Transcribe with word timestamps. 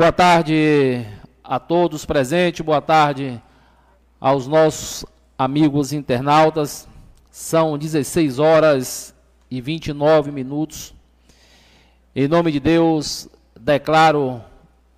Boa 0.00 0.12
tarde 0.12 1.04
a 1.44 1.58
todos 1.58 2.06
presentes, 2.06 2.64
boa 2.64 2.80
tarde 2.80 3.38
aos 4.18 4.46
nossos 4.46 5.04
amigos 5.38 5.92
internautas. 5.92 6.88
São 7.30 7.76
16 7.76 8.38
horas 8.38 9.14
e 9.50 9.60
29 9.60 10.32
minutos. 10.32 10.94
Em 12.16 12.26
nome 12.26 12.50
de 12.50 12.58
Deus, 12.58 13.28
declaro 13.54 14.42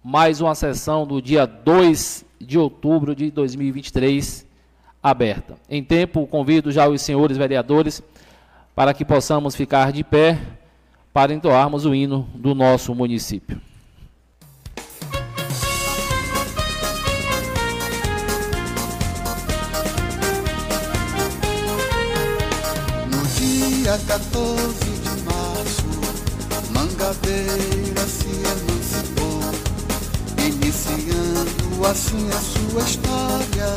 mais 0.05 0.41
uma 0.41 0.55
sessão 0.55 1.05
do 1.05 1.21
dia 1.21 1.47
2 1.47 2.25
de 2.41 2.57
outubro 2.57 3.13
de 3.13 3.29
2023 3.29 4.47
aberta. 5.03 5.57
Em 5.69 5.83
tempo, 5.83 6.29
convido 6.29 6.71
já 6.71 6.87
os 6.87 7.03
senhores 7.03 7.37
vereadores 7.37 8.01
para 8.73 8.95
que 8.95 9.05
possamos 9.05 9.57
ficar 9.57 9.91
de 9.91 10.05
pé 10.05 10.39
para 11.13 11.35
entoarmos 11.35 11.85
o 11.87 11.93
hino 11.93 12.29
do 12.37 12.55
nosso 12.55 12.95
município. 12.95 13.72
Dia 23.93 23.99
14 24.07 24.75
de 24.75 25.23
março, 25.25 25.85
Mangabeira 26.71 28.07
se 28.07 28.27
emancipou, 28.27 29.41
iniciando 30.39 31.87
assim 31.87 32.27
a 32.31 32.41
sua 32.41 32.83
história, 32.83 33.75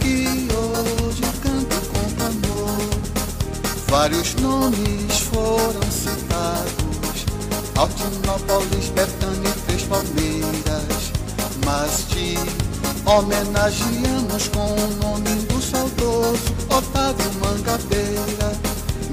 que 0.00 0.48
hoje 0.50 1.22
canto 1.42 1.76
com 1.90 2.24
amor. 2.24 2.78
Vários 3.88 4.34
nomes 4.36 5.18
foram 5.30 5.90
citados, 5.90 7.26
Altinópolis, 7.76 8.88
Betânia 8.94 9.50
e 9.50 9.60
Três 9.66 9.82
Palmeiras, 9.82 11.12
mas 11.66 12.04
te 12.08 12.38
homenageamos 13.04 14.48
com 14.48 14.72
o 14.72 14.96
nome 15.02 15.34
do 15.42 15.60
saudoso 15.60 16.54
Otávio 16.70 17.30
Mangabeira. 17.40 18.43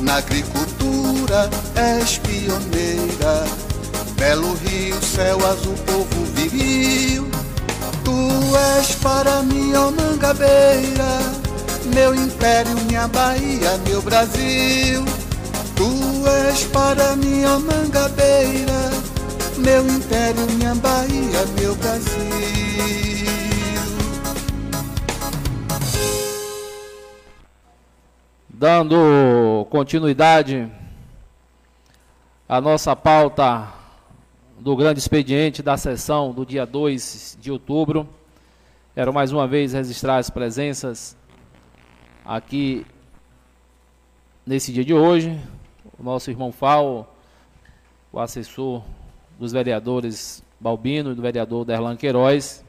Na 0.00 0.16
agricultura 0.16 1.48
és 1.74 2.18
pioneira, 2.18 3.44
belo 4.16 4.54
rio, 4.64 4.96
céu 5.02 5.38
azul, 5.46 5.76
povo 5.86 6.24
viril. 6.34 7.26
Tu 8.04 8.56
és 8.78 8.94
para 8.96 9.42
mim, 9.42 9.72
ó 9.74 9.90
Mangabeira, 9.90 11.18
meu 11.94 12.14
império, 12.14 12.76
minha 12.86 13.08
Bahia, 13.08 13.78
meu 13.86 14.02
Brasil. 14.02 15.04
Tu 15.74 15.90
és 16.48 16.64
para 16.64 17.16
mim, 17.16 17.44
ó 17.44 17.58
Mangabeira, 17.58 18.90
meu 19.56 19.88
império, 19.88 20.46
minha 20.52 20.74
Bahia, 20.74 21.46
meu 21.58 21.74
Brasil. 21.76 23.13
Dando 28.66 29.66
continuidade 29.68 30.72
à 32.48 32.62
nossa 32.62 32.96
pauta 32.96 33.68
do 34.58 34.74
grande 34.74 34.98
expediente 34.98 35.62
da 35.62 35.76
sessão 35.76 36.32
do 36.32 36.46
dia 36.46 36.64
2 36.64 37.36
de 37.38 37.52
outubro. 37.52 38.08
Quero 38.94 39.12
mais 39.12 39.32
uma 39.32 39.46
vez 39.46 39.74
registrar 39.74 40.16
as 40.16 40.30
presenças 40.30 41.14
aqui 42.24 42.86
nesse 44.46 44.72
dia 44.72 44.82
de 44.82 44.94
hoje. 44.94 45.38
O 45.98 46.02
nosso 46.02 46.30
irmão 46.30 46.50
Fal, 46.50 47.14
o 48.10 48.18
assessor 48.18 48.82
dos 49.38 49.52
vereadores 49.52 50.42
Balbino 50.58 51.12
e 51.12 51.14
do 51.14 51.20
vereador 51.20 51.66
Derlan 51.66 51.96
Queiroz, 51.96 52.64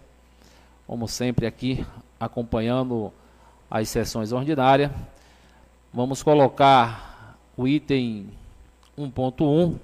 como 0.86 1.08
sempre 1.08 1.48
aqui 1.48 1.88
acompanhando 2.20 3.14
as 3.72 3.88
sessões 3.88 4.34
ordinárias. 4.34 4.92
Vamos 5.96 6.22
colocar 6.22 7.38
o 7.56 7.66
item 7.66 8.28
1.1, 8.98 9.76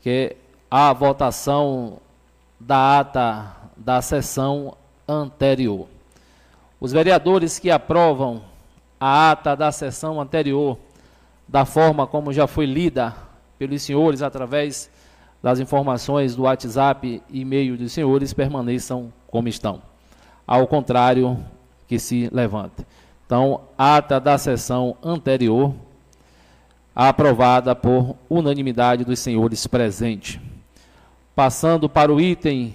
que 0.00 0.10
é 0.10 0.36
a 0.68 0.92
votação 0.92 1.98
da 2.58 2.98
ata 2.98 3.54
da 3.76 4.02
sessão 4.02 4.76
anterior. 5.06 5.86
Os 6.80 6.90
vereadores 6.90 7.60
que 7.60 7.70
aprovam 7.70 8.42
a 8.98 9.30
ata 9.30 9.54
da 9.54 9.70
sessão 9.70 10.20
anterior, 10.20 10.76
da 11.46 11.64
forma 11.64 12.04
como 12.04 12.32
já 12.32 12.48
foi 12.48 12.66
lida 12.66 13.14
pelos 13.56 13.80
senhores 13.80 14.22
através 14.22 14.90
das 15.40 15.60
informações 15.60 16.34
do 16.34 16.42
WhatsApp 16.42 17.22
e 17.30 17.40
e-mail 17.42 17.76
dos 17.76 17.92
senhores, 17.92 18.34
permaneçam 18.34 19.12
como 19.28 19.46
estão. 19.46 19.82
Ao 20.44 20.66
contrário, 20.66 21.38
que 21.86 21.96
se 22.00 22.28
levante. 22.32 22.84
Então, 23.32 23.62
ata 23.78 24.20
da 24.20 24.36
sessão 24.36 24.94
anterior, 25.02 25.74
aprovada 26.94 27.74
por 27.74 28.14
unanimidade 28.28 29.06
dos 29.06 29.20
senhores 29.20 29.66
presentes. 29.66 30.38
Passando 31.34 31.88
para 31.88 32.12
o 32.12 32.20
item 32.20 32.74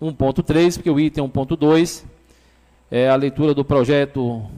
1.3, 0.00 0.74
porque 0.74 0.90
o 0.90 1.00
item 1.00 1.28
1.2 1.28 2.04
é 2.88 3.08
a 3.08 3.16
leitura 3.16 3.52
do 3.52 3.64
projeto 3.64 4.48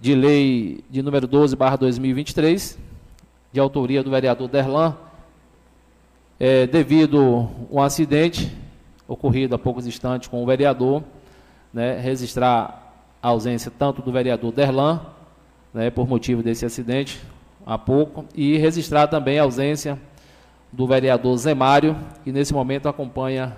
de 0.00 0.12
lei 0.12 0.82
de 0.90 1.00
número 1.00 1.28
12, 1.28 1.54
barra 1.54 1.76
2023, 1.76 2.76
de 3.52 3.60
autoria 3.60 4.02
do 4.02 4.10
vereador 4.10 4.48
Derlan, 4.48 4.96
é, 6.40 6.66
devido 6.66 7.48
a 7.70 7.76
um 7.76 7.80
acidente 7.80 8.52
ocorrido 9.06 9.54
há 9.54 9.58
poucos 9.58 9.86
instantes 9.86 10.26
com 10.26 10.42
o 10.42 10.46
vereador, 10.46 11.00
né, 11.72 11.96
registrar 12.00 12.87
a 13.22 13.28
ausência 13.28 13.70
tanto 13.70 14.02
do 14.02 14.12
vereador 14.12 14.52
Derlan, 14.52 15.00
né, 15.72 15.90
por 15.90 16.08
motivo 16.08 16.42
desse 16.42 16.64
acidente 16.64 17.20
há 17.66 17.76
pouco, 17.76 18.24
e 18.34 18.56
registrar 18.56 19.06
também 19.06 19.38
a 19.38 19.42
ausência 19.42 19.98
do 20.72 20.86
vereador 20.86 21.36
Zemário, 21.36 21.96
que 22.24 22.32
nesse 22.32 22.52
momento 22.52 22.88
acompanha 22.88 23.56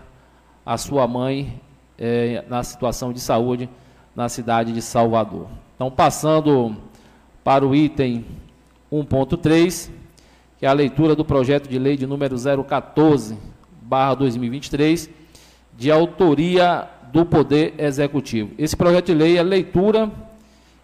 a 0.64 0.76
sua 0.76 1.06
mãe 1.06 1.60
eh, 1.98 2.44
na 2.48 2.62
situação 2.62 3.12
de 3.12 3.20
saúde 3.20 3.68
na 4.14 4.28
cidade 4.28 4.72
de 4.72 4.82
Salvador. 4.82 5.48
Então, 5.74 5.90
passando 5.90 6.76
para 7.42 7.66
o 7.66 7.74
item 7.74 8.24
1.3, 8.92 9.90
que 10.58 10.66
é 10.66 10.68
a 10.68 10.72
leitura 10.72 11.14
do 11.14 11.24
projeto 11.24 11.68
de 11.68 11.78
lei 11.78 11.96
de 11.96 12.06
número 12.06 12.36
014, 12.64 13.36
barra 13.82 14.14
2023, 14.14 15.10
de 15.76 15.90
autoria 15.90 16.88
do 17.12 17.24
Poder 17.26 17.74
Executivo. 17.78 18.52
Esse 18.58 18.76
projeto 18.76 19.06
de 19.06 19.14
lei 19.14 19.38
é 19.38 19.42
leitura 19.42 20.10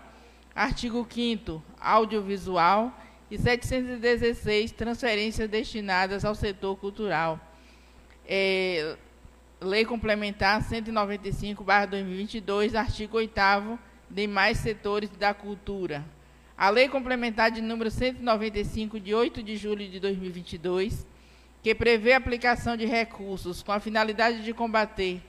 artigo 0.54 1.08
5 1.10 1.64
audiovisual 1.82 2.94
e 3.30 3.38
716 3.38 4.72
transferências 4.72 5.50
destinadas 5.50 6.24
ao 6.24 6.34
setor 6.36 6.78
cultural. 6.78 7.38
É, 8.28 8.96
Lei 9.62 9.86
Complementar 9.86 10.64
195/2022, 10.64 12.76
artigo 12.76 13.18
8 13.18 13.80
demais 14.10 14.58
setores 14.60 15.10
da 15.12 15.34
cultura. 15.34 16.06
A 16.58 16.70
Lei 16.70 16.88
Complementar 16.88 17.52
de 17.52 17.62
número 17.62 17.92
195, 17.92 18.98
de 19.00 19.14
8 19.14 19.44
de 19.44 19.58
julho 19.58 19.88
de 19.88 20.00
2022, 20.00 21.06
que 21.62 21.76
prevê 21.76 22.14
a 22.14 22.18
aplicação 22.18 22.78
de 22.78 22.86
recursos 22.86 23.64
com 23.64 23.72
a 23.72 23.80
finalidade 23.80 24.44
de 24.44 24.54
combater 24.54 25.22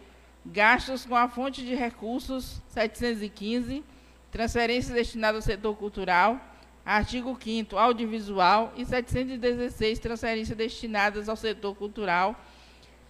gastos 0.45 1.05
com 1.05 1.15
a 1.15 1.27
fonte 1.27 1.65
de 1.65 1.75
recursos 1.75 2.61
715, 2.67 3.83
transferências 4.31 4.93
destinadas 4.93 5.47
ao 5.47 5.53
setor 5.53 5.75
cultural, 5.75 6.39
Artigo 6.85 7.37
5 7.39 7.77
audiovisual 7.77 8.73
e 8.75 8.85
716 8.85 9.99
transferências 9.99 10.57
destinadas 10.57 11.29
ao 11.29 11.35
setor 11.35 11.75
cultural. 11.75 12.35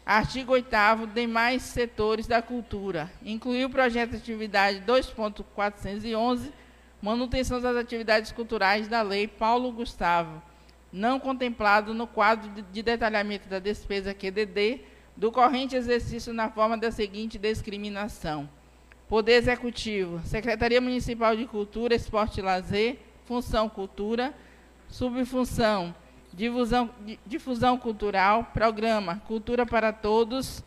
Artigo 0.10 0.54
8 0.54 1.06
demais 1.14 1.62
setores 1.62 2.26
da 2.26 2.42
cultura. 2.42 3.12
Incluir 3.24 3.66
o 3.66 3.70
projeto 3.70 4.10
de 4.10 4.18
atividade 4.18 4.82
2.411, 4.82 6.52
manutenção 7.00 7.62
das 7.62 7.78
atividades 7.78 8.32
culturais 8.32 8.88
da 8.88 9.04
Lei 9.04 9.28
Paulo 9.28 9.72
Gustavo, 9.72 10.42
não 10.92 11.20
contemplado 11.20 11.94
no 11.94 12.08
quadro 12.08 12.50
de 12.72 12.82
detalhamento 12.82 13.48
da 13.48 13.60
despesa 13.60 14.12
QDD 14.12 14.82
do 15.16 15.32
corrente 15.32 15.76
exercício 15.76 16.34
na 16.34 16.50
forma 16.50 16.76
da 16.76 16.90
seguinte 16.90 17.38
discriminação. 17.38 18.50
Poder 19.08 19.34
Executivo, 19.34 20.22
Secretaria 20.26 20.82
Municipal 20.82 21.36
de 21.36 21.46
Cultura, 21.46 21.94
Esporte 21.94 22.40
e 22.40 22.42
Lazer, 22.42 22.98
função 23.26 23.70
cultura, 23.70 24.34
subfunção 24.88 25.94
difusão, 26.40 26.90
difusão 27.26 27.78
cultural, 27.78 28.46
programa 28.54 29.22
Cultura 29.28 29.66
para 29.66 29.92
Todos, 29.92 30.64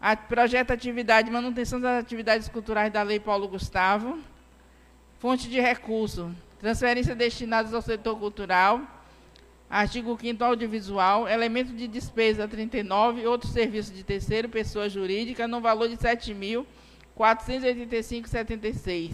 a, 0.00 0.16
projeto 0.16 0.72
atividade 0.72 1.30
manutenção 1.30 1.80
das 1.80 2.02
atividades 2.02 2.48
culturais 2.48 2.92
da 2.92 3.00
Lei 3.02 3.20
Paulo 3.20 3.46
Gustavo, 3.46 4.18
fonte 5.20 5.48
de 5.48 5.60
recurso, 5.60 6.34
transferência 6.58 7.14
destinadas 7.14 7.72
ao 7.72 7.80
setor 7.80 8.18
cultural, 8.18 8.80
artigo 9.70 10.18
5 10.20 10.42
audiovisual, 10.42 11.28
elemento 11.28 11.72
de 11.72 11.86
despesa 11.86 12.48
39, 12.48 13.24
outros 13.28 13.52
serviços 13.52 13.94
de 13.94 14.02
terceiro, 14.02 14.48
pessoa 14.48 14.88
jurídica, 14.88 15.46
no 15.46 15.60
valor 15.60 15.88
de 15.88 15.94
R$ 15.94 16.00
7.485,76. 17.16 19.12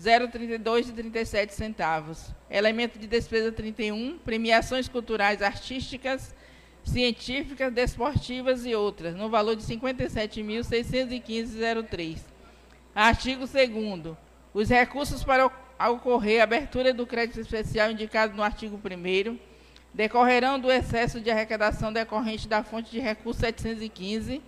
0,32 0.00 1.50
centavos. 1.50 2.32
Elemento 2.48 2.98
de 2.98 3.06
despesa 3.06 3.52
31, 3.52 4.18
premiações 4.18 4.88
culturais 4.88 5.42
artísticas, 5.42 6.34
científicas, 6.84 7.72
desportivas 7.72 8.66
e 8.66 8.74
outras, 8.74 9.14
no 9.14 9.28
valor 9.28 9.54
de 9.56 9.62
57.615,03. 9.62 12.18
Artigo 12.94 13.46
2 13.46 14.16
Os 14.52 14.68
recursos 14.68 15.22
para 15.22 15.48
ocorrer 15.90 16.40
a 16.40 16.44
abertura 16.44 16.92
do 16.92 17.06
crédito 17.06 17.40
especial 17.40 17.90
indicado 17.90 18.36
no 18.36 18.42
artigo 18.42 18.76
1 18.76 18.80
decorrerão 19.92 20.58
do 20.58 20.70
excesso 20.70 21.20
de 21.20 21.30
arrecadação 21.30 21.92
decorrente 21.92 22.48
da 22.48 22.62
fonte 22.62 22.90
de 22.90 23.00
recurso 23.00 23.40
715, 23.40 24.40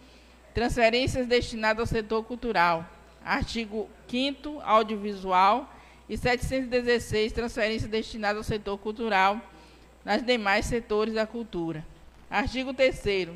transferências 0.54 1.26
destinadas 1.26 1.80
ao 1.80 1.86
setor 1.86 2.24
cultural. 2.24 2.86
Artigo 3.24 3.88
5 4.08 4.60
audiovisual 4.62 5.72
e 6.08 6.16
716, 6.16 7.32
transferências 7.32 7.90
destinadas 7.90 8.38
ao 8.38 8.44
setor 8.44 8.78
cultural 8.78 9.40
nas 10.04 10.24
demais 10.24 10.66
setores 10.66 11.14
da 11.14 11.26
cultura. 11.26 11.84
Artigo 12.32 12.72
3 12.72 13.28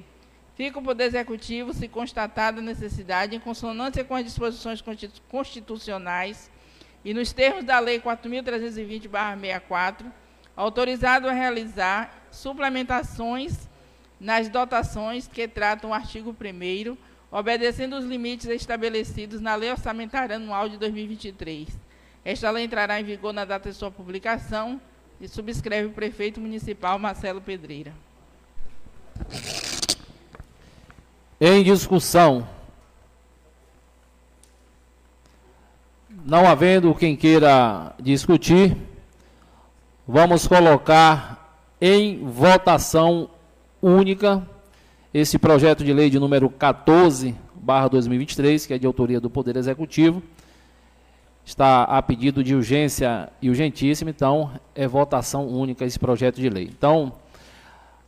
Fica 0.54 0.78
o 0.78 0.82
Poder 0.82 1.04
Executivo, 1.04 1.74
se 1.74 1.86
constatada 1.86 2.60
a 2.60 2.62
necessidade, 2.62 3.36
em 3.36 3.40
consonância 3.40 4.02
com 4.02 4.14
as 4.14 4.24
disposições 4.24 4.82
constitucionais 5.28 6.50
e 7.04 7.12
nos 7.12 7.30
termos 7.30 7.62
da 7.62 7.78
Lei 7.78 8.00
4.320-64, 8.00 10.10
autorizado 10.56 11.28
a 11.28 11.32
realizar 11.32 12.26
suplementações 12.30 13.68
nas 14.18 14.48
dotações 14.48 15.28
que 15.28 15.46
tratam 15.46 15.90
o 15.90 15.94
artigo 15.94 16.30
1 16.30 16.96
obedecendo 17.30 17.98
os 17.98 18.04
limites 18.06 18.46
estabelecidos 18.46 19.42
na 19.42 19.54
Lei 19.56 19.70
Orçamentária 19.70 20.36
Anual 20.36 20.70
de 20.70 20.78
2023. 20.78 21.68
Esta 22.24 22.50
lei 22.50 22.64
entrará 22.64 22.98
em 22.98 23.04
vigor 23.04 23.34
na 23.34 23.44
data 23.44 23.68
de 23.68 23.76
sua 23.76 23.90
publicação 23.90 24.80
e 25.20 25.28
subscreve 25.28 25.88
o 25.88 25.92
prefeito 25.92 26.40
municipal 26.40 26.98
Marcelo 26.98 27.42
Pedreira. 27.42 28.05
Em 31.40 31.62
discussão. 31.62 32.46
Não 36.25 36.46
havendo 36.46 36.94
quem 36.94 37.14
queira 37.14 37.94
discutir, 38.00 38.76
vamos 40.06 40.46
colocar 40.49 41.62
em 41.80 42.25
votação 42.25 43.30
única 43.80 44.46
esse 45.12 45.38
projeto 45.38 45.85
de 45.85 45.92
lei 45.92 46.11
de 46.11 46.18
número 46.18 46.50
14, 46.50 47.35
barra 47.54 47.88
2023, 47.88 48.66
que 48.66 48.75
é 48.75 48.78
de 48.78 48.87
autoria 48.87 49.20
do 49.20 49.30
Poder 49.30 49.56
Executivo, 49.56 50.23
está 51.44 51.85
a 51.85 52.02
pedido 52.02 52.42
de 52.42 52.54
urgência 52.54 53.28
e 53.40 53.49
urgentíssima, 53.49 54.11
então 54.11 54.50
é 54.75 54.87
votação 54.87 55.46
única 55.46 55.85
esse 55.85 55.99
projeto 55.99 56.40
de 56.40 56.50
lei. 56.50 56.64
Então, 56.64 57.12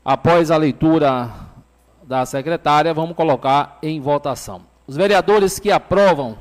após 0.08 0.50
a 0.50 0.56
leitura 0.56 1.30
da 2.02 2.24
secretária, 2.24 2.94
vamos 2.94 3.14
colocar 3.14 3.78
em 3.82 4.00
votação. 4.00 4.62
Os 4.86 4.96
vereadores 4.96 5.58
que 5.58 5.70
aprovam 5.70 6.38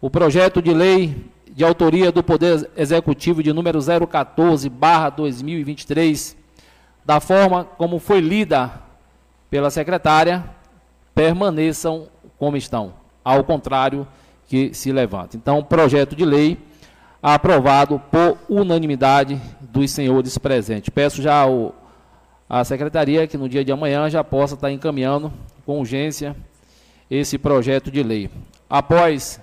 o 0.00 0.08
projeto 0.08 0.62
de 0.62 0.72
lei 0.72 1.32
de 1.50 1.64
autoria 1.64 2.12
do 2.12 2.22
Poder 2.22 2.70
Executivo 2.76 3.42
de 3.42 3.52
número 3.52 3.80
014, 3.82 4.68
barra 4.68 5.10
2023, 5.10 6.36
da 7.04 7.18
forma 7.18 7.64
como 7.64 7.98
foi 7.98 8.20
lida 8.20 8.70
pela 9.50 9.68
secretária, 9.68 10.44
permaneçam 11.12 12.06
como 12.38 12.56
estão. 12.56 12.94
Ao 13.24 13.42
contrário, 13.42 14.06
que 14.46 14.72
se 14.74 14.92
levanta. 14.92 15.36
Então, 15.36 15.60
projeto 15.60 16.14
de 16.14 16.24
lei 16.24 16.56
aprovado 17.20 18.00
por 18.12 18.38
unanimidade 18.48 19.40
dos 19.60 19.90
senhores 19.90 20.38
presentes. 20.38 20.88
Peço 20.88 21.20
já 21.20 21.34
ao, 21.34 21.74
à 22.50 22.64
secretaria 22.64 23.28
que 23.28 23.38
no 23.38 23.48
dia 23.48 23.64
de 23.64 23.70
amanhã 23.70 24.10
já 24.10 24.24
possa 24.24 24.54
estar 24.54 24.72
encaminhando 24.72 25.32
com 25.64 25.78
urgência 25.78 26.34
esse 27.08 27.38
projeto 27.38 27.92
de 27.92 28.02
lei. 28.02 28.28
Após 28.68 29.40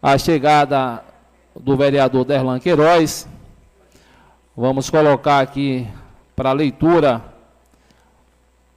a 0.00 0.16
chegada 0.16 1.02
do 1.58 1.76
vereador 1.76 2.24
Derlan 2.24 2.60
Queiroz, 2.60 3.28
vamos 4.56 4.88
colocar 4.88 5.40
aqui 5.40 5.84
para 6.36 6.52
leitura 6.52 7.24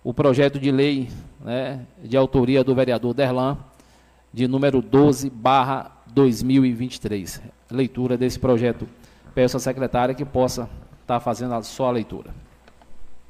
o 0.03 0.12
projeto 0.12 0.60
de 0.60 0.72
lei 0.72 1.10
né, 1.39 1.86
de 2.03 2.18
autoria 2.18 2.63
do 2.63 2.74
vereador 2.74 3.13
Derlan, 3.13 3.60
de 4.34 4.48
número 4.48 4.82
12, 4.82 5.30
barra 5.30 5.91
2023. 6.08 7.39
Leitura 7.70 8.18
desse 8.18 8.39
projeto. 8.39 8.88
Peço 9.36 9.58
à 9.58 9.60
secretária 9.60 10.15
que 10.15 10.25
possa 10.25 10.68
estar 11.03 11.20
fazendo 11.20 11.53
a 11.53 11.62
sua 11.62 11.91
leitura. 11.91 12.32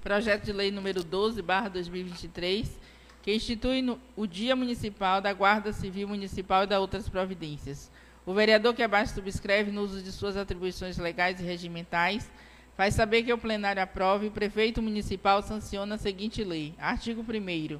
Projeto 0.01 0.45
de 0.45 0.51
lei 0.51 0.71
número 0.71 1.03
12, 1.03 1.43
barra 1.43 1.69
2023, 1.69 2.79
que 3.21 3.31
institui 3.35 3.83
no, 3.83 3.99
o 4.15 4.25
Dia 4.25 4.55
Municipal 4.55 5.21
da 5.21 5.31
Guarda 5.31 5.71
Civil 5.71 6.07
Municipal 6.07 6.63
e 6.63 6.67
da 6.67 6.79
outras 6.79 7.07
providências. 7.07 7.91
O 8.25 8.33
vereador 8.33 8.73
que 8.73 8.81
abaixo 8.81 9.13
subscreve, 9.13 9.69
no 9.69 9.83
uso 9.83 10.01
de 10.01 10.11
suas 10.11 10.35
atribuições 10.35 10.97
legais 10.97 11.39
e 11.39 11.43
regimentais, 11.43 12.31
faz 12.75 12.95
saber 12.95 13.21
que 13.21 13.31
o 13.31 13.37
plenário 13.37 13.79
aprova 13.79 14.25
e 14.25 14.29
o 14.29 14.31
prefeito 14.31 14.81
municipal 14.81 15.43
sanciona 15.43 15.93
a 15.93 15.99
seguinte 15.99 16.43
lei. 16.43 16.73
Artigo 16.79 17.21
1 17.21 17.79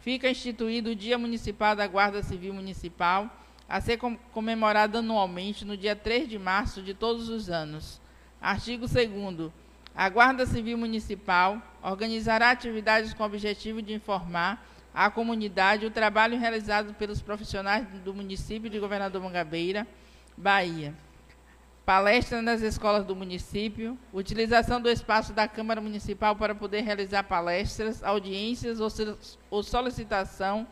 Fica 0.00 0.28
instituído 0.28 0.90
o 0.90 0.94
Dia 0.94 1.16
Municipal 1.16 1.74
da 1.74 1.86
Guarda 1.86 2.22
Civil 2.22 2.52
Municipal, 2.52 3.34
a 3.66 3.80
ser 3.80 3.98
comemorado 4.32 4.98
anualmente 4.98 5.64
no 5.64 5.78
dia 5.78 5.96
3 5.96 6.28
de 6.28 6.38
março 6.38 6.82
de 6.82 6.92
todos 6.92 7.30
os 7.30 7.48
anos. 7.48 8.02
Artigo 8.38 8.86
2 8.86 9.63
A 9.96 10.08
Guarda 10.08 10.44
Civil 10.44 10.76
Municipal 10.76 11.62
organizará 11.80 12.50
atividades 12.50 13.14
com 13.14 13.22
o 13.22 13.26
objetivo 13.26 13.80
de 13.80 13.94
informar 13.94 14.66
à 14.92 15.08
comunidade 15.08 15.86
o 15.86 15.90
trabalho 15.90 16.36
realizado 16.36 16.92
pelos 16.94 17.22
profissionais 17.22 17.86
do 18.04 18.12
município 18.12 18.68
de 18.68 18.80
Governador 18.80 19.22
Mangabeira, 19.22 19.86
Bahia. 20.36 20.92
Palestra 21.86 22.42
nas 22.42 22.60
escolas 22.60 23.04
do 23.04 23.14
município, 23.14 23.96
utilização 24.12 24.80
do 24.80 24.90
espaço 24.90 25.32
da 25.32 25.46
Câmara 25.46 25.80
Municipal 25.80 26.34
para 26.34 26.56
poder 26.56 26.80
realizar 26.80 27.22
palestras, 27.22 28.02
audiências 28.02 28.80
ou 29.48 29.62
solicitação 29.62 30.66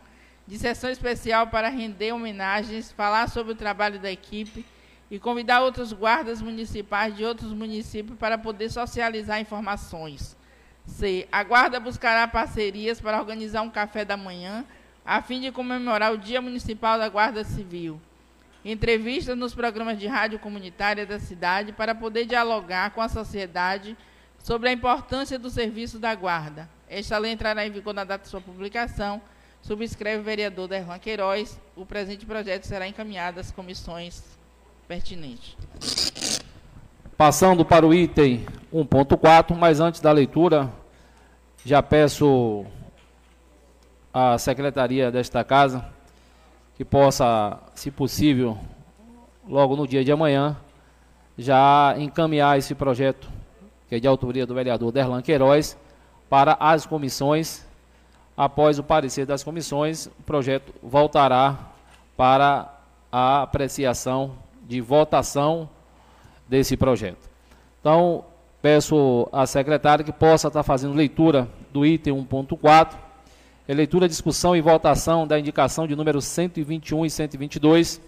de 0.48 0.58
sessão 0.58 0.90
especial 0.90 1.46
para 1.46 1.68
render 1.68 2.10
homenagens, 2.10 2.90
falar 2.90 3.28
sobre 3.28 3.52
o 3.52 3.56
trabalho 3.56 4.00
da 4.00 4.10
equipe 4.10 4.64
e 5.12 5.18
convidar 5.18 5.60
outros 5.60 5.92
guardas 5.92 6.42
municipais 6.42 7.14
de 7.14 7.24
outros 7.24 7.52
municípios 7.52 8.18
para 8.18 8.36
poder 8.36 8.68
socializar 8.70 9.38
informações. 9.38 10.36
C. 10.86 11.28
A 11.30 11.44
Guarda 11.44 11.78
buscará 11.78 12.26
parcerias 12.26 13.00
para 13.00 13.20
organizar 13.20 13.62
um 13.62 13.70
café 13.70 14.04
da 14.04 14.16
manhã, 14.16 14.64
a 15.04 15.22
fim 15.22 15.40
de 15.40 15.52
comemorar 15.52 16.12
o 16.12 16.18
Dia 16.18 16.40
Municipal 16.40 16.98
da 16.98 17.08
Guarda 17.08 17.44
Civil 17.44 18.00
entrevistas 18.64 19.36
nos 19.36 19.54
programas 19.54 19.98
de 19.98 20.06
rádio 20.06 20.38
comunitária 20.38 21.04
da 21.04 21.18
cidade 21.18 21.72
para 21.72 21.94
poder 21.94 22.26
dialogar 22.26 22.90
com 22.90 23.00
a 23.00 23.08
sociedade 23.08 23.96
sobre 24.38 24.68
a 24.68 24.72
importância 24.72 25.38
do 25.38 25.50
serviço 25.50 25.98
da 25.98 26.14
guarda. 26.14 26.68
Esta 26.88 27.18
lei 27.18 27.32
entrará 27.32 27.66
em 27.66 27.70
vigor 27.70 27.94
na 27.94 28.04
data 28.04 28.24
de 28.24 28.30
sua 28.30 28.40
publicação. 28.40 29.20
Subscreve 29.62 30.20
o 30.20 30.24
vereador 30.24 30.68
Derlan 30.68 30.98
Queiroz. 30.98 31.58
O 31.74 31.86
presente 31.86 32.26
projeto 32.26 32.64
será 32.64 32.86
encaminhado 32.86 33.40
às 33.40 33.50
comissões 33.50 34.22
pertinentes. 34.88 35.56
Passando 37.16 37.64
para 37.64 37.86
o 37.86 37.94
item 37.94 38.44
1.4, 38.72 39.54
mas 39.56 39.80
antes 39.80 40.00
da 40.00 40.10
leitura, 40.12 40.70
já 41.64 41.82
peço 41.82 42.64
à 44.12 44.36
secretaria 44.38 45.10
desta 45.10 45.44
casa 45.44 45.84
que 46.76 46.84
possa, 46.84 47.58
se 47.74 47.90
possível, 47.90 48.58
logo 49.46 49.76
no 49.76 49.86
dia 49.86 50.04
de 50.04 50.10
amanhã, 50.10 50.56
já 51.36 51.94
encaminhar 51.98 52.58
esse 52.58 52.74
projeto, 52.74 53.28
que 53.88 53.94
é 53.94 54.00
de 54.00 54.08
autoria 54.08 54.46
do 54.46 54.54
vereador 54.54 54.90
Derlan 54.90 55.22
Queiroz, 55.22 55.76
para 56.28 56.56
as 56.58 56.86
comissões. 56.86 57.64
Após 58.36 58.78
o 58.78 58.82
parecer 58.82 59.26
das 59.26 59.44
comissões, 59.44 60.06
o 60.06 60.22
projeto 60.24 60.72
voltará 60.82 61.58
para 62.16 62.72
a 63.10 63.42
apreciação 63.42 64.32
de 64.72 64.80
votação 64.80 65.68
desse 66.48 66.78
projeto. 66.78 67.28
Então, 67.78 68.24
peço 68.62 69.28
à 69.30 69.46
secretária 69.46 70.04
que 70.04 70.12
possa 70.12 70.48
estar 70.48 70.62
fazendo 70.62 70.94
leitura 70.94 71.46
do 71.72 71.84
item 71.84 72.14
1.4 72.14 72.96
é 73.68 73.74
leitura, 73.74 74.08
discussão 74.08 74.56
e 74.56 74.60
votação 74.60 75.26
da 75.26 75.38
indicação 75.38 75.86
de 75.86 75.94
número 75.94 76.20
121 76.20 77.06
e 77.06 77.10
122, 77.10 78.00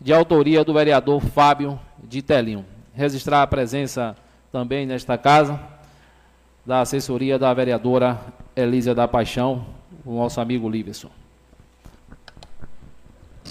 de 0.00 0.12
autoria 0.12 0.62
do 0.62 0.74
vereador 0.74 1.20
Fábio 1.20 1.80
de 2.02 2.20
Telinho. 2.20 2.64
Registrar 2.92 3.42
a 3.42 3.46
presença 3.46 4.14
também 4.52 4.84
nesta 4.84 5.16
casa 5.16 5.58
da 6.64 6.80
assessoria 6.80 7.38
da 7.38 7.54
vereadora 7.54 8.20
Elísia 8.54 8.94
da 8.94 9.08
Paixão, 9.08 9.64
o 10.04 10.16
nosso 10.16 10.40
amigo 10.40 10.68
Líverson. 10.68 11.10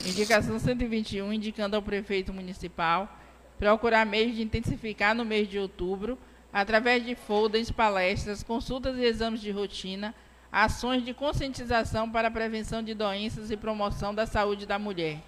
Indicação 0.04 0.60
121, 0.60 1.32
indicando 1.32 1.76
ao 1.76 1.82
prefeito 1.82 2.34
municipal 2.34 3.10
procurar 3.58 4.06
meios 4.06 4.36
de 4.36 4.42
intensificar 4.42 5.16
no 5.16 5.24
mês 5.24 5.48
de 5.48 5.58
outubro, 5.58 6.18
através 6.52 7.06
de 7.06 7.16
folders, 7.16 7.72
palestras, 7.72 8.44
consultas 8.44 8.98
e 8.98 9.04
exames 9.04 9.42
de 9.42 9.52
rotina, 9.52 10.14
ações 10.52 11.04
de 11.04 11.14
conscientização 11.14 12.10
para 12.10 12.28
a 12.28 12.32
prevenção 12.32 12.82
de 12.82 12.94
doenças 12.94 13.52
e 13.52 13.58
promoção 13.58 14.14
da 14.14 14.26
saúde 14.26 14.66
da 14.66 14.80
mulher. 14.80 15.20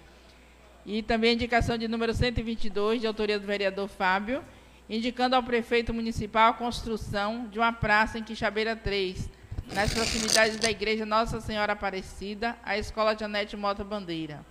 E 0.86 1.02
também 1.02 1.34
indicação 1.34 1.76
de 1.76 1.86
número 1.86 2.14
122, 2.14 3.02
de 3.02 3.06
autoria 3.06 3.38
do 3.38 3.46
vereador 3.46 3.88
Fábio, 3.88 4.42
indicando 4.88 5.36
ao 5.36 5.42
prefeito 5.42 5.92
municipal 5.92 6.50
a 6.50 6.54
construção 6.54 7.46
de 7.48 7.58
uma 7.58 7.72
praça 7.72 8.18
em 8.18 8.22
Quixabeira 8.24 8.74
3, 8.74 9.28
nas 9.74 9.92
proximidades 9.92 10.56
da 10.56 10.70
igreja 10.70 11.04
Nossa 11.04 11.42
Senhora 11.42 11.74
Aparecida, 11.74 12.56
a 12.64 12.78
Escola 12.78 13.14
Janete 13.14 13.54
Mota 13.54 13.84
Bandeira. 13.84 14.42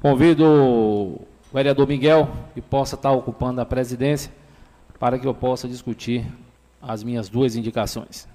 Convido 0.00 0.44
o 0.44 1.28
vereador 1.52 1.86
Miguel, 1.88 2.28
que 2.54 2.60
possa 2.60 2.96
estar 2.96 3.12
ocupando 3.12 3.60
a 3.60 3.66
presidência, 3.66 4.30
para 4.98 5.18
que 5.18 5.26
eu 5.26 5.34
possa 5.34 5.66
discutir 5.66 6.26
as 6.80 7.02
minhas 7.02 7.28
duas 7.28 7.56
indicações. 7.56 8.28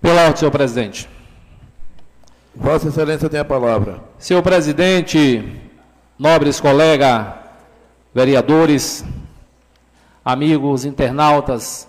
Pela 0.00 0.22
ordem, 0.22 0.36
senhor 0.36 0.50
presidente. 0.50 1.08
Vossa 2.54 2.88
Excelência 2.88 3.28
tem 3.28 3.40
a 3.40 3.44
palavra. 3.44 4.00
Senhor 4.18 4.42
presidente, 4.42 5.42
nobres 6.18 6.60
colegas, 6.60 7.34
vereadores, 8.14 9.04
amigos 10.24 10.84
internautas 10.84 11.88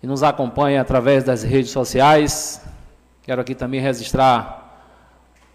que 0.00 0.06
nos 0.06 0.22
acompanham 0.22 0.80
através 0.80 1.24
das 1.24 1.42
redes 1.42 1.70
sociais, 1.70 2.62
quero 3.22 3.42
aqui 3.42 3.54
também 3.54 3.80
registrar 3.80 4.88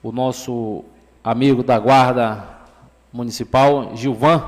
o 0.03 0.11
nosso 0.11 0.85
amigo 1.23 1.63
da 1.63 1.79
Guarda 1.79 2.43
Municipal, 3.11 3.95
Gilvan 3.95 4.43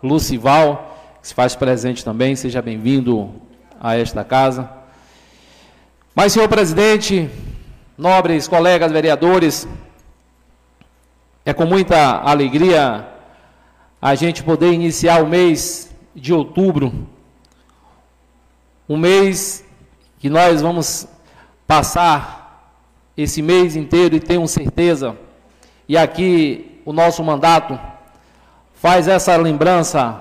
Lucival, 0.00 0.96
que 1.20 1.26
se 1.26 1.34
faz 1.34 1.56
presente 1.56 2.04
também, 2.04 2.36
seja 2.36 2.62
bem-vindo 2.62 3.34
a 3.80 3.96
esta 3.96 4.22
casa. 4.22 4.70
Mas, 6.14 6.32
senhor 6.32 6.48
presidente, 6.48 7.28
nobres 7.98 8.46
colegas 8.46 8.92
vereadores, 8.92 9.66
é 11.44 11.52
com 11.52 11.64
muita 11.64 12.20
alegria 12.20 13.08
a 14.00 14.14
gente 14.14 14.44
poder 14.44 14.72
iniciar 14.72 15.20
o 15.24 15.26
mês 15.26 15.92
de 16.14 16.32
outubro, 16.32 17.08
um 18.92 18.96
mês 18.98 19.64
que 20.18 20.28
nós 20.28 20.60
vamos 20.60 21.08
passar 21.66 22.76
esse 23.16 23.40
mês 23.40 23.74
inteiro 23.74 24.14
e 24.14 24.20
tenho 24.20 24.46
certeza, 24.46 25.16
e 25.88 25.96
aqui 25.96 26.82
o 26.84 26.92
nosso 26.92 27.24
mandato 27.24 27.80
faz 28.74 29.08
essa 29.08 29.34
lembrança 29.36 30.20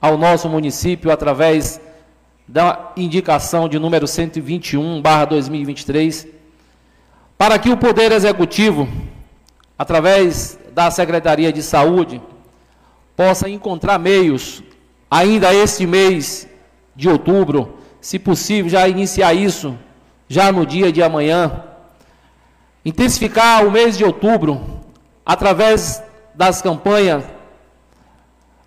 ao 0.00 0.18
nosso 0.18 0.48
município 0.48 1.12
através 1.12 1.80
da 2.48 2.90
indicação 2.96 3.68
de 3.68 3.78
número 3.78 4.08
121, 4.08 5.00
barra 5.00 5.26
2023, 5.26 6.26
para 7.36 7.60
que 7.60 7.70
o 7.70 7.76
Poder 7.76 8.10
Executivo, 8.10 8.88
através 9.78 10.58
da 10.72 10.90
Secretaria 10.90 11.52
de 11.52 11.62
Saúde, 11.62 12.20
possa 13.14 13.48
encontrar 13.48 14.00
meios, 14.00 14.64
ainda 15.08 15.54
este 15.54 15.86
mês 15.86 16.48
de 16.98 17.08
outubro, 17.08 17.78
se 18.00 18.18
possível, 18.18 18.68
já 18.68 18.88
iniciar 18.88 19.32
isso, 19.32 19.78
já 20.28 20.50
no 20.50 20.66
dia 20.66 20.90
de 20.90 21.00
amanhã, 21.00 21.62
intensificar 22.84 23.64
o 23.64 23.70
mês 23.70 23.96
de 23.96 24.04
outubro, 24.04 24.60
através 25.24 26.02
das 26.34 26.60
campanhas 26.60 27.22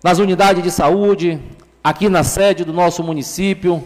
nas 0.02 0.18
unidades 0.18 0.62
de 0.62 0.70
saúde, 0.70 1.38
aqui 1.84 2.08
na 2.08 2.24
sede 2.24 2.64
do 2.64 2.72
nosso 2.72 3.04
município, 3.04 3.84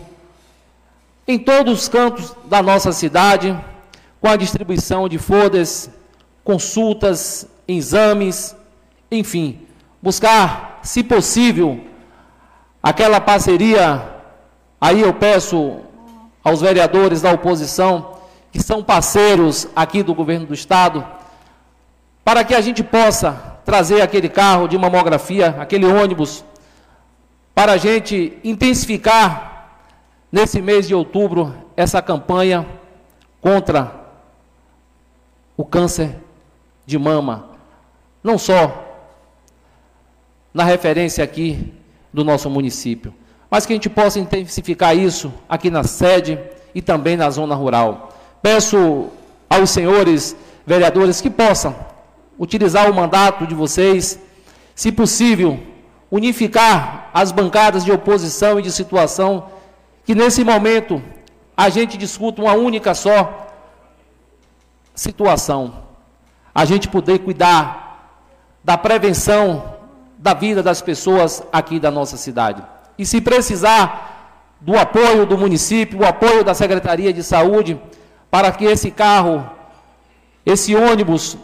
em 1.27 1.41
todos 1.41 1.81
os 1.81 1.89
cantos 1.89 2.33
da 2.45 2.63
nossa 2.63 2.93
cidade, 2.93 3.59
com 4.21 4.29
a 4.29 4.37
distribuição 4.37 5.09
de 5.09 5.19
fodas, 5.19 5.91
consultas, 6.45 7.49
exames, 7.67 8.55
enfim, 9.11 9.61
buscar, 10.01 10.79
se 10.85 11.03
possível, 11.03 11.81
aquela 12.81 13.21
parceria. 13.21 14.15
Aí 14.81 15.01
eu 15.01 15.15
peço 15.15 15.81
aos 16.45 16.61
vereadores 16.61 17.23
da 17.23 17.33
oposição, 17.33 18.19
que 18.53 18.63
são 18.63 18.83
parceiros 18.83 19.69
aqui 19.75 20.03
do 20.03 20.15
governo 20.15 20.47
do 20.47 20.55
estado, 20.55 21.05
para 22.25 22.45
que 22.45 22.55
a 22.55 22.61
gente 22.61 22.83
possa 22.83 23.59
trazer 23.65 24.01
aquele 24.01 24.29
carro 24.29 24.69
de 24.69 24.79
mamografia, 24.79 25.57
aquele 25.59 25.87
ônibus, 25.87 26.45
para 27.55 27.73
a 27.73 27.77
gente 27.77 28.39
intensificar 28.45 29.71
nesse 30.31 30.61
mês 30.61 30.87
de 30.87 30.95
outubro 30.95 31.55
essa 31.77 32.03
campanha 32.03 32.67
contra 33.41 33.93
o 35.57 35.65
câncer 35.65 36.17
de 36.85 36.99
mama, 36.99 37.51
não 38.23 38.37
só 38.37 38.85
na 40.53 40.65
referência 40.65 41.25
aqui 41.25 41.73
do 42.13 42.25
nosso 42.25 42.49
município, 42.51 43.13
mas 43.51 43.65
que 43.65 43.73
a 43.73 43.77
gente 43.77 43.89
possa 43.89 44.19
intensificar 44.19 44.97
isso 44.97 45.33
aqui 45.49 45.71
na 45.71 45.85
sede 45.85 46.39
e 46.75 46.83
também 46.83 47.17
na 47.17 47.31
zona 47.31 47.55
rural. 47.55 48.13
Peço 48.43 49.09
aos 49.49 49.71
senhores 49.71 50.37
vereadores 50.67 51.21
que 51.21 51.31
possam 51.31 51.75
utilizar 52.39 52.91
o 52.91 52.95
mandato 52.95 53.47
de 53.47 53.55
vocês, 53.55 54.19
se 54.75 54.93
possível, 54.93 55.59
unificar 56.11 57.11
as 57.15 57.33
bancadas 57.33 57.85
de 57.85 57.93
oposição 57.93 58.59
e 58.59 58.63
de 58.63 58.71
situação, 58.71 59.47
que 60.05 60.15
nesse 60.15 60.45
momento 60.45 61.03
a 61.57 61.69
gente 61.69 61.97
discuta 61.97 62.43
uma 62.43 62.53
única 62.53 62.95
só 62.95 63.47
situação, 64.95 65.85
a 66.55 66.65
gente 66.65 66.89
poder 66.89 67.21
cuidar 67.21 68.23
da 68.63 68.77
prevenção 68.77 69.75
da 70.19 70.35
vida 70.35 70.63
das 70.63 70.83
pessoas 70.83 71.43
aqui 71.53 71.79
da 71.79 71.91
nossa 71.91 72.17
cidade. 72.17 72.63
E 72.99 73.05
se 73.05 73.21
precisar 73.21 74.17
do 74.61 74.77
apoio 74.77 75.27
do 75.27 75.37
município, 75.37 76.01
o 76.01 76.07
apoio 76.07 76.43
da 76.43 76.55
Secretaria 76.55 77.13
de 77.13 77.23
Saúde, 77.23 77.79
para 78.31 78.51
que 78.53 78.65
esse 78.65 78.91
carro, 78.91 79.49
esse 80.45 80.75
ônibus 80.75 81.37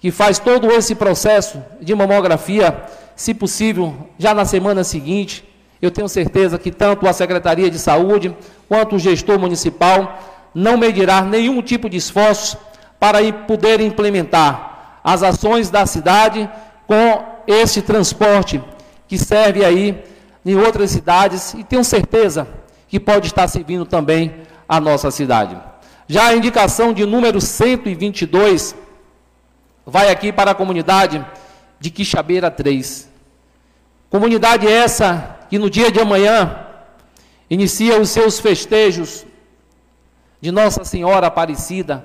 que 0.00 0.10
faz 0.10 0.38
todo 0.38 0.70
esse 0.70 0.94
processo 0.94 1.62
de 1.80 1.94
mamografia, 1.94 2.84
se 3.16 3.34
possível, 3.34 4.08
já 4.18 4.34
na 4.34 4.44
semana 4.44 4.82
seguinte, 4.82 5.44
eu 5.80 5.90
tenho 5.90 6.08
certeza 6.08 6.58
que 6.58 6.70
tanto 6.70 7.06
a 7.08 7.12
Secretaria 7.12 7.70
de 7.70 7.78
Saúde 7.78 8.34
quanto 8.68 8.96
o 8.96 8.98
gestor 8.98 9.38
municipal 9.38 10.18
não 10.54 10.76
medirá 10.76 11.22
nenhum 11.22 11.62
tipo 11.62 11.88
de 11.88 11.96
esforço 11.96 12.58
para 12.98 13.18
poder 13.32 13.80
implementar 13.80 15.00
as 15.02 15.22
ações 15.22 15.70
da 15.70 15.86
cidade 15.86 16.48
com 16.86 17.24
esse 17.46 17.82
transporte 17.82 18.62
que 19.08 19.16
serve 19.16 19.64
aí 19.64 20.02
em 20.44 20.56
outras 20.56 20.90
cidades 20.90 21.54
e 21.54 21.64
tenho 21.64 21.84
certeza 21.84 22.48
que 22.88 22.98
pode 22.98 23.26
estar 23.26 23.46
servindo 23.48 23.84
também 23.84 24.34
a 24.68 24.80
nossa 24.80 25.10
cidade. 25.10 25.56
Já 26.08 26.28
a 26.28 26.34
indicação 26.34 26.92
de 26.92 27.04
número 27.06 27.40
122 27.40 28.74
vai 29.86 30.10
aqui 30.10 30.32
para 30.32 30.50
a 30.50 30.54
comunidade 30.54 31.24
de 31.78 31.90
Quixabeira 31.90 32.50
3. 32.50 33.08
Comunidade 34.08 34.66
essa 34.66 35.38
que 35.48 35.58
no 35.58 35.70
dia 35.70 35.90
de 35.90 36.00
amanhã 36.00 36.66
inicia 37.48 38.00
os 38.00 38.10
seus 38.10 38.38
festejos 38.38 39.26
de 40.40 40.50
Nossa 40.50 40.84
Senhora 40.84 41.26
Aparecida, 41.26 42.04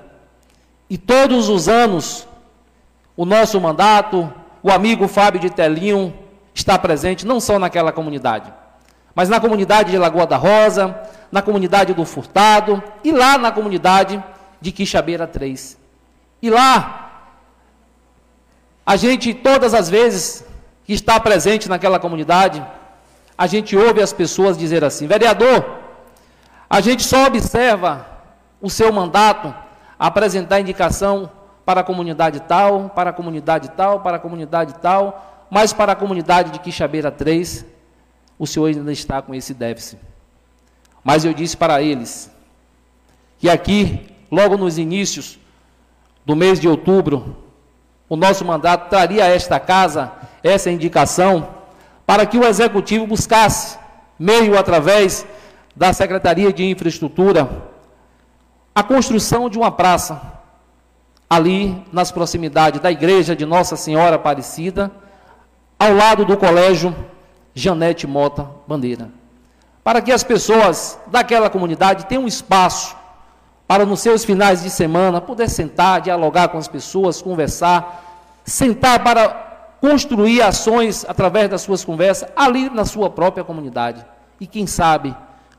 e 0.88 0.96
todos 0.96 1.48
os 1.48 1.68
anos, 1.68 2.28
o 3.16 3.24
nosso 3.24 3.60
mandato, 3.60 4.32
o 4.62 4.70
amigo 4.70 5.08
Fábio 5.08 5.40
de 5.40 5.50
Telinho 5.50 6.14
está 6.56 6.78
presente, 6.78 7.26
não 7.26 7.38
só 7.38 7.58
naquela 7.58 7.92
comunidade, 7.92 8.52
mas 9.14 9.28
na 9.28 9.38
comunidade 9.38 9.90
de 9.90 9.98
Lagoa 9.98 10.26
da 10.26 10.36
Rosa, 10.36 10.98
na 11.30 11.42
comunidade 11.42 11.92
do 11.92 12.04
Furtado 12.04 12.82
e 13.04 13.12
lá 13.12 13.36
na 13.36 13.52
comunidade 13.52 14.22
de 14.60 14.72
Quixabeira 14.72 15.26
3. 15.26 15.78
E 16.40 16.48
lá, 16.48 17.10
a 18.84 18.96
gente, 18.96 19.34
todas 19.34 19.74
as 19.74 19.90
vezes 19.90 20.44
que 20.84 20.94
está 20.94 21.20
presente 21.20 21.68
naquela 21.68 21.98
comunidade, 21.98 22.64
a 23.36 23.46
gente 23.46 23.76
ouve 23.76 24.00
as 24.00 24.12
pessoas 24.12 24.56
dizer 24.56 24.82
assim: 24.82 25.06
vereador, 25.06 25.64
a 26.68 26.80
gente 26.80 27.04
só 27.04 27.26
observa 27.26 28.06
o 28.60 28.70
seu 28.70 28.90
mandato 28.92 29.54
apresentar 29.98 30.60
indicação 30.60 31.30
para 31.66 31.80
a 31.80 31.84
comunidade 31.84 32.40
tal, 32.40 32.90
para 32.90 33.10
a 33.10 33.12
comunidade 33.12 33.70
tal, 33.70 34.00
para 34.00 34.16
a 34.16 34.20
comunidade 34.20 34.74
tal, 34.80 35.35
mas 35.50 35.72
para 35.72 35.92
a 35.92 35.96
comunidade 35.96 36.50
de 36.50 36.58
Quixabeira 36.58 37.10
3, 37.10 37.64
o 38.38 38.46
senhor 38.46 38.66
ainda 38.66 38.92
está 38.92 39.22
com 39.22 39.34
esse 39.34 39.54
déficit. 39.54 40.00
Mas 41.02 41.24
eu 41.24 41.32
disse 41.32 41.56
para 41.56 41.80
eles 41.82 42.30
que 43.38 43.48
aqui, 43.48 44.06
logo 44.30 44.56
nos 44.56 44.78
inícios 44.78 45.38
do 46.24 46.34
mês 46.34 46.58
de 46.58 46.68
outubro, 46.68 47.36
o 48.08 48.16
nosso 48.16 48.44
mandato 48.44 48.88
traria 48.88 49.24
a 49.24 49.28
esta 49.28 49.58
casa 49.58 50.12
essa 50.42 50.70
indicação 50.70 51.48
para 52.06 52.24
que 52.24 52.38
o 52.38 52.44
executivo 52.44 53.06
buscasse 53.06 53.78
meio 54.18 54.58
através 54.58 55.26
da 55.74 55.92
Secretaria 55.92 56.52
de 56.52 56.64
Infraestrutura 56.64 57.70
a 58.74 58.82
construção 58.82 59.48
de 59.48 59.58
uma 59.58 59.70
praça 59.70 60.34
ali 61.28 61.84
nas 61.92 62.12
proximidades 62.12 62.80
da 62.80 62.90
igreja 62.90 63.34
de 63.34 63.44
Nossa 63.44 63.76
Senhora 63.76 64.16
Aparecida, 64.16 64.92
ao 65.78 65.92
lado 65.92 66.24
do 66.24 66.36
colégio 66.36 66.94
Janete 67.54 68.06
Mota 68.06 68.48
Bandeira. 68.66 69.10
Para 69.84 70.00
que 70.00 70.10
as 70.10 70.22
pessoas 70.22 70.98
daquela 71.06 71.48
comunidade 71.48 72.06
tenham 72.06 72.24
um 72.24 72.28
espaço 72.28 72.96
para 73.66 73.84
nos 73.84 74.00
seus 74.00 74.24
finais 74.24 74.62
de 74.62 74.70
semana 74.70 75.20
poder 75.20 75.48
sentar, 75.48 76.00
dialogar 76.00 76.48
com 76.48 76.58
as 76.58 76.68
pessoas, 76.68 77.20
conversar, 77.20 78.40
sentar 78.44 79.02
para 79.02 79.28
construir 79.80 80.40
ações 80.42 81.04
através 81.06 81.48
das 81.48 81.62
suas 81.62 81.84
conversas 81.84 82.28
ali 82.34 82.70
na 82.70 82.84
sua 82.84 83.10
própria 83.10 83.44
comunidade. 83.44 84.04
E 84.40 84.46
quem 84.46 84.66
sabe 84.66 85.14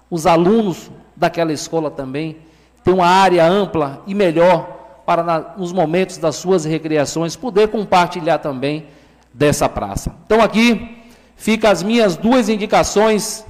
os 0.09 0.25
alunos 0.25 0.89
daquela 1.15 1.51
escola 1.51 1.91
também 1.91 2.37
têm 2.83 2.93
uma 2.93 3.07
área 3.07 3.45
ampla 3.45 4.01
e 4.07 4.13
melhor 4.13 4.75
para 5.05 5.23
na, 5.23 5.39
nos 5.57 5.71
momentos 5.71 6.17
das 6.17 6.35
suas 6.35 6.65
recreações 6.65 7.35
poder 7.35 7.69
compartilhar 7.69 8.39
também 8.39 8.87
dessa 9.33 9.67
praça. 9.69 10.15
Então 10.25 10.41
aqui 10.41 11.03
fica 11.35 11.69
as 11.69 11.83
minhas 11.83 12.15
duas 12.15 12.49
indicações 12.49 13.45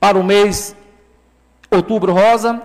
para 0.00 0.18
o 0.18 0.24
mês 0.24 0.74
Outubro 1.70 2.12
Rosa 2.12 2.62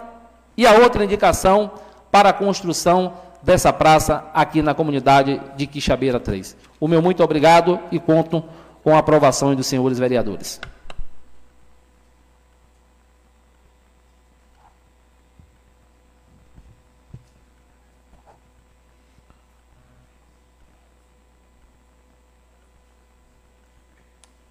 e 0.55 0.65
a 0.65 0.73
outra 0.73 1.03
indicação 1.03 1.71
para 2.11 2.29
a 2.29 2.33
construção 2.33 3.13
dessa 3.41 3.73
praça 3.73 4.25
aqui 4.33 4.61
na 4.61 4.73
comunidade 4.73 5.41
de 5.55 5.67
Quixabeira 5.67 6.19
3. 6.19 6.55
O 6.79 6.87
meu 6.87 7.01
muito 7.01 7.23
obrigado 7.23 7.79
e 7.91 7.99
conto 7.99 8.43
com 8.83 8.95
a 8.95 8.99
aprovação 8.99 9.53
dos 9.55 9.67
senhores 9.67 9.99
vereadores. 9.99 10.59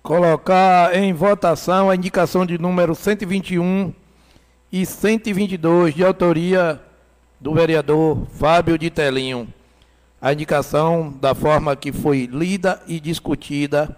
Colocar 0.02 0.96
em 0.96 1.12
votação 1.12 1.88
a 1.88 1.94
indicação 1.94 2.44
de 2.44 2.58
número 2.58 2.92
121 2.92 3.94
e 4.72 4.84
122, 4.84 5.94
de 5.94 6.04
autoria 6.04 6.80
do 7.40 7.54
vereador 7.54 8.26
Fábio 8.32 8.76
de 8.76 8.90
Telinho. 8.90 9.46
A 10.20 10.32
indicação 10.32 11.14
da 11.20 11.36
forma 11.36 11.76
que 11.76 11.92
foi 11.92 12.26
lida 12.26 12.82
e 12.88 12.98
discutida 12.98 13.96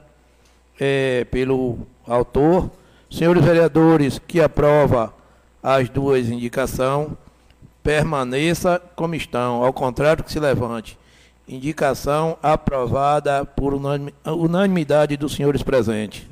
é, 0.79 1.25
pelo 1.31 1.79
autor. 2.07 2.71
Senhores 3.11 3.43
vereadores, 3.43 4.19
que 4.19 4.43
aprova 4.43 5.15
as 5.63 5.89
duas 5.89 6.29
indicações, 6.29 7.13
permaneça 7.83 8.79
como 8.95 9.15
estão, 9.15 9.65
ao 9.65 9.73
contrário 9.73 10.23
que 10.23 10.31
se 10.31 10.39
levante. 10.39 10.99
Indicação 11.47 12.39
aprovada 12.43 13.45
por 13.45 13.75
unanimidade 13.75 15.17
dos 15.17 15.35
senhores 15.35 15.63
presentes. 15.63 16.27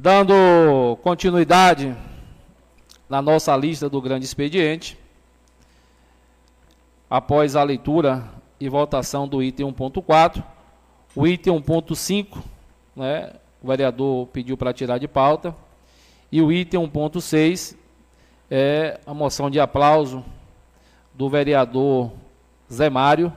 Dando 0.00 0.96
continuidade 1.02 1.96
na 3.08 3.22
nossa 3.22 3.56
lista 3.56 3.88
do 3.88 4.00
grande 4.00 4.24
expediente, 4.24 4.98
após 7.10 7.56
a 7.56 7.62
leitura 7.62 8.24
e 8.60 8.68
votação 8.68 9.26
do 9.26 9.42
item 9.42 9.72
1.4, 9.72 10.44
o 11.14 11.26
item 11.26 11.60
1.5, 11.60 12.38
né, 12.94 13.32
o 13.62 13.68
vereador 13.68 14.26
pediu 14.28 14.56
para 14.56 14.72
tirar 14.72 14.98
de 14.98 15.08
pauta, 15.08 15.54
e 16.30 16.40
o 16.42 16.52
item 16.52 16.80
1.6 16.88 17.76
é 18.50 19.00
a 19.06 19.14
moção 19.14 19.50
de 19.50 19.58
aplauso 19.58 20.24
do 21.14 21.28
vereador 21.28 22.12
Zé 22.72 22.88
Mário, 22.88 23.32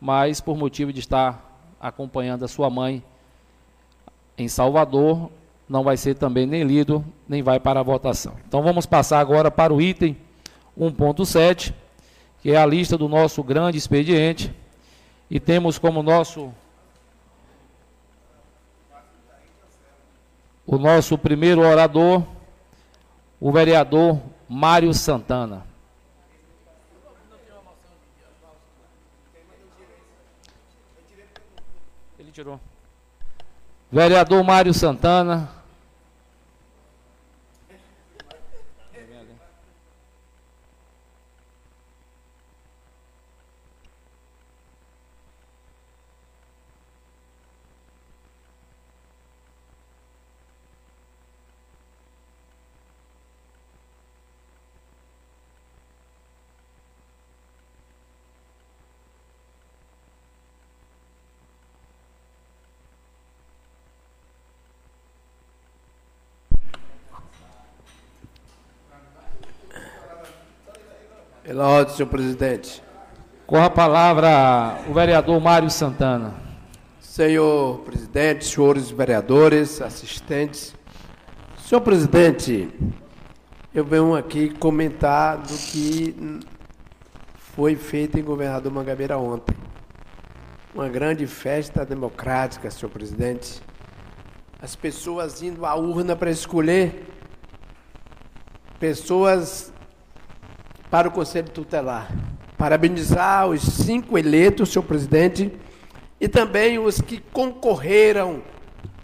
mas 0.00 0.40
por 0.40 0.56
motivo 0.56 0.92
de 0.92 1.00
estar 1.00 1.74
acompanhando 1.80 2.44
a 2.44 2.48
sua 2.48 2.68
mãe 2.70 3.02
em 4.36 4.48
Salvador, 4.48 5.30
não 5.68 5.82
vai 5.82 5.96
ser 5.96 6.14
também 6.14 6.46
nem 6.46 6.64
lido, 6.64 7.04
nem 7.28 7.42
vai 7.42 7.60
para 7.60 7.80
a 7.80 7.82
votação. 7.82 8.34
Então 8.46 8.62
vamos 8.62 8.86
passar 8.86 9.20
agora 9.20 9.50
para 9.50 9.72
o 9.72 9.80
item 9.80 10.16
1.7, 10.78 11.72
que 12.40 12.50
é 12.50 12.56
a 12.56 12.66
lista 12.66 12.98
do 12.98 13.08
nosso 13.08 13.42
grande 13.42 13.78
expediente, 13.78 14.52
e 15.30 15.38
temos 15.38 15.78
como 15.78 16.02
nosso 16.02 16.52
o 20.72 20.78
nosso 20.78 21.18
primeiro 21.18 21.60
orador, 21.60 22.24
o 23.38 23.52
vereador 23.52 24.18
Mário 24.48 24.94
Santana. 24.94 25.66
Ele 32.18 32.32
tirou. 32.32 32.58
Vereador 33.90 34.42
Mário 34.42 34.72
Santana. 34.72 35.50
Pela 71.52 71.68
ordem, 71.68 71.94
senhor 71.94 72.08
presidente. 72.08 72.82
Com 73.46 73.62
a 73.62 73.68
palavra, 73.68 74.80
o 74.88 74.94
vereador 74.94 75.38
Mário 75.38 75.68
Santana. 75.68 76.32
Senhor 76.98 77.80
presidente, 77.80 78.46
senhores 78.46 78.90
vereadores, 78.90 79.82
assistentes. 79.82 80.74
Senhor 81.62 81.82
presidente, 81.82 82.70
eu 83.74 83.84
venho 83.84 84.14
aqui 84.14 84.48
comentar 84.48 85.36
do 85.36 85.52
que 85.52 86.40
foi 87.36 87.76
feito 87.76 88.18
em 88.18 88.22
Governador 88.22 88.72
Mangabeira 88.72 89.18
ontem. 89.18 89.54
Uma 90.74 90.88
grande 90.88 91.26
festa 91.26 91.84
democrática, 91.84 92.70
senhor 92.70 92.90
presidente. 92.90 93.60
As 94.58 94.74
pessoas 94.74 95.42
indo 95.42 95.66
à 95.66 95.74
urna 95.74 96.16
para 96.16 96.30
escolher 96.30 97.04
pessoas 98.80 99.71
para 100.92 101.08
o 101.08 101.10
Conselho 101.10 101.48
Tutelar. 101.48 102.12
Parabenizar 102.58 103.48
os 103.48 103.62
cinco 103.62 104.18
eleitos, 104.18 104.68
senhor 104.68 104.84
presidente, 104.84 105.50
e 106.20 106.28
também 106.28 106.78
os 106.78 107.00
que 107.00 107.18
concorreram 107.18 108.42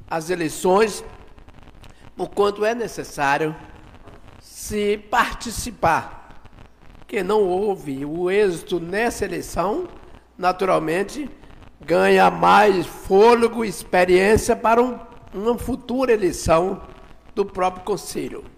às 0.06 0.28
eleições, 0.28 1.02
por 2.14 2.28
quanto 2.28 2.62
é 2.62 2.74
necessário 2.74 3.56
se 4.38 4.98
participar. 5.10 6.42
Que 7.06 7.22
não 7.22 7.40
houve 7.40 8.04
o 8.04 8.30
êxito 8.30 8.78
nessa 8.78 9.24
eleição, 9.24 9.88
naturalmente, 10.36 11.30
ganha 11.80 12.30
mais 12.30 12.86
fôlego 12.86 13.64
e 13.64 13.68
experiência 13.68 14.54
para 14.54 14.82
um, 14.82 14.98
uma 15.32 15.56
futura 15.56 16.12
eleição 16.12 16.82
do 17.34 17.46
próprio 17.46 17.82
Conselho 17.82 18.57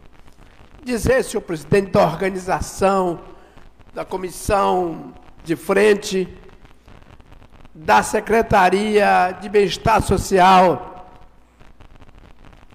dizer, 0.84 1.22
senhor 1.22 1.42
presidente, 1.42 1.90
da 1.90 2.04
organização, 2.04 3.20
da 3.94 4.04
comissão 4.04 5.12
de 5.44 5.56
frente, 5.56 6.28
da 7.74 8.02
Secretaria 8.02 9.36
de 9.40 9.48
Bem-Estar 9.48 10.02
Social, 10.02 11.06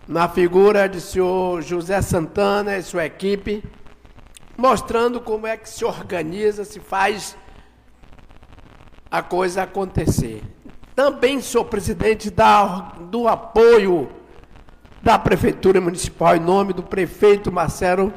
na 0.08 0.30
figura 0.30 0.88
de 0.88 1.02
senhor 1.02 1.62
José 1.62 2.02
Santana 2.02 2.78
e 2.78 2.84
sua 2.84 3.06
equipe, 3.06 3.64
mostrando 4.58 5.20
como 5.20 5.48
é 5.48 5.58
que 5.58 5.70
se 5.70 5.84
organiza, 5.84 6.64
se 6.64 6.80
faz 6.80 7.36
a 9.10 9.22
coisa 9.22 9.64
acontecer. 9.64 10.44
Também 10.96 11.42
sou 11.42 11.66
presidente 11.66 12.30
da, 12.30 12.94
do 13.00 13.28
apoio 13.28 14.10
da 15.06 15.20
Prefeitura 15.20 15.80
Municipal, 15.80 16.36
em 16.36 16.40
nome 16.40 16.74
do 16.74 16.82
prefeito 16.82 17.52
Marcelo, 17.52 18.12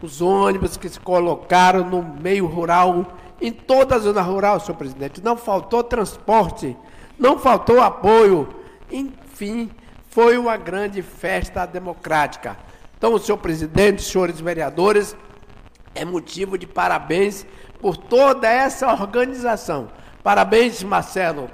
os 0.00 0.22
ônibus 0.22 0.76
que 0.76 0.88
se 0.88 1.00
colocaram 1.00 1.84
no 1.84 2.00
meio 2.00 2.46
rural, 2.46 3.04
em 3.40 3.50
toda 3.50 3.96
a 3.96 3.98
zona 3.98 4.22
rural, 4.22 4.60
senhor 4.60 4.78
presidente. 4.78 5.20
Não 5.20 5.36
faltou 5.36 5.82
transporte, 5.82 6.76
não 7.18 7.40
faltou 7.40 7.82
apoio. 7.82 8.48
Enfim, 8.88 9.68
foi 10.08 10.38
uma 10.38 10.56
grande 10.56 11.02
festa 11.02 11.66
democrática. 11.66 12.56
Então, 12.96 13.18
senhor 13.18 13.38
presidente, 13.38 14.00
senhores 14.00 14.38
vereadores, 14.38 15.16
é 15.92 16.04
motivo 16.04 16.56
de 16.56 16.68
parabéns 16.68 17.44
por 17.80 17.96
toda 17.96 18.48
essa 18.48 18.92
organização. 18.92 19.88
Parabéns, 20.22 20.84
Marcelo, 20.84 21.50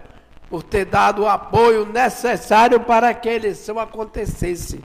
por 0.54 0.62
ter 0.62 0.84
dado 0.84 1.22
o 1.22 1.28
apoio 1.28 1.84
necessário 1.84 2.78
para 2.78 3.12
que 3.12 3.28
a 3.28 3.32
eleição 3.32 3.76
acontecesse. 3.76 4.84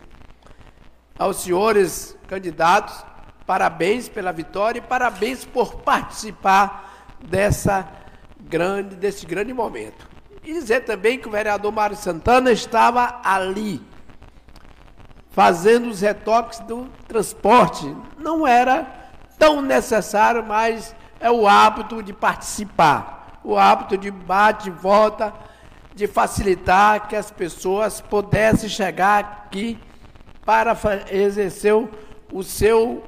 Aos 1.15 1.43
senhores 1.43 2.17
candidatos, 2.27 3.05
parabéns 3.45 4.09
pela 4.09 4.31
vitória 4.31 4.79
e 4.79 4.81
parabéns 4.81 5.45
por 5.45 5.75
participar 5.81 7.05
dessa 7.23 7.87
grande, 8.41 8.95
desse 8.95 9.27
grande 9.27 9.53
momento. 9.53 10.09
E 10.43 10.53
dizer 10.53 10.85
também 10.85 11.19
que 11.19 11.27
o 11.27 11.31
vereador 11.31 11.71
Mário 11.71 11.95
Santana 11.95 12.51
estava 12.51 13.21
ali, 13.23 13.79
fazendo 15.29 15.87
os 15.87 16.01
retoques 16.01 16.61
do 16.61 16.89
transporte. 17.07 17.95
Não 18.17 18.47
era 18.47 18.87
tão 19.37 19.61
necessário, 19.61 20.43
mas 20.43 20.95
é 21.19 21.29
o 21.29 21.47
hábito 21.47 22.01
de 22.01 22.11
participar, 22.11 23.39
o 23.43 23.55
hábito 23.55 23.95
de 23.99 24.09
bate 24.09 24.69
e 24.69 24.71
volta, 24.71 25.31
de 25.99 26.07
facilitar 26.07 27.09
que 27.09 27.15
as 27.17 27.29
pessoas 27.29 27.99
pudessem 27.99 28.69
chegar 28.69 29.19
aqui 29.19 29.77
para 30.45 30.73
exercer 31.11 31.73
o 32.31 32.41
seu 32.41 33.03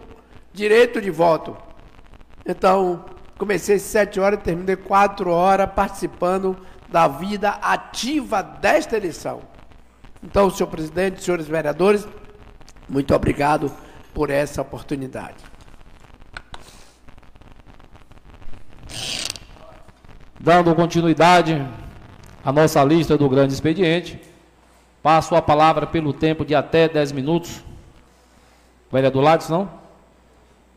direito 0.51 0.99
de 0.99 1.09
voto. 1.09 1.55
Então, 2.45 3.05
comecei 3.37 3.77
às 3.77 3.83
sete 3.83 4.19
horas 4.19 4.41
e 4.41 4.43
terminei 4.43 4.75
quatro 4.75 5.31
horas 5.31 5.71
participando 5.73 6.57
da 6.89 7.07
vida 7.07 7.51
ativa 7.61 8.43
desta 8.43 8.97
eleição. 8.97 9.39
Então, 10.21 10.49
senhor 10.49 10.67
presidente, 10.67 11.23
senhores 11.23 11.47
vereadores, 11.47 12.05
muito 12.89 13.15
obrigado 13.15 13.71
por 14.13 14.29
essa 14.29 14.61
oportunidade. 14.61 15.37
Dando 20.37 20.75
continuidade 20.75 21.65
à 22.43 22.51
nossa 22.51 22.83
lista 22.83 23.17
do 23.17 23.29
grande 23.29 23.53
expediente, 23.53 24.19
passo 25.01 25.35
a 25.35 25.41
palavra 25.41 25.85
pelo 25.85 26.13
tempo 26.13 26.45
de 26.45 26.55
até 26.55 26.87
10 26.87 27.11
minutos. 27.11 27.63
Vereador 28.91 29.23
Lades, 29.23 29.49
não? 29.49 29.69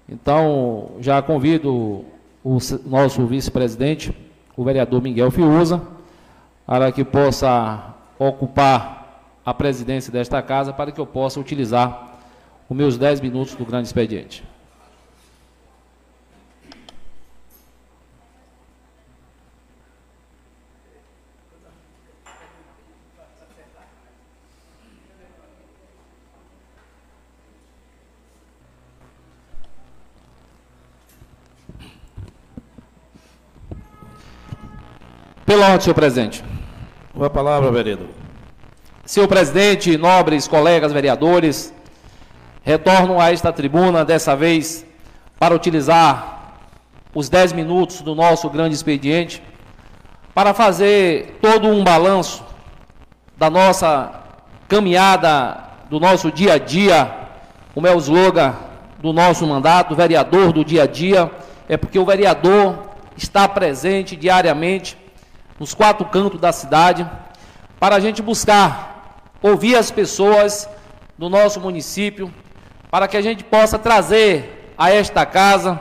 Então, 0.08 0.92
já 1.00 1.20
convido 1.22 2.04
o 2.44 2.58
nosso 2.84 3.26
vice-presidente, 3.26 4.14
o 4.56 4.62
vereador 4.62 5.02
Miguel 5.02 5.30
Fiuza, 5.30 5.80
para 6.66 6.92
que 6.92 7.02
possa 7.02 7.94
ocupar 8.18 9.32
a 9.44 9.52
presidência 9.52 10.12
desta 10.12 10.40
casa, 10.42 10.72
para 10.72 10.92
que 10.92 11.00
eu 11.00 11.06
possa 11.06 11.40
utilizar 11.40 12.18
os 12.68 12.76
meus 12.76 12.96
10 12.96 13.20
minutos 13.20 13.54
do 13.54 13.64
grande 13.64 13.86
expediente. 13.86 14.44
Pela 35.54 35.66
ordem, 35.66 35.82
senhor 35.82 35.94
presidente. 35.94 36.44
Com 37.14 37.22
a 37.22 37.30
palavra, 37.30 37.70
vereador. 37.70 38.08
Senhor 39.06 39.28
presidente, 39.28 39.96
nobres 39.96 40.48
colegas 40.48 40.92
vereadores, 40.92 41.72
retorno 42.64 43.20
a 43.20 43.32
esta 43.32 43.52
tribuna, 43.52 44.04
dessa 44.04 44.34
vez, 44.34 44.84
para 45.38 45.54
utilizar 45.54 46.56
os 47.14 47.28
10 47.28 47.52
minutos 47.52 48.00
do 48.00 48.16
nosso 48.16 48.50
grande 48.50 48.74
expediente, 48.74 49.40
para 50.34 50.52
fazer 50.52 51.38
todo 51.40 51.68
um 51.68 51.84
balanço 51.84 52.44
da 53.36 53.48
nossa 53.48 54.10
caminhada, 54.66 55.56
do 55.88 56.00
nosso 56.00 56.32
dia 56.32 56.54
a 56.54 56.58
dia, 56.58 57.14
como 57.72 57.86
é 57.86 57.94
o 57.94 57.98
slogan 57.98 58.56
do 58.98 59.12
nosso 59.12 59.46
mandato, 59.46 59.94
vereador 59.94 60.52
do 60.52 60.64
dia 60.64 60.82
a 60.82 60.86
dia, 60.88 61.30
é 61.68 61.76
porque 61.76 62.00
o 62.00 62.04
vereador 62.04 62.76
está 63.16 63.46
presente 63.46 64.16
diariamente 64.16 65.03
nos 65.58 65.74
quatro 65.74 66.04
cantos 66.06 66.40
da 66.40 66.52
cidade, 66.52 67.08
para 67.78 67.96
a 67.96 68.00
gente 68.00 68.22
buscar 68.22 69.22
ouvir 69.42 69.76
as 69.76 69.90
pessoas 69.90 70.68
do 71.18 71.28
nosso 71.28 71.60
município, 71.60 72.32
para 72.90 73.06
que 73.06 73.16
a 73.16 73.22
gente 73.22 73.44
possa 73.44 73.78
trazer 73.78 74.72
a 74.76 74.90
esta 74.90 75.24
casa 75.24 75.78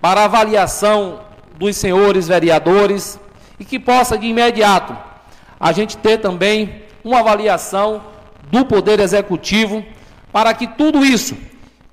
para 0.00 0.24
avaliação 0.24 1.20
dos 1.56 1.76
senhores 1.76 2.28
vereadores 2.28 3.18
e 3.58 3.64
que 3.64 3.78
possa 3.78 4.16
de 4.16 4.26
imediato 4.26 4.96
a 5.58 5.72
gente 5.72 5.96
ter 5.96 6.18
também 6.18 6.82
uma 7.04 7.20
avaliação 7.20 8.02
do 8.50 8.64
Poder 8.64 8.98
Executivo 8.98 9.84
para 10.32 10.54
que 10.54 10.66
tudo 10.66 11.04
isso 11.04 11.36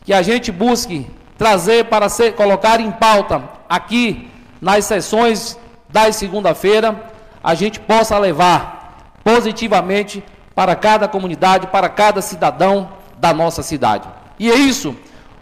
que 0.06 0.14
a 0.14 0.22
gente 0.22 0.52
busque 0.52 1.06
trazer 1.38 1.86
para 1.86 2.08
ser 2.08 2.34
colocar 2.34 2.80
em 2.80 2.92
pauta 2.92 3.44
aqui 3.68 4.30
nas 4.62 4.86
sessões 4.86 5.60
das 5.90 6.16
segunda-feira, 6.16 7.12
a 7.44 7.56
gente 7.56 7.80
possa 7.80 8.18
levar 8.18 9.12
positivamente 9.24 10.24
para 10.56 10.76
cada 10.76 11.08
comunidade, 11.08 11.68
para 11.68 11.90
cada 11.90 12.22
cidadão 12.22 12.90
da 13.18 13.34
nossa 13.34 13.62
cidade. 13.62 14.08
E 14.40 14.52
é 14.52 14.56
isso, 14.56 14.96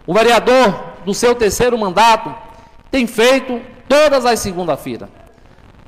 o 0.06 0.14
vereador 0.14 0.74
do 1.04 1.14
seu 1.14 1.34
terceiro 1.34 1.76
mandato 1.78 2.34
tem 2.90 3.06
feito 3.06 3.60
todas 3.88 4.24
as 4.24 4.40
segunda-feiras. 4.40 5.08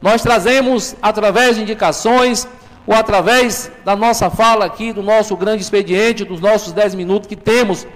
Nós 0.01 0.23
trazemos 0.23 0.95
através 1.03 1.57
de 1.57 1.63
indicações 1.63 2.47
ou 2.87 2.95
através 2.95 3.71
da 3.85 3.95
nossa 3.95 4.31
fala 4.31 4.65
aqui, 4.65 4.93
do 4.93 5.03
nosso 5.03 5.37
grande 5.37 5.63
expediente, 5.63 6.25
dos 6.25 6.41
nossos 6.41 6.73
10 6.73 6.95
minutos 6.95 7.27
que 7.27 7.37
temos 7.37 7.87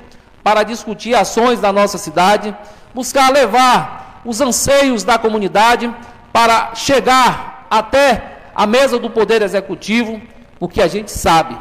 para 0.43 0.65
discutir 0.65 1.15
ações 1.15 1.61
da 1.61 1.73
nossa 1.73 1.97
cidade, 1.97 2.55
buscar 2.93 3.33
levar 3.33 4.21
os 4.25 4.41
anseios 4.41 5.05
da 5.05 5.17
comunidade 5.19 5.93
para 6.33 6.75
chegar 6.75 7.67
até 7.71 8.39
a 8.55 8.67
mesa 8.67 8.99
do 8.99 9.11
Poder 9.11 9.43
Executivo, 9.43 10.21
porque 10.59 10.81
a 10.81 10.89
gente 10.89 11.11
sabe, 11.11 11.57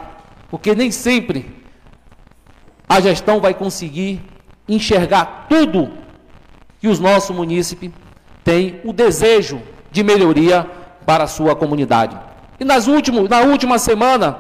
porque 0.50 0.76
nem 0.76 0.92
sempre 0.92 1.64
a 2.88 3.00
gestão 3.00 3.40
vai 3.40 3.54
conseguir 3.54 4.22
enxergar 4.68 5.48
tudo 5.50 5.92
que 6.80 6.88
os 6.88 7.00
nossos 7.00 7.36
munícipes 7.36 7.92
têm 8.44 8.82
o 8.84 8.92
desejo 8.92 9.62
de 9.92 10.04
melhoria 10.04 10.68
para 11.06 11.26
a 11.26 11.28
sua 11.28 11.56
comunidade. 11.56 12.18
E 12.60 12.66
nas 12.66 12.88
últimos, 12.88 13.30
na 13.30 13.42
última 13.42 13.78
semana, 13.80 14.38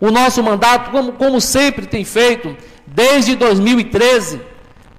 o 0.00 0.10
nosso 0.10 0.42
mandato, 0.42 0.90
como, 0.90 1.12
como 1.12 1.40
sempre 1.40 1.86
tem 1.86 2.04
feito, 2.04 2.56
desde 2.86 3.34
2013, 3.36 4.40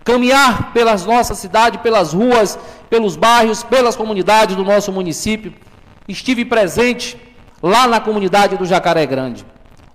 caminhar 0.07 0.71
pelas 0.71 1.05
nossas 1.05 1.37
cidades, 1.37 1.81
pelas 1.81 2.13
ruas, 2.13 2.57
pelos 2.89 3.17
bairros, 3.17 3.61
pelas 3.61 3.93
comunidades 3.93 4.55
do 4.55 4.63
nosso 4.63 4.89
município. 4.89 5.53
Estive 6.07 6.45
presente 6.45 7.17
lá 7.61 7.85
na 7.87 7.99
comunidade 7.99 8.55
do 8.55 8.65
Jacaré 8.65 9.05
Grande. 9.05 9.45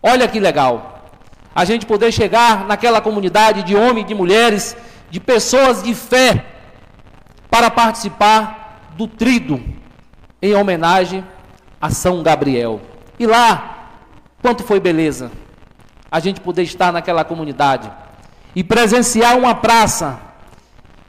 Olha 0.03 0.29
que 0.29 0.39
legal. 0.39 1.09
A 1.55 1.65
gente 1.65 1.87
poder 1.87 2.13
chegar 2.13 2.67
naquela 2.67 3.01
comunidade 3.01 3.63
de 3.63 3.75
homens 3.75 4.07
de 4.07 4.15
mulheres, 4.15 4.77
de 5.11 5.19
pessoas 5.19 5.83
de 5.83 5.95
fé, 5.95 6.45
para 7.51 7.71
participar 7.71 8.91
do 8.99 9.07
trido, 9.07 9.63
em 10.43 10.55
homenagem 10.55 11.25
a 11.81 11.89
São 11.89 12.23
Gabriel. 12.23 12.83
E 13.19 13.27
lá, 13.27 13.89
quanto 14.43 14.63
foi 14.63 14.79
beleza 14.79 15.31
a 16.11 16.21
gente 16.21 16.39
poder 16.43 16.65
estar 16.65 16.93
naquela 16.93 17.25
comunidade 17.25 17.91
e 18.55 18.63
presenciar 18.63 19.37
uma 19.37 19.55
praça 19.55 20.19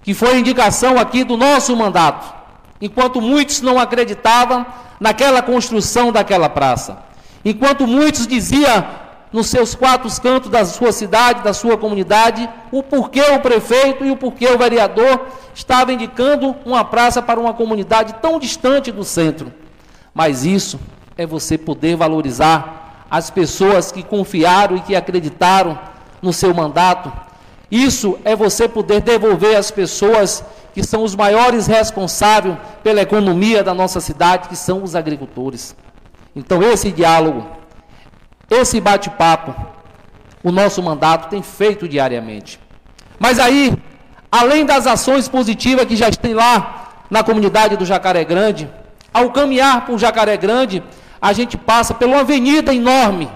que 0.03 0.13
foi 0.13 0.39
indicação 0.39 0.99
aqui 0.99 1.23
do 1.23 1.38
nosso 1.38 1.75
mandato, 1.75 2.34
enquanto 2.82 3.21
muitos 3.21 3.62
não 3.62 3.79
acreditavam 3.79 4.65
naquela 4.99 5.41
construção 5.41 6.12
daquela 6.12 6.49
praça, 6.49 7.03
enquanto 7.43 7.88
muitos 7.88 8.27
diziam 8.27 8.86
nos 9.34 9.47
seus 9.47 9.73
quatro 9.73 10.10
cantos 10.21 10.51
da 10.51 10.63
sua 10.63 10.91
cidade, 10.91 11.41
da 11.41 11.53
sua 11.53 11.75
comunidade, 11.75 12.47
o 12.71 12.84
porquê 12.84 13.21
o 13.21 13.39
prefeito 13.39 14.06
e 14.06 14.12
o 14.12 14.15
porquê 14.15 14.47
o 14.47 14.58
vereador 14.60 15.25
estava 15.56 15.91
indicando 15.91 16.56
uma 16.63 16.86
praça 16.86 17.19
para 17.21 17.39
uma 17.39 17.53
comunidade 17.53 18.13
tão 18.21 18.39
distante 18.39 18.91
do 18.91 19.03
centro. 19.03 19.51
Mas 20.13 20.45
isso 20.45 20.79
é 21.17 21.25
você 21.25 21.58
poder 21.58 21.95
valorizar 21.95 23.06
as 23.10 23.32
pessoas 23.32 23.91
que 23.91 24.03
confiaram 24.03 24.77
e 24.77 24.82
que 24.82 24.95
acreditaram 24.95 25.79
no 26.21 26.32
seu 26.32 26.53
mandato. 26.53 27.12
Isso 27.73 28.19
é 28.23 28.36
você 28.36 28.67
poder 28.67 29.01
devolver 29.01 29.55
às 29.57 29.71
pessoas 29.71 30.43
que 30.75 30.83
são 30.83 31.03
os 31.03 31.15
maiores 31.15 31.65
responsáveis 31.65 32.55
pela 32.83 33.01
economia 33.01 33.63
da 33.63 33.73
nossa 33.73 33.99
cidade, 33.99 34.47
que 34.47 34.55
são 34.55 34.83
os 34.83 34.95
agricultores. 34.95 35.75
Então, 36.36 36.62
esse 36.62 36.91
diálogo 36.91 37.43
esse 38.49 38.79
bate-papo, 38.79 39.55
o 40.43 40.51
nosso 40.51 40.83
mandato 40.83 41.29
tem 41.29 41.41
feito 41.41 41.88
diariamente. 41.88 42.59
Mas 43.17 43.39
aí, 43.39 43.75
além 44.31 44.65
das 44.65 44.86
ações 44.86 45.27
positivas 45.27 45.86
que 45.86 45.95
já 45.95 46.12
tem 46.12 46.36
lá 46.36 46.89
na 47.09 47.23
comunidade 47.23 47.75
do 47.77 47.86
Jacaré 47.86 48.23
Grande, 48.23 48.69
ao 49.12 49.31
caminhar 49.31 49.86
por 49.86 49.97
Jacaré 49.97 50.38
Grande, 50.38 50.83
a 51.19 51.33
gente 51.33 51.57
passa 51.57 51.93
por 51.93 52.07
uma 52.07 52.19
avenida 52.19 52.73
enorme 52.73 53.29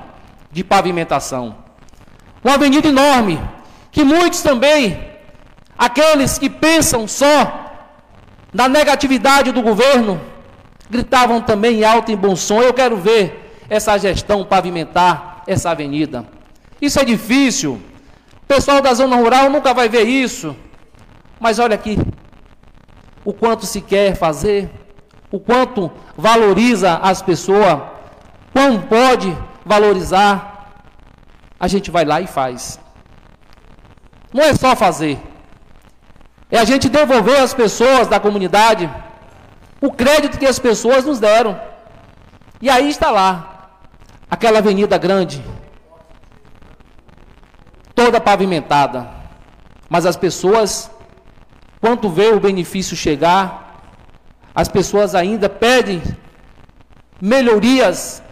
de 0.52 0.64
pavimentação. 0.64 1.56
Uma 2.44 2.54
avenida 2.54 2.88
enorme, 2.88 3.40
que 3.98 4.04
muitos 4.04 4.44
também, 4.44 5.04
aqueles 5.76 6.38
que 6.38 6.52
pensam 6.52 7.08
só 7.08 7.40
na 8.54 8.70
negatividade 8.70 9.52
do 9.52 9.64
governo, 9.64 10.22
gritavam 10.88 11.42
também 11.42 11.80
em 11.80 11.84
alto 11.84 12.12
e 12.12 12.16
bom 12.16 12.36
som: 12.36 12.62
Eu 12.62 12.76
quero 12.76 12.96
ver 12.98 13.58
essa 13.68 13.98
gestão 13.98 14.46
pavimentar 14.46 15.42
essa 15.48 15.72
avenida. 15.72 16.24
Isso 16.80 17.00
é 17.00 17.04
difícil. 17.04 17.82
O 18.44 18.46
pessoal 18.48 18.82
da 18.82 18.94
zona 18.94 19.16
rural 19.16 19.50
nunca 19.50 19.74
vai 19.74 19.90
ver 19.90 20.04
isso. 20.04 20.56
Mas 21.40 21.58
olha 21.58 21.74
aqui, 21.74 21.98
o 23.26 23.34
quanto 23.34 23.66
se 23.66 23.82
quer 23.82 24.16
fazer, 24.16 24.70
o 25.32 25.40
quanto 25.40 25.92
valoriza 26.16 26.98
as 26.98 27.24
pessoas, 27.24 27.82
quão 28.54 28.80
pode 28.80 29.36
valorizar, 29.66 30.84
a 31.60 31.68
gente 31.68 31.90
vai 31.90 32.06
lá 32.06 32.22
e 32.22 32.28
faz. 32.28 32.80
Não 34.34 34.44
é 34.44 34.54
só 34.54 34.76
fazer, 34.76 35.20
é 36.50 36.58
a 36.60 36.66
gente 36.66 36.90
devolver 36.90 37.40
às 37.42 37.54
pessoas 37.54 38.08
da 38.08 38.20
comunidade 38.20 38.90
o 39.82 39.92
crédito 39.92 40.40
que 40.40 40.46
as 40.46 40.60
pessoas 40.60 41.06
nos 41.06 41.20
deram. 41.20 41.60
E 42.62 42.70
aí 42.70 42.90
está 42.90 43.12
lá, 43.12 43.70
aquela 44.30 44.60
avenida 44.60 44.98
grande, 44.98 45.44
toda 47.94 48.20
pavimentada, 48.20 49.08
mas 49.90 50.06
as 50.06 50.16
pessoas, 50.16 50.90
quando 51.80 52.10
vê 52.10 52.28
o 52.30 52.40
benefício 52.40 52.96
chegar, 52.96 53.82
as 54.56 54.68
pessoas 54.68 55.14
ainda 55.14 55.48
pedem 55.48 56.02
melhorias 57.22 58.24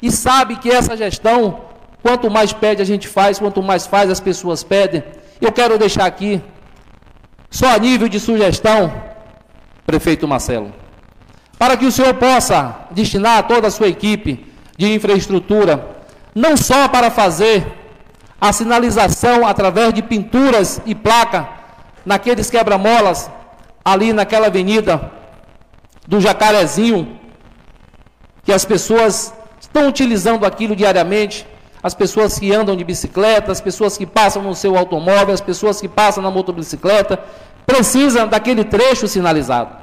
e 0.00 0.10
sabe 0.10 0.56
que 0.56 0.70
essa 0.70 0.96
gestão, 0.96 1.62
quanto 2.02 2.30
mais 2.30 2.52
pede 2.52 2.82
a 2.82 2.84
gente 2.84 3.08
faz, 3.08 3.38
quanto 3.38 3.62
mais 3.62 3.86
faz 3.86 4.10
as 4.10 4.20
pessoas 4.20 4.62
pedem. 4.62 5.02
Eu 5.42 5.50
quero 5.50 5.76
deixar 5.76 6.06
aqui, 6.06 6.40
só 7.50 7.74
a 7.74 7.78
nível 7.78 8.08
de 8.08 8.20
sugestão, 8.20 8.92
prefeito 9.84 10.28
Marcelo, 10.28 10.72
para 11.58 11.76
que 11.76 11.84
o 11.84 11.90
senhor 11.90 12.14
possa 12.14 12.86
destinar 12.92 13.48
toda 13.48 13.66
a 13.66 13.70
sua 13.72 13.88
equipe 13.88 14.46
de 14.78 14.94
infraestrutura, 14.94 15.96
não 16.32 16.56
só 16.56 16.86
para 16.86 17.10
fazer 17.10 17.66
a 18.40 18.52
sinalização 18.52 19.44
através 19.44 19.92
de 19.92 20.00
pinturas 20.00 20.80
e 20.86 20.94
placa 20.94 21.48
naqueles 22.06 22.48
quebra-molas 22.48 23.28
ali 23.84 24.12
naquela 24.12 24.46
avenida 24.46 25.10
do 26.06 26.20
Jacarezinho, 26.20 27.18
que 28.44 28.52
as 28.52 28.64
pessoas 28.64 29.34
estão 29.60 29.88
utilizando 29.88 30.46
aquilo 30.46 30.76
diariamente, 30.76 31.44
as 31.82 31.94
pessoas 31.94 32.38
que 32.38 32.54
andam 32.54 32.76
de 32.76 32.84
bicicleta, 32.84 33.50
as 33.50 33.60
pessoas 33.60 33.98
que 33.98 34.06
passam 34.06 34.42
no 34.42 34.54
seu 34.54 34.76
automóvel, 34.76 35.34
as 35.34 35.40
pessoas 35.40 35.80
que 35.80 35.88
passam 35.88 36.22
na 36.22 36.30
motocicleta, 36.30 37.18
precisam 37.66 38.28
daquele 38.28 38.64
trecho 38.64 39.08
sinalizado. 39.08 39.76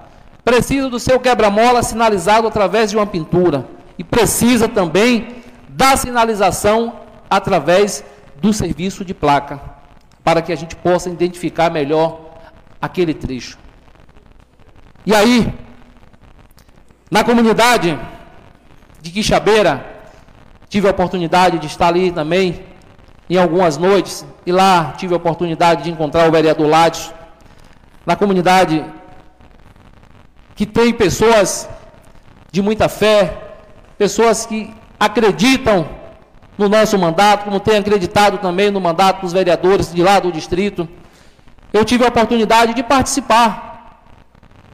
Precisa 0.44 0.90
do 0.90 1.00
seu 1.00 1.20
quebra-mola 1.20 1.84
sinalizado 1.84 2.48
através 2.48 2.90
de 2.90 2.96
uma 2.98 3.06
pintura 3.06 3.66
e 3.98 4.04
precisa 4.04 4.68
também 4.70 5.44
da 5.68 5.98
sinalização 5.98 6.94
através 7.30 8.04
do 8.38 8.54
serviço 8.54 9.04
de 9.04 9.14
placa, 9.14 9.60
para 10.24 10.42
que 10.42 10.54
a 10.54 10.56
gente 10.56 10.76
possa 10.78 11.10
identificar 11.10 11.70
melhor 11.70 12.22
aquele 12.82 13.14
trecho. 13.14 13.58
E 15.06 15.14
aí, 15.14 15.54
na 17.12 17.24
comunidade 17.24 18.00
de 19.02 19.12
Quixabeira, 19.12 19.99
tive 20.70 20.88
a 20.88 20.92
oportunidade 20.92 21.60
de 21.60 21.68
estar 21.68 21.88
ali 21.88 22.12
também 22.12 22.64
em 23.30 23.38
algumas 23.38 23.78
noites, 23.78 24.26
e 24.46 24.52
lá 24.52 24.94
tive 24.98 25.14
a 25.14 25.18
oportunidade 25.18 25.84
de 25.84 25.92
encontrar 25.92 26.28
o 26.28 26.32
vereador 26.32 26.68
Lades, 26.68 27.12
na 28.06 28.16
comunidade 28.16 28.84
que 30.56 30.66
tem 30.66 30.94
pessoas 30.94 31.70
de 32.52 32.62
muita 32.62 32.90
fé, 32.90 33.38
pessoas 33.98 34.46
que 34.46 34.74
acreditam 35.00 35.88
no 36.58 36.68
nosso 36.68 36.98
mandato, 36.98 37.46
como 37.46 37.60
tem 37.60 37.78
acreditado 37.78 38.40
também 38.40 38.70
no 38.72 38.82
mandato 38.82 39.22
dos 39.22 39.32
vereadores 39.32 39.94
de 39.94 40.04
lá 40.04 40.20
do 40.20 40.32
distrito. 40.32 40.90
Eu 41.72 41.86
tive 41.86 42.04
a 42.04 42.08
oportunidade 42.08 42.74
de 42.74 42.84
participar 42.84 44.02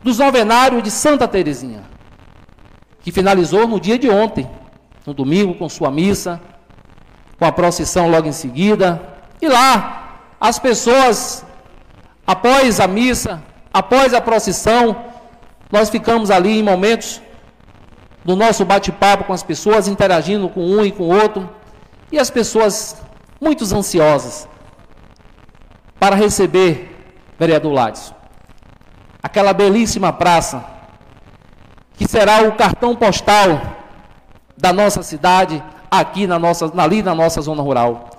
dos 0.01 0.17
novenários 0.17 0.81
de 0.81 0.89
Santa 0.89 1.27
Terezinha, 1.27 1.83
que 3.01 3.11
finalizou 3.11 3.67
no 3.67 3.79
dia 3.79 3.99
de 3.99 4.09
ontem, 4.09 4.49
no 5.05 5.13
domingo, 5.13 5.55
com 5.55 5.69
sua 5.69 5.91
missa, 5.91 6.41
com 7.37 7.45
a 7.45 7.51
procissão 7.51 8.09
logo 8.09 8.27
em 8.27 8.31
seguida. 8.31 9.01
E 9.41 9.47
lá, 9.47 10.21
as 10.39 10.57
pessoas, 10.57 11.45
após 12.25 12.79
a 12.79 12.87
missa, 12.87 13.43
após 13.73 14.13
a 14.13 14.21
procissão, 14.21 14.95
nós 15.71 15.89
ficamos 15.89 16.31
ali 16.31 16.59
em 16.59 16.63
momentos 16.63 17.21
do 18.23 18.35
nosso 18.35 18.65
bate-papo 18.65 19.25
com 19.25 19.33
as 19.33 19.43
pessoas, 19.43 19.87
interagindo 19.87 20.49
com 20.49 20.61
um 20.61 20.83
e 20.83 20.91
com 20.91 21.03
o 21.03 21.15
outro, 21.21 21.49
e 22.11 22.17
as 22.17 22.29
pessoas 22.29 22.97
muito 23.39 23.63
ansiosas 23.75 24.47
para 25.99 26.15
receber 26.15 26.95
vereador 27.37 27.73
Lades. 27.73 28.13
Aquela 29.21 29.53
belíssima 29.53 30.11
praça, 30.13 30.63
que 31.97 32.07
será 32.07 32.43
o 32.43 32.53
cartão 32.53 32.95
postal 32.95 33.74
da 34.65 34.73
nossa 34.73 35.03
cidade, 35.03 35.63
aqui 35.91 36.25
na 36.25 36.39
nossa, 36.39 36.71
ali 36.85 37.03
na 37.03 37.13
nossa 37.13 37.39
zona 37.39 37.61
rural. 37.61 38.09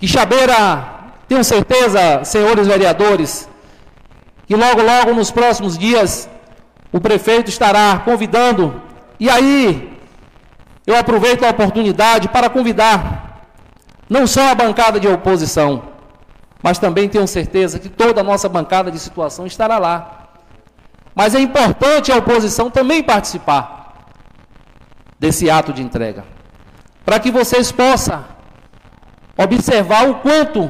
Quixabeira, 0.00 0.56
tenho 1.28 1.44
certeza, 1.44 2.24
senhores 2.24 2.66
vereadores, 2.66 3.46
que 4.46 4.56
logo, 4.56 4.80
logo 4.80 5.12
nos 5.12 5.30
próximos 5.30 5.76
dias, 5.76 6.30
o 6.90 6.98
prefeito 6.98 7.50
estará 7.50 8.00
convidando 8.06 8.80
e 9.20 9.28
aí, 9.28 9.92
eu 10.86 10.96
aproveito 10.96 11.44
a 11.44 11.50
oportunidade 11.50 12.26
para 12.28 12.48
convidar 12.48 13.44
não 14.08 14.26
só 14.26 14.48
a 14.48 14.54
bancada 14.54 14.98
de 14.98 15.06
oposição, 15.06 15.82
mas 16.62 16.78
também 16.78 17.06
tenho 17.06 17.28
certeza 17.28 17.78
que 17.78 17.90
toda 17.90 18.22
a 18.22 18.24
nossa 18.24 18.48
bancada 18.48 18.90
de 18.90 18.98
situação 18.98 19.46
estará 19.46 19.78
lá. 19.78 20.30
Mas 21.14 21.34
é 21.34 21.40
importante 21.40 22.10
a 22.10 22.16
oposição 22.16 22.70
também 22.70 23.02
participar 23.02 23.81
desse 25.22 25.48
ato 25.48 25.72
de 25.72 25.80
entrega, 25.80 26.24
para 27.04 27.20
que 27.20 27.30
vocês 27.30 27.70
possam 27.70 28.24
observar 29.38 30.10
o 30.10 30.16
quanto 30.16 30.68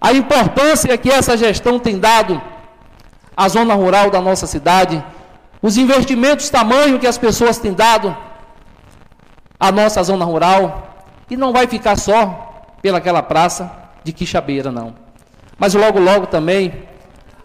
a 0.00 0.12
importância 0.12 0.96
que 0.96 1.10
essa 1.10 1.36
gestão 1.36 1.80
tem 1.80 1.98
dado 1.98 2.40
à 3.36 3.48
zona 3.48 3.74
rural 3.74 4.10
da 4.10 4.20
nossa 4.20 4.46
cidade 4.46 5.02
os 5.60 5.76
investimentos 5.76 6.48
tamanho 6.48 7.00
que 7.00 7.06
as 7.08 7.18
pessoas 7.18 7.58
têm 7.58 7.72
dado 7.72 8.16
à 9.58 9.72
nossa 9.72 10.00
zona 10.04 10.24
rural, 10.24 11.06
e 11.28 11.36
não 11.36 11.52
vai 11.52 11.66
ficar 11.66 11.96
só 11.98 12.64
pelaquela 12.80 13.24
praça 13.24 13.68
de 14.04 14.12
Quixabeira, 14.12 14.70
não. 14.70 14.94
Mas 15.58 15.74
logo, 15.74 15.98
logo 15.98 16.28
também, 16.28 16.84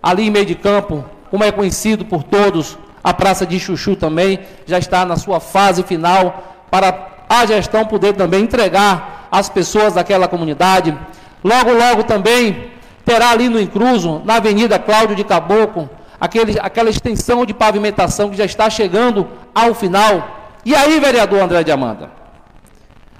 ali 0.01 0.27
em 0.27 0.29
meio 0.29 0.45
de 0.45 0.53
campo, 0.53 1.03
como 1.31 1.43
é 1.43 1.51
conhecido 1.51 2.05
por 2.05 2.21
todos, 2.21 2.77
a 3.03 3.13
Praça 3.13 3.45
de 3.45 3.59
Chuchu 3.59 3.95
também 3.95 4.39
já 4.65 4.79
está 4.79 5.05
na 5.05 5.17
sua 5.17 5.39
fase 5.39 5.83
final 5.83 6.61
para 6.71 7.09
a 7.27 7.45
gestão 7.45 7.85
poder 7.85 8.13
também 8.13 8.43
entregar 8.43 9.27
às 9.31 9.49
pessoas 9.49 9.93
daquela 9.93 10.27
comunidade. 10.27 10.97
Logo, 11.43 11.73
logo 11.73 12.03
também 12.03 12.71
terá 13.03 13.31
ali 13.31 13.49
no 13.49 13.59
Incruso, 13.59 14.21
na 14.23 14.35
Avenida 14.35 14.79
Cláudio 14.79 15.15
de 15.15 15.23
Caboclo, 15.23 15.89
aquele, 16.19 16.57
aquela 16.59 16.89
extensão 16.89 17.45
de 17.45 17.53
pavimentação 17.53 18.29
que 18.29 18.37
já 18.37 18.45
está 18.45 18.69
chegando 18.69 19.27
ao 19.53 19.73
final. 19.73 20.39
E 20.63 20.73
aí, 20.73 20.99
vereador 20.99 21.41
André 21.41 21.63
de 21.63 21.71
Amanda, 21.71 22.09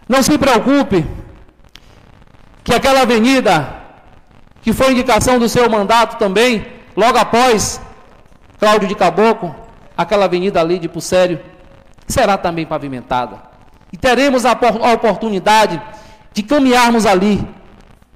não 0.08 0.24
se 0.24 0.38
preocupe 0.38 1.06
que 2.64 2.74
aquela 2.74 3.02
avenida, 3.02 3.76
que 4.62 4.72
foi 4.72 4.94
indicação 4.94 5.38
do 5.38 5.50
seu 5.50 5.70
mandato 5.70 6.18
também, 6.18 6.66
logo 6.96 7.18
após 7.18 7.82
Cláudio 8.58 8.88
de 8.88 8.96
Caboclo, 8.96 9.63
aquela 9.98 10.26
avenida 10.26 10.60
ali 10.60 10.80
de 10.80 10.88
Pucério, 10.88 11.40
será 12.08 12.38
também 12.38 12.66
pavimentada. 12.66 13.42
E 13.92 13.98
teremos 13.98 14.46
a, 14.46 14.52
a 14.52 14.94
oportunidade 14.94 15.82
de 16.34 16.44
caminharmos 16.44 17.06
ali 17.06 17.48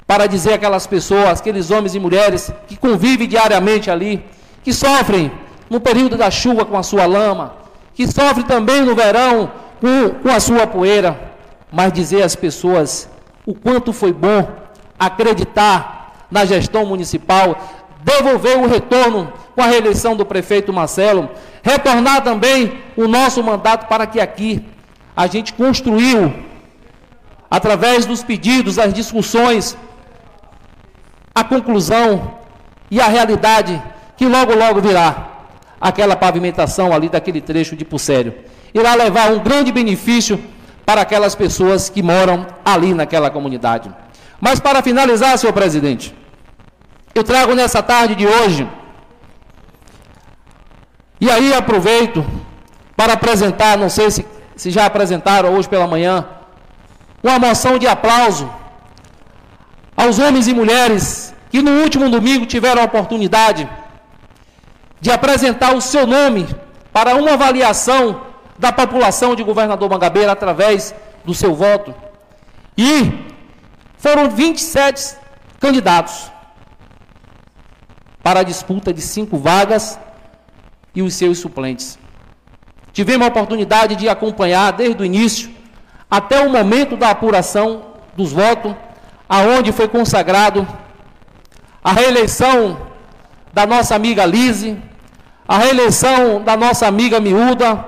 para 0.06 0.26
dizer 0.26 0.54
àquelas 0.54 0.88
pessoas, 0.88 1.40
aqueles 1.40 1.70
homens 1.70 1.94
e 1.94 2.00
mulheres 2.00 2.52
que 2.68 2.78
convivem 2.78 3.28
diariamente 3.28 3.92
ali, 3.92 4.26
que 4.64 4.74
sofrem 4.74 5.32
no 5.70 5.80
período 5.80 6.18
da 6.18 6.32
chuva 6.32 6.66
com 6.66 6.78
a 6.78 6.84
sua 6.84 7.06
lama, 7.06 7.56
que 7.94 8.08
sofrem 8.08 8.46
também 8.46 8.82
no 8.82 8.96
verão 8.96 9.52
com, 9.82 10.10
com 10.22 10.30
a 10.30 10.40
sua 10.40 10.66
poeira, 10.66 11.20
mas 11.72 11.92
dizer 11.92 12.24
às 12.24 12.36
pessoas 12.36 13.10
o 13.46 13.54
quanto 13.54 13.92
foi 13.92 14.14
bom 14.14 14.48
acreditar 14.98 16.26
na 16.32 16.46
gestão 16.46 16.86
municipal, 16.86 17.77
devolver 18.08 18.58
o 18.58 18.68
retorno 18.68 19.34
com 19.54 19.62
a 19.62 19.68
reeleição 19.68 20.16
do 20.16 20.26
prefeito 20.26 20.72
Marcelo, 20.72 21.30
retornar 21.62 22.24
também 22.24 22.80
o 22.96 23.08
nosso 23.08 23.44
mandato 23.44 23.88
para 23.88 24.08
que 24.08 24.20
aqui 24.20 24.64
a 25.16 25.28
gente 25.28 25.52
construiu, 25.54 26.34
através 27.52 28.06
dos 28.06 28.24
pedidos, 28.24 28.80
as 28.80 28.94
discussões, 28.94 29.76
a 31.36 31.44
conclusão 31.44 32.36
e 32.90 33.02
a 33.02 33.08
realidade 33.08 33.82
que 34.16 34.26
logo, 34.26 34.56
logo 34.56 34.80
virá 34.80 35.10
aquela 35.82 36.16
pavimentação 36.16 36.94
ali 36.94 37.10
daquele 37.10 37.42
trecho 37.42 37.76
de 37.76 37.84
Pucério. 37.84 38.34
Irá 38.74 38.94
levar 38.96 39.32
um 39.32 39.40
grande 39.40 39.72
benefício 39.72 40.40
para 40.86 41.02
aquelas 41.02 41.36
pessoas 41.36 41.90
que 41.90 42.02
moram 42.02 42.48
ali 42.64 42.94
naquela 42.94 43.30
comunidade. 43.30 43.92
Mas 44.40 44.60
para 44.60 44.82
finalizar, 44.82 45.38
senhor 45.38 45.54
presidente, 45.54 46.16
eu 47.18 47.24
trago 47.24 47.56
nessa 47.56 47.82
tarde 47.82 48.16
de 48.16 48.28
hoje, 48.28 48.68
e 51.20 51.30
aí 51.32 51.54
aproveito 51.54 52.26
para 52.96 53.14
apresentar, 53.14 53.78
não 53.78 53.90
sei 53.90 54.12
se, 54.12 54.26
se 54.56 54.70
já 54.70 54.86
apresentaram 54.86 55.54
hoje 55.56 55.68
pela 55.68 55.88
manhã, 55.88 56.26
uma 57.24 57.40
moção 57.40 57.80
de 57.80 57.88
aplauso 57.88 58.50
aos 59.96 60.20
homens 60.20 60.48
e 60.48 60.54
mulheres 60.54 61.34
que 61.50 61.62
no 61.62 61.82
último 61.82 62.10
domingo 62.10 62.46
tiveram 62.46 62.82
a 62.82 62.86
oportunidade 62.86 63.68
de 65.02 65.12
apresentar 65.12 65.76
o 65.76 65.82
seu 65.82 66.06
nome 66.06 66.48
para 66.94 67.16
uma 67.16 67.34
avaliação 67.34 68.22
da 68.58 68.72
população 68.72 69.36
de 69.36 69.44
Governador 69.44 69.90
Mangabeira 69.90 70.32
através 70.32 70.94
do 71.26 71.34
seu 71.34 71.54
voto. 71.54 71.94
E 72.78 73.26
foram 73.98 74.30
27 74.30 75.16
candidatos 75.60 76.32
para 78.28 78.42
a 78.42 78.44
disputa 78.44 78.92
de 78.94 79.02
cinco 79.02 79.38
vagas 79.38 79.98
e 80.94 81.02
os 81.02 81.14
seus 81.14 81.38
suplentes. 81.40 81.98
Tivemos 82.92 83.26
a 83.26 83.30
oportunidade 83.30 83.96
de 83.96 84.10
acompanhar 84.10 84.74
desde 84.74 85.02
o 85.02 85.06
início 85.06 85.50
até 86.12 86.46
o 86.46 86.50
momento 86.50 86.98
da 86.98 87.10
apuração 87.10 87.84
dos 88.18 88.34
votos, 88.34 88.76
aonde 89.30 89.72
foi 89.72 89.88
consagrado 89.88 90.68
a 91.82 91.94
reeleição 91.94 92.78
da 93.54 93.66
nossa 93.66 93.96
amiga 93.96 94.26
Lise, 94.26 94.78
a 95.48 95.58
reeleição 95.58 96.42
da 96.44 96.58
nossa 96.58 96.86
amiga 96.86 97.22
Miúda, 97.22 97.86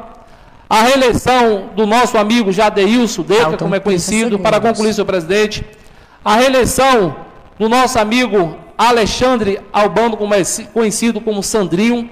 a 0.70 0.84
reeleição 0.84 1.72
do 1.76 1.86
nosso 1.86 2.18
amigo 2.18 2.50
Jadeilson 2.54 3.24
Deca, 3.24 3.58
como 3.58 3.76
é 3.76 3.82
conhecido, 3.82 4.40
para 4.40 4.62
concluir, 4.62 4.94
senhor 4.94 5.06
presidente, 5.06 5.66
a 6.24 6.36
reeleição 6.36 7.14
do 7.60 7.68
nosso 7.68 8.00
amigo 8.00 8.69
Alexandre 8.80 9.60
Albano, 9.74 10.18
é 10.34 10.64
conhecido 10.72 11.20
como 11.20 11.44
Sandrinho, 11.44 12.10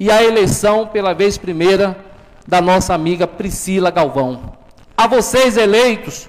e 0.00 0.10
a 0.10 0.20
eleição 0.20 0.88
pela 0.88 1.14
vez 1.14 1.38
primeira 1.38 1.96
da 2.44 2.60
nossa 2.60 2.92
amiga 2.92 3.24
Priscila 3.24 3.88
Galvão. 3.88 4.52
A 4.96 5.06
vocês 5.06 5.56
eleitos, 5.56 6.28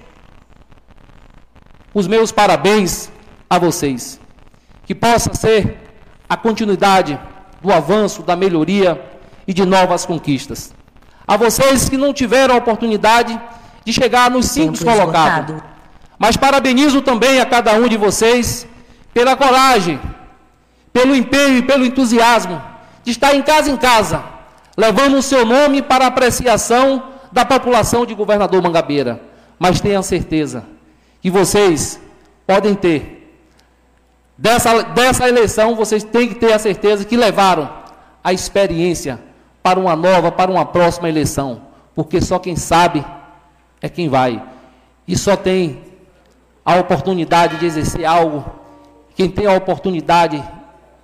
os 1.92 2.06
meus 2.06 2.32
parabéns 2.32 3.10
a 3.50 3.58
vocês. 3.58 4.20
Que 4.86 4.94
possa 4.94 5.34
ser 5.34 5.80
a 6.30 6.38
continuidade 6.38 7.20
do 7.60 7.74
avanço, 7.74 8.22
da 8.22 8.36
melhoria 8.36 9.04
e 9.48 9.56
de 9.56 9.66
novas 9.66 10.06
conquistas. 10.06 10.72
A 11.26 11.36
vocês 11.36 11.90
que 11.90 11.98
não 11.98 12.14
tiveram 12.14 12.54
a 12.54 12.60
oportunidade 12.60 13.42
de 13.84 13.92
chegar 13.92 14.30
nos 14.30 14.46
cinco 14.46 14.78
colocados. 14.86 15.64
Mas 16.20 16.38
parabenizo 16.38 17.02
também 17.02 17.40
a 17.40 17.46
cada 17.48 17.74
um 17.74 17.88
de 17.88 17.98
vocês 17.98 18.68
pela 19.14 19.36
coragem, 19.36 20.00
pelo 20.92 21.16
empenho 21.16 21.58
e 21.58 21.62
pelo 21.62 21.86
entusiasmo 21.86 22.62
de 23.04 23.12
estar 23.12 23.36
em 23.36 23.42
casa 23.42 23.70
em 23.70 23.78
casa, 23.78 24.24
levando 24.78 25.18
o 25.18 25.22
seu 25.22 25.46
nome 25.46 25.82
para 25.82 26.08
apreciação 26.08 27.12
da 27.32 27.46
população 27.46 28.06
de 28.06 28.14
Governador 28.14 28.62
Mangabeira. 28.62 29.22
Mas 29.60 29.82
tenham 29.82 30.04
certeza 30.04 30.66
que 31.22 31.30
vocês 31.30 32.00
podem 32.46 32.76
ter 32.76 33.24
Dessa, 34.38 34.82
dessa 34.84 35.30
eleição, 35.30 35.76
vocês 35.76 36.04
têm 36.04 36.28
que 36.28 36.36
ter 36.36 36.52
a 36.54 36.60
certeza 36.60 37.06
que 37.06 37.16
levaram 37.16 37.70
a 38.24 38.34
experiência 38.34 39.20
para 39.62 39.80
uma 39.80 39.96
nova, 39.96 40.32
para 40.32 40.52
uma 40.52 40.66
próxima 40.66 41.08
eleição. 41.08 41.62
Porque 41.94 42.20
só 42.20 42.40
quem 42.40 42.56
sabe 42.56 43.06
é 43.82 43.88
quem 43.88 44.10
vai. 44.10 44.42
E 45.08 45.16
só 45.16 45.36
tem 45.36 45.82
a 46.66 46.76
oportunidade 46.76 47.58
de 47.58 47.66
exercer 47.66 48.06
algo, 48.06 48.44
quem 49.16 49.30
tem 49.30 49.46
a 49.46 49.54
oportunidade 49.54 50.44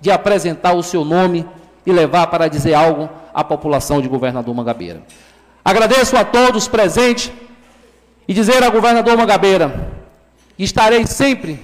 de 0.00 0.10
apresentar 0.10 0.72
o 0.72 0.82
seu 0.82 1.04
nome 1.04 1.46
e 1.84 1.92
levar 1.92 2.26
para 2.28 2.48
dizer 2.48 2.74
algo 2.74 3.08
à 3.32 3.44
população 3.44 4.00
de 4.00 4.08
Governador 4.08 4.54
Mangabeira. 4.54 5.02
Agradeço 5.64 6.16
a 6.16 6.24
todos 6.24 6.66
presentes 6.68 7.30
e 8.26 8.34
dizer 8.34 8.62
ao 8.62 8.72
Governador 8.72 9.16
Mangabeira, 9.16 9.90
estarei 10.58 11.06
sempre 11.06 11.60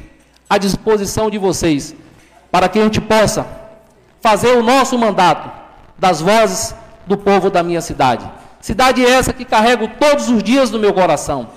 à 0.49 0.59
disposição 0.59 1.30
de 1.30 1.38
vocês, 1.38 1.94
para 2.51 2.68
que 2.68 2.78
a 2.78 2.82
gente 2.82 3.01
possa 3.01 3.47
fazer 4.20 4.57
o 4.57 4.62
nosso 4.62 4.99
mandato 4.99 5.51
das 5.99 6.20
vozes 6.20 6.74
do 7.07 7.16
povo 7.16 7.51
da 7.51 7.62
minha 7.62 7.80
cidade. 7.80 8.28
Cidade 8.61 9.05
essa 9.05 9.32
que 9.32 9.44
carrego 9.44 9.88
todos 10.01 10.28
os 10.28 10.42
dias 10.42 10.70
no 10.70 10.78
meu 10.78 10.92
coração. 10.92 11.49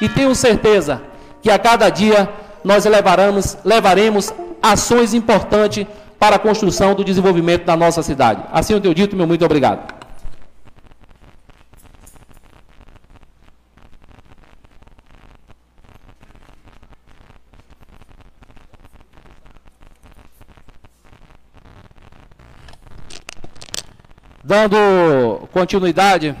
E 0.00 0.08
tenho 0.08 0.34
certeza 0.34 1.02
que 1.40 1.50
a 1.50 1.58
cada 1.58 1.88
dia 1.88 2.28
nós 2.68 2.84
levaremos, 2.84 3.56
levaremos 3.64 4.30
ações 4.62 5.14
importantes 5.14 5.86
para 6.18 6.36
a 6.36 6.38
construção 6.38 6.94
do 6.94 7.02
desenvolvimento 7.02 7.64
da 7.64 7.74
nossa 7.74 8.02
cidade. 8.02 8.42
Assim 8.52 8.74
eu 8.74 8.80
tenho 8.82 8.94
dito, 8.94 9.16
meu 9.16 9.26
muito 9.26 9.42
obrigado. 9.42 9.96
Dando 24.44 25.48
continuidade 25.52 26.36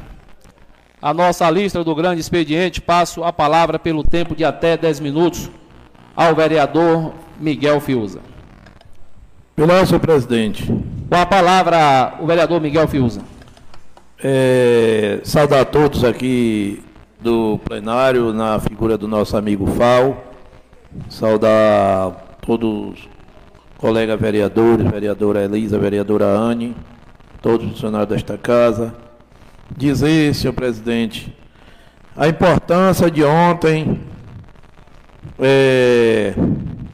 à 1.00 1.14
nossa 1.14 1.48
lista 1.48 1.82
do 1.82 1.94
grande 1.94 2.20
expediente, 2.20 2.82
passo 2.82 3.24
a 3.24 3.32
palavra 3.32 3.78
pelo 3.78 4.04
tempo 4.04 4.36
de 4.36 4.44
até 4.44 4.76
10 4.76 5.00
minutos 5.00 5.50
ao 6.18 6.34
vereador 6.34 7.12
Miguel 7.38 7.80
Fiuza. 7.80 8.18
Pelo 9.54 9.86
senhor 9.86 10.00
presidente. 10.00 10.66
Com 10.66 11.14
a 11.14 11.24
palavra, 11.24 12.14
o 12.18 12.26
vereador 12.26 12.60
Miguel 12.60 12.88
Fiuza. 12.88 13.20
É, 14.20 15.20
saudar 15.22 15.60
a 15.60 15.64
todos 15.64 16.02
aqui 16.02 16.82
do 17.20 17.60
plenário, 17.64 18.32
na 18.32 18.58
figura 18.58 18.98
do 18.98 19.06
nosso 19.06 19.36
amigo 19.36 19.64
Fal. 19.68 20.24
Saudar 21.08 22.36
todos 22.44 22.94
os 22.94 23.08
colegas 23.76 24.20
vereadores, 24.20 24.90
vereadora 24.90 25.44
Elisa, 25.44 25.78
vereadora 25.78 26.26
Anne 26.26 26.74
todos 27.40 27.64
os 27.64 27.72
funcionários 27.74 28.08
desta 28.08 28.36
casa, 28.36 28.92
dizer, 29.76 30.34
senhor 30.34 30.52
presidente, 30.52 31.32
a 32.16 32.26
importância 32.26 33.08
de 33.08 33.22
ontem, 33.22 34.00
é, 35.38 36.34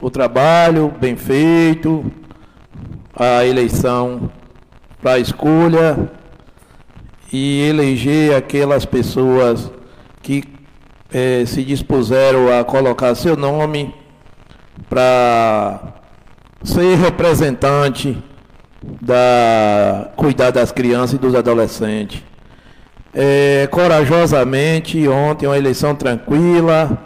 o 0.01 0.11
trabalho 0.11 0.93
bem 1.01 1.17
feito, 1.17 2.05
a 3.17 3.45
eleição 3.45 4.31
para 5.01 5.19
escolha 5.19 6.11
e 7.33 7.63
eleger 7.69 8.35
aquelas 8.37 8.85
pessoas 8.85 9.71
que 10.23 10.45
é, 11.13 11.45
se 11.47 11.63
dispuseram 11.63 12.53
a 12.59 12.65
colocar 12.65 13.15
seu 13.15 13.37
nome 13.37 13.95
para 14.89 15.95
ser 16.63 16.97
representante 16.97 18.23
da 19.01 20.11
cuidar 20.17 20.51
das 20.51 20.71
crianças 20.71 21.15
e 21.15 21.19
dos 21.19 21.35
adolescentes. 21.35 22.23
É, 23.13 23.69
corajosamente, 23.71 25.07
ontem 25.09 25.47
uma 25.47 25.57
eleição 25.57 25.95
tranquila, 25.95 26.99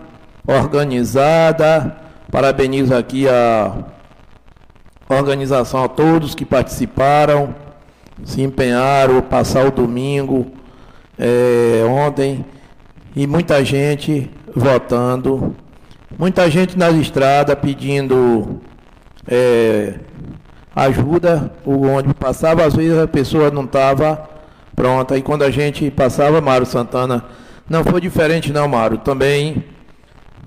organizada, 0.49 1.97
Parabenizo 2.31 2.95
aqui 2.95 3.27
a 3.27 3.73
organização, 5.09 5.85
a 5.85 5.89
todos 5.89 6.35
que 6.35 6.45
participaram, 6.45 7.55
se 8.23 8.43
empenharam, 8.43 9.23
passar 9.23 9.67
o 9.67 9.71
domingo, 9.71 10.47
é, 11.19 11.83
ontem, 11.87 12.45
e 13.17 13.27
muita 13.27 13.65
gente 13.65 14.31
votando, 14.55 15.57
muita 16.19 16.51
gente 16.51 16.77
nas 16.77 16.95
estradas 16.97 17.59
pedindo 17.59 18.61
é, 19.27 19.95
ajuda, 20.77 21.51
o 21.65 21.87
ônibus 21.87 22.13
passava, 22.21 22.67
às 22.67 22.75
vezes 22.75 22.99
a 22.99 23.09
pessoa 23.09 23.51
não 23.51 23.65
estava 23.65 24.29
pronta, 24.77 25.17
e 25.17 25.23
quando 25.23 25.45
a 25.45 25.51
gente 25.51 25.91
passava, 25.91 26.43
Mário 26.43 26.67
Santana, 26.67 27.25
não 27.71 27.83
foi 27.85 28.03
diferente 28.03 28.53
não, 28.53 28.69
Mário, 28.69 28.99
também 28.99 29.65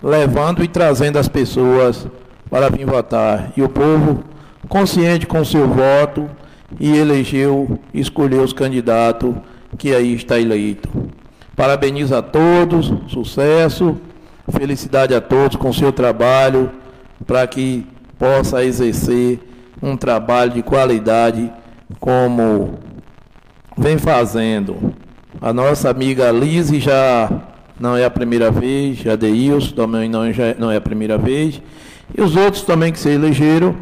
levando 0.02 0.64
e 0.64 0.68
trazendo 0.68 1.18
as 1.18 1.28
pessoas 1.28 2.08
para 2.50 2.70
vir 2.70 2.86
votar. 2.86 3.52
E 3.56 3.62
o 3.62 3.70
povo, 3.70 4.24
consciente 4.68 5.26
com 5.26 5.44
seu 5.46 5.68
voto, 5.68 6.30
e 6.80 6.98
elegeu, 6.98 7.80
escolheu 7.94 8.44
os 8.44 8.54
candidatos 8.54 9.36
que 9.78 9.94
aí 9.94 10.14
está 10.14 10.40
eleito. 10.40 10.90
Parabenizo 11.56 12.16
a 12.16 12.22
todos, 12.22 12.94
sucesso, 13.08 13.98
felicidade 14.50 15.14
a 15.14 15.22
todos 15.22 15.58
com 15.58 15.72
seu 15.74 15.92
trabalho, 15.92 16.72
para 17.26 17.46
que 17.46 17.86
possa 18.18 18.64
exercer 18.64 19.40
um 19.82 19.98
trabalho 19.98 20.52
de 20.52 20.64
qualidade 20.64 21.52
como 22.00 22.80
vem 23.78 23.98
fazendo. 23.98 24.94
A 25.42 25.52
nossa 25.52 25.90
amiga 25.90 26.32
Lise 26.32 26.80
já 26.80 27.30
não 27.82 27.98
é 27.98 28.06
a 28.06 28.10
primeira 28.12 28.52
vez, 28.52 29.00
já 29.00 29.16
Deilson 29.16 29.74
também 29.76 30.08
não, 30.08 30.32
já 30.32 30.56
não 30.58 30.72
é 30.72 30.78
a 30.78 30.82
primeira 30.82 31.18
vez. 31.18 31.60
E 32.16 32.22
os 32.22 32.36
outros 32.36 32.64
também 32.64 32.92
que 32.92 33.00
se 33.00 33.10
elegeram, 33.10 33.76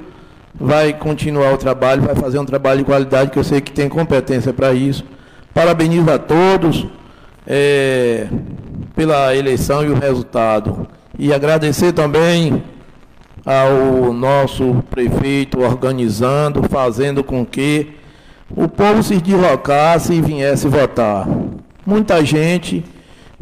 vai 0.56 0.94
continuar 0.94 1.54
o 1.54 1.58
trabalho, 1.58 2.02
vai 2.02 2.16
fazer 2.16 2.40
um 2.40 2.46
trabalho 2.46 2.80
de 2.80 2.86
qualidade, 2.86 3.30
que 3.30 3.38
eu 3.38 3.44
sei 3.44 3.60
que 3.60 3.72
tem 3.72 3.90
competência 3.90 4.54
para 4.54 4.74
isso. 4.74 5.04
Parabenizo 5.54 6.10
a 6.10 6.18
todos 6.18 6.88
é, 7.46 8.28
pela 8.96 9.36
eleição 9.36 9.84
e 9.84 9.90
o 9.90 9.96
resultado. 9.96 10.88
E 11.18 11.34
agradecer 11.34 11.92
também 11.92 12.64
ao 13.46 14.14
nosso 14.14 14.84
prefeito 14.90 15.60
organizando, 15.60 16.64
fazendo 16.70 17.24
com 17.24 17.46
que 17.46 17.96
o 18.56 18.68
povo 18.68 19.04
se 19.04 19.18
deslocasse 19.18 20.14
e 20.14 20.22
viesse 20.22 20.68
votar. 20.68 21.28
Muita 21.86 22.24
gente 22.24 22.84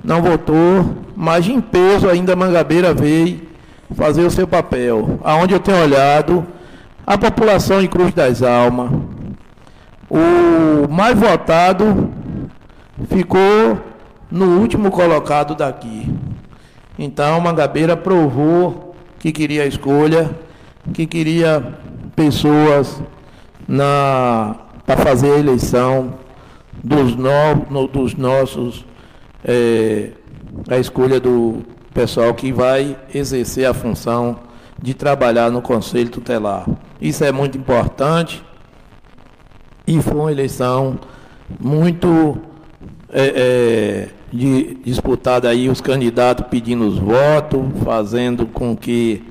não 0.04 0.22
votou, 0.22 0.96
mas 1.16 1.48
em 1.48 1.60
peso 1.60 2.10
ainda 2.10 2.36
Mangabeira 2.36 2.94
veio 2.94 3.42
fazer 3.96 4.24
o 4.24 4.32
seu 4.32 4.48
papel. 4.48 5.20
Aonde 5.24 5.54
eu 5.54 5.60
tenho 5.60 5.82
olhado, 5.82 6.46
a 7.06 7.18
população 7.18 7.82
em 7.82 7.88
Cruz 7.88 8.14
das 8.14 8.42
Almas, 8.42 8.92
o 10.10 10.88
mais 10.90 11.18
votado 11.18 12.10
ficou 13.10 13.80
no 14.30 14.60
último 14.60 14.92
colocado 14.92 15.56
daqui. 15.56 16.14
Então 16.98 17.40
Mangabeira 17.40 17.96
provou 17.96 18.96
que 19.20 19.32
queria 19.32 19.66
escolha, 19.66 20.30
que 20.94 21.06
queria 21.06 21.74
pessoas 22.16 23.02
para 24.86 24.98
fazer 24.98 25.34
a 25.34 25.40
eleição 25.40 26.14
dos, 26.84 27.16
no, 27.16 27.30
no, 27.70 27.88
dos 27.88 28.16
nossos 28.16 28.86
é, 29.48 30.10
a 30.70 30.78
escolha 30.78 31.20
do 31.20 31.64
pessoal 31.94 32.34
que 32.34 32.52
vai 32.52 32.98
exercer 33.14 33.66
a 33.66 33.74
função 33.74 34.40
de 34.82 34.94
trabalhar 34.94 35.50
no 35.50 35.62
Conselho 35.62 36.10
Tutelar. 36.10 36.68
Isso 37.02 37.24
é 37.24 37.32
muito 37.32 37.58
importante 37.58 38.44
e 39.88 40.02
foi 40.02 40.16
uma 40.16 40.32
eleição 40.32 41.00
muito 41.60 42.38
é, 43.10 43.34
é, 43.36 44.10
de, 44.32 44.76
disputada 44.84 45.48
aí, 45.50 45.70
os 45.70 45.80
candidatos 45.80 46.46
pedindo 46.50 46.86
os 46.86 47.00
votos, 47.00 47.62
fazendo 47.84 48.46
com 48.46 48.76
que 48.76 49.24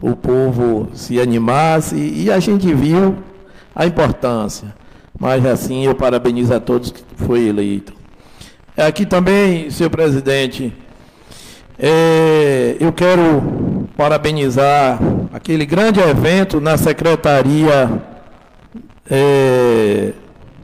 o 0.00 0.14
povo 0.14 0.88
se 0.94 1.20
animasse 1.20 1.96
e 1.96 2.30
a 2.30 2.38
gente 2.38 2.72
viu 2.72 3.16
a 3.74 3.84
importância. 3.84 4.74
Mas 5.18 5.44
assim 5.44 5.84
eu 5.84 5.94
parabenizo 5.94 6.54
a 6.54 6.60
todos 6.60 6.90
que 6.90 7.02
foi 7.16 7.48
eleito. 7.48 8.03
Aqui 8.76 9.06
também, 9.06 9.70
senhor 9.70 9.88
presidente, 9.88 10.72
é, 11.78 12.76
eu 12.80 12.92
quero 12.92 13.88
parabenizar 13.96 14.98
aquele 15.32 15.64
grande 15.64 16.00
evento 16.00 16.60
na 16.60 16.76
Secretaria, 16.76 18.02
é, 19.08 20.12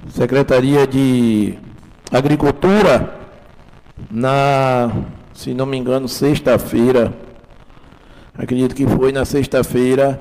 Secretaria 0.08 0.88
de 0.88 1.56
Agricultura, 2.10 3.14
na, 4.10 4.90
se 5.32 5.54
não 5.54 5.64
me 5.64 5.76
engano, 5.76 6.08
sexta-feira. 6.08 7.12
Acredito 8.36 8.74
que 8.74 8.88
foi 8.88 9.12
na 9.12 9.24
sexta-feira. 9.24 10.20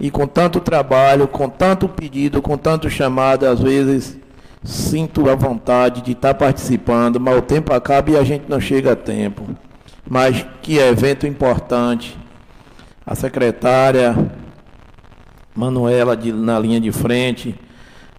E 0.00 0.10
com 0.10 0.26
tanto 0.26 0.58
trabalho, 0.58 1.28
com 1.28 1.50
tanto 1.50 1.86
pedido, 1.86 2.40
com 2.40 2.56
tanto 2.56 2.88
chamado, 2.88 3.44
às 3.46 3.60
vezes 3.60 4.16
sinto 4.66 5.30
a 5.30 5.34
vontade 5.34 6.02
de 6.02 6.12
estar 6.12 6.34
participando, 6.34 7.20
mas 7.20 7.38
o 7.38 7.42
tempo 7.42 7.72
acaba 7.72 8.10
e 8.10 8.16
a 8.16 8.24
gente 8.24 8.44
não 8.48 8.60
chega 8.60 8.92
a 8.92 8.96
tempo. 8.96 9.46
Mas 10.08 10.44
que 10.60 10.78
evento 10.78 11.26
importante. 11.26 12.16
A 13.06 13.14
secretária 13.14 14.14
Manuela 15.54 16.16
de, 16.16 16.32
na 16.32 16.58
linha 16.58 16.80
de 16.80 16.92
frente, 16.92 17.54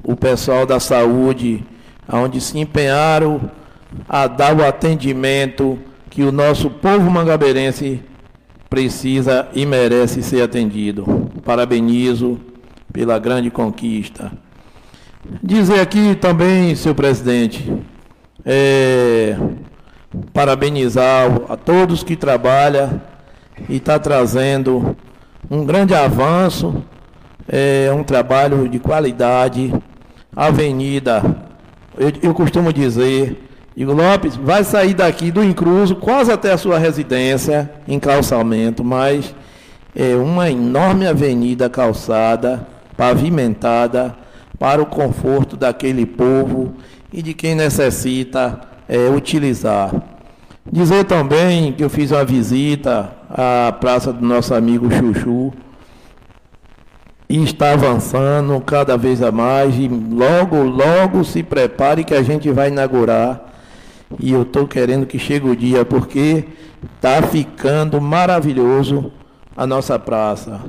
o 0.03 0.15
pessoal 0.15 0.65
da 0.65 0.79
saúde, 0.79 1.63
onde 2.11 2.41
se 2.41 2.57
empenharam 2.57 3.51
a 4.09 4.25
dar 4.25 4.57
o 4.57 4.65
atendimento 4.65 5.77
que 6.09 6.23
o 6.23 6.31
nosso 6.31 6.69
povo 6.69 7.11
mangabeirense 7.11 8.01
precisa 8.69 9.47
e 9.53 9.65
merece 9.65 10.23
ser 10.23 10.41
atendido. 10.41 11.29
Parabenizo 11.45 12.39
pela 12.91 13.19
grande 13.19 13.51
conquista. 13.51 14.31
Dizer 15.43 15.81
aqui 15.81 16.15
também, 16.15 16.73
senhor 16.73 16.95
presidente, 16.95 17.69
é, 18.45 19.37
parabenizar 20.33 21.29
a 21.49 21.57
todos 21.57 22.01
que 22.01 22.15
trabalham 22.15 23.01
e 23.67 23.75
está 23.75 23.99
trazendo 23.99 24.95
um 25.51 25.65
grande 25.65 25.93
avanço, 25.93 26.81
é 27.45 27.91
um 27.93 28.03
trabalho 28.03 28.69
de 28.69 28.79
qualidade. 28.79 29.73
Avenida, 30.33 31.21
eu, 31.97 32.13
eu 32.21 32.33
costumo 32.33 32.71
dizer, 32.71 33.49
Igor 33.75 33.95
Lopes 33.95 34.37
vai 34.37 34.63
sair 34.63 34.93
daqui 34.93 35.29
do 35.29 35.43
Incruso 35.43 35.97
quase 35.97 36.31
até 36.31 36.53
a 36.53 36.57
sua 36.57 36.79
residência 36.79 37.69
em 37.85 37.99
calçamento, 37.99 38.81
mas 38.81 39.35
é 39.93 40.15
uma 40.15 40.49
enorme 40.49 41.05
avenida 41.05 41.69
calçada, 41.69 42.65
pavimentada, 42.95 44.15
para 44.59 44.81
o 44.81 44.85
conforto 44.85 45.55
daquele 45.55 46.05
povo 46.05 46.73
e 47.11 47.21
de 47.21 47.33
quem 47.33 47.55
necessita 47.55 48.59
é, 48.87 49.09
utilizar. 49.09 49.93
Dizer 50.69 51.05
também 51.05 51.71
que 51.71 51.83
eu 51.83 51.89
fiz 51.89 52.11
uma 52.11 52.25
visita 52.25 53.11
à 53.29 53.71
praça 53.71 54.11
do 54.11 54.25
nosso 54.25 54.53
amigo 54.53 54.91
Chuchu 54.91 55.53
e 57.29 57.43
está 57.43 57.73
avançando 57.73 58.59
cada 58.61 58.97
vez 58.97 59.21
a 59.21 59.31
mais 59.31 59.75
e 59.75 59.87
logo, 59.87 60.63
logo 60.63 61.23
se 61.23 61.43
prepare 61.43 62.03
que 62.03 62.13
a 62.13 62.21
gente 62.21 62.49
vai 62.51 62.69
inaugurar 62.69 63.47
e 64.19 64.31
eu 64.31 64.43
estou 64.43 64.67
querendo 64.67 65.05
que 65.05 65.19
chegue 65.19 65.49
o 65.49 65.55
dia 65.55 65.83
porque 65.83 66.45
está 66.95 67.21
ficando 67.21 67.99
maravilhoso 67.99 69.11
a 69.55 69.67
nossa 69.67 69.97
praça. 69.99 70.61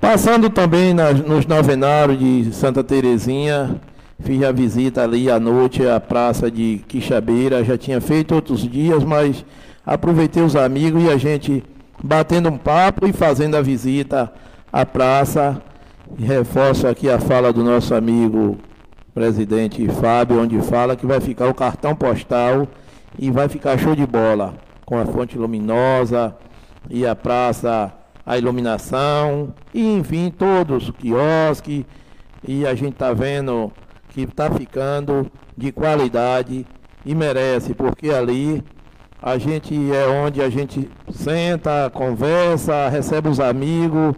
Passando 0.00 0.50
também 0.50 0.94
nos 0.94 1.46
novenários 1.46 2.18
de 2.18 2.52
Santa 2.54 2.84
Terezinha, 2.84 3.80
fiz 4.20 4.42
a 4.42 4.52
visita 4.52 5.02
ali 5.02 5.30
à 5.30 5.40
noite 5.40 5.86
à 5.86 5.98
praça 5.98 6.50
de 6.50 6.82
Quixabeira, 6.86 7.64
já 7.64 7.78
tinha 7.78 8.00
feito 8.00 8.34
outros 8.34 8.60
dias, 8.60 9.02
mas 9.02 9.44
aproveitei 9.84 10.42
os 10.42 10.54
amigos 10.54 11.02
e 11.02 11.08
a 11.08 11.16
gente 11.16 11.64
batendo 12.02 12.48
um 12.48 12.58
papo 12.58 13.06
e 13.06 13.12
fazendo 13.12 13.56
a 13.56 13.62
visita 13.62 14.32
à 14.72 14.84
praça. 14.84 15.60
E 16.18 16.24
reforço 16.24 16.86
aqui 16.86 17.10
a 17.10 17.18
fala 17.18 17.52
do 17.52 17.64
nosso 17.64 17.94
amigo 17.94 18.58
presidente 19.14 19.88
Fábio, 19.88 20.40
onde 20.40 20.60
fala 20.60 20.94
que 20.94 21.06
vai 21.06 21.20
ficar 21.20 21.48
o 21.48 21.54
cartão 21.54 21.96
postal 21.96 22.68
e 23.18 23.30
vai 23.30 23.48
ficar 23.48 23.78
show 23.78 23.96
de 23.96 24.06
bola, 24.06 24.54
com 24.84 24.98
a 24.98 25.06
fonte 25.06 25.36
luminosa 25.36 26.36
e 26.88 27.04
a 27.06 27.16
praça 27.16 27.92
a 28.26 28.36
iluminação, 28.36 29.54
e 29.72 29.96
enfim, 29.96 30.30
todos, 30.36 30.90
quiosque, 30.90 31.86
e 32.46 32.66
a 32.66 32.74
gente 32.74 32.94
está 32.94 33.12
vendo 33.12 33.72
que 34.08 34.22
está 34.22 34.50
ficando 34.50 35.30
de 35.56 35.70
qualidade 35.70 36.66
e 37.04 37.14
merece, 37.14 37.72
porque 37.72 38.10
ali 38.10 38.64
a 39.22 39.38
gente 39.38 39.74
é 39.92 40.06
onde 40.08 40.42
a 40.42 40.50
gente 40.50 40.90
senta, 41.10 41.90
conversa, 41.92 42.88
recebe 42.88 43.28
os 43.28 43.40
amigos. 43.40 44.14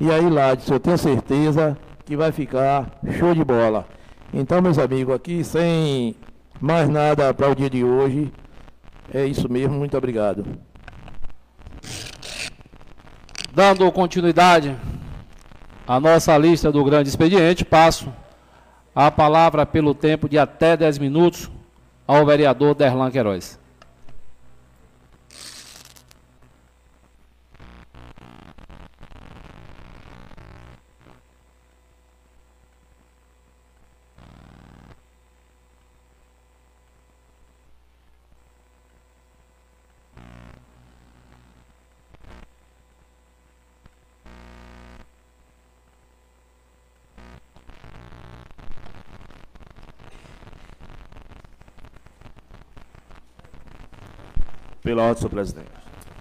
E 0.00 0.10
aí, 0.10 0.28
Lades, 0.28 0.68
eu 0.68 0.78
tenho 0.80 0.96
certeza 0.96 1.76
que 2.04 2.16
vai 2.16 2.32
ficar 2.32 2.98
show 3.18 3.34
de 3.34 3.44
bola. 3.44 3.86
Então, 4.32 4.62
meus 4.62 4.78
amigos, 4.78 5.14
aqui 5.14 5.42
sem 5.42 6.14
mais 6.60 6.88
nada 6.88 7.32
para 7.34 7.50
o 7.50 7.54
dia 7.54 7.70
de 7.70 7.84
hoje, 7.84 8.32
é 9.12 9.24
isso 9.24 9.50
mesmo, 9.50 9.74
muito 9.74 9.96
obrigado. 9.96 10.44
Dando 13.52 13.90
continuidade 13.90 14.76
à 15.86 15.98
nossa 15.98 16.36
lista 16.36 16.70
do 16.70 16.84
grande 16.84 17.08
expediente, 17.08 17.64
passo 17.64 18.12
a 18.94 19.10
palavra 19.10 19.64
pelo 19.64 19.94
tempo 19.94 20.28
de 20.28 20.38
até 20.38 20.76
10 20.76 20.98
minutos 20.98 21.50
ao 22.06 22.26
vereador 22.26 22.74
Derlan 22.74 23.10
Queiroz. 23.10 23.58
Pela 54.88 55.02
ordem, 55.02 55.18
senhor 55.18 55.30
presidente. 55.30 55.70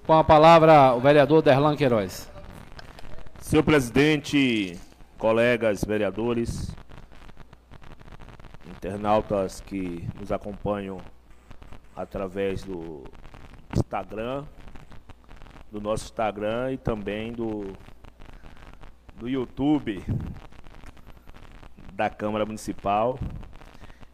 Com 0.06 0.12
a 0.12 0.26
palavra, 0.26 0.94
o 0.94 1.00
vereador 1.00 1.42
Derlan 1.42 1.78
Queiroz. 1.78 2.30
Senhor 3.40 3.64
presidente, 3.64 4.78
colegas 5.18 5.86
vereadores, 5.86 6.76
internautas 8.70 9.62
que 9.62 10.06
nos 10.20 10.34
acompanham 10.34 10.98
através 11.96 12.62
do 12.62 13.06
Instagram, 13.74 14.44
do 15.72 15.80
nosso 15.80 16.04
Instagram 16.04 16.74
e 16.74 16.78
também 16.78 17.32
do, 17.32 17.72
do 19.16 19.30
YouTube 19.30 20.04
da 21.94 22.10
Câmara 22.10 22.46
Municipal. 22.46 23.18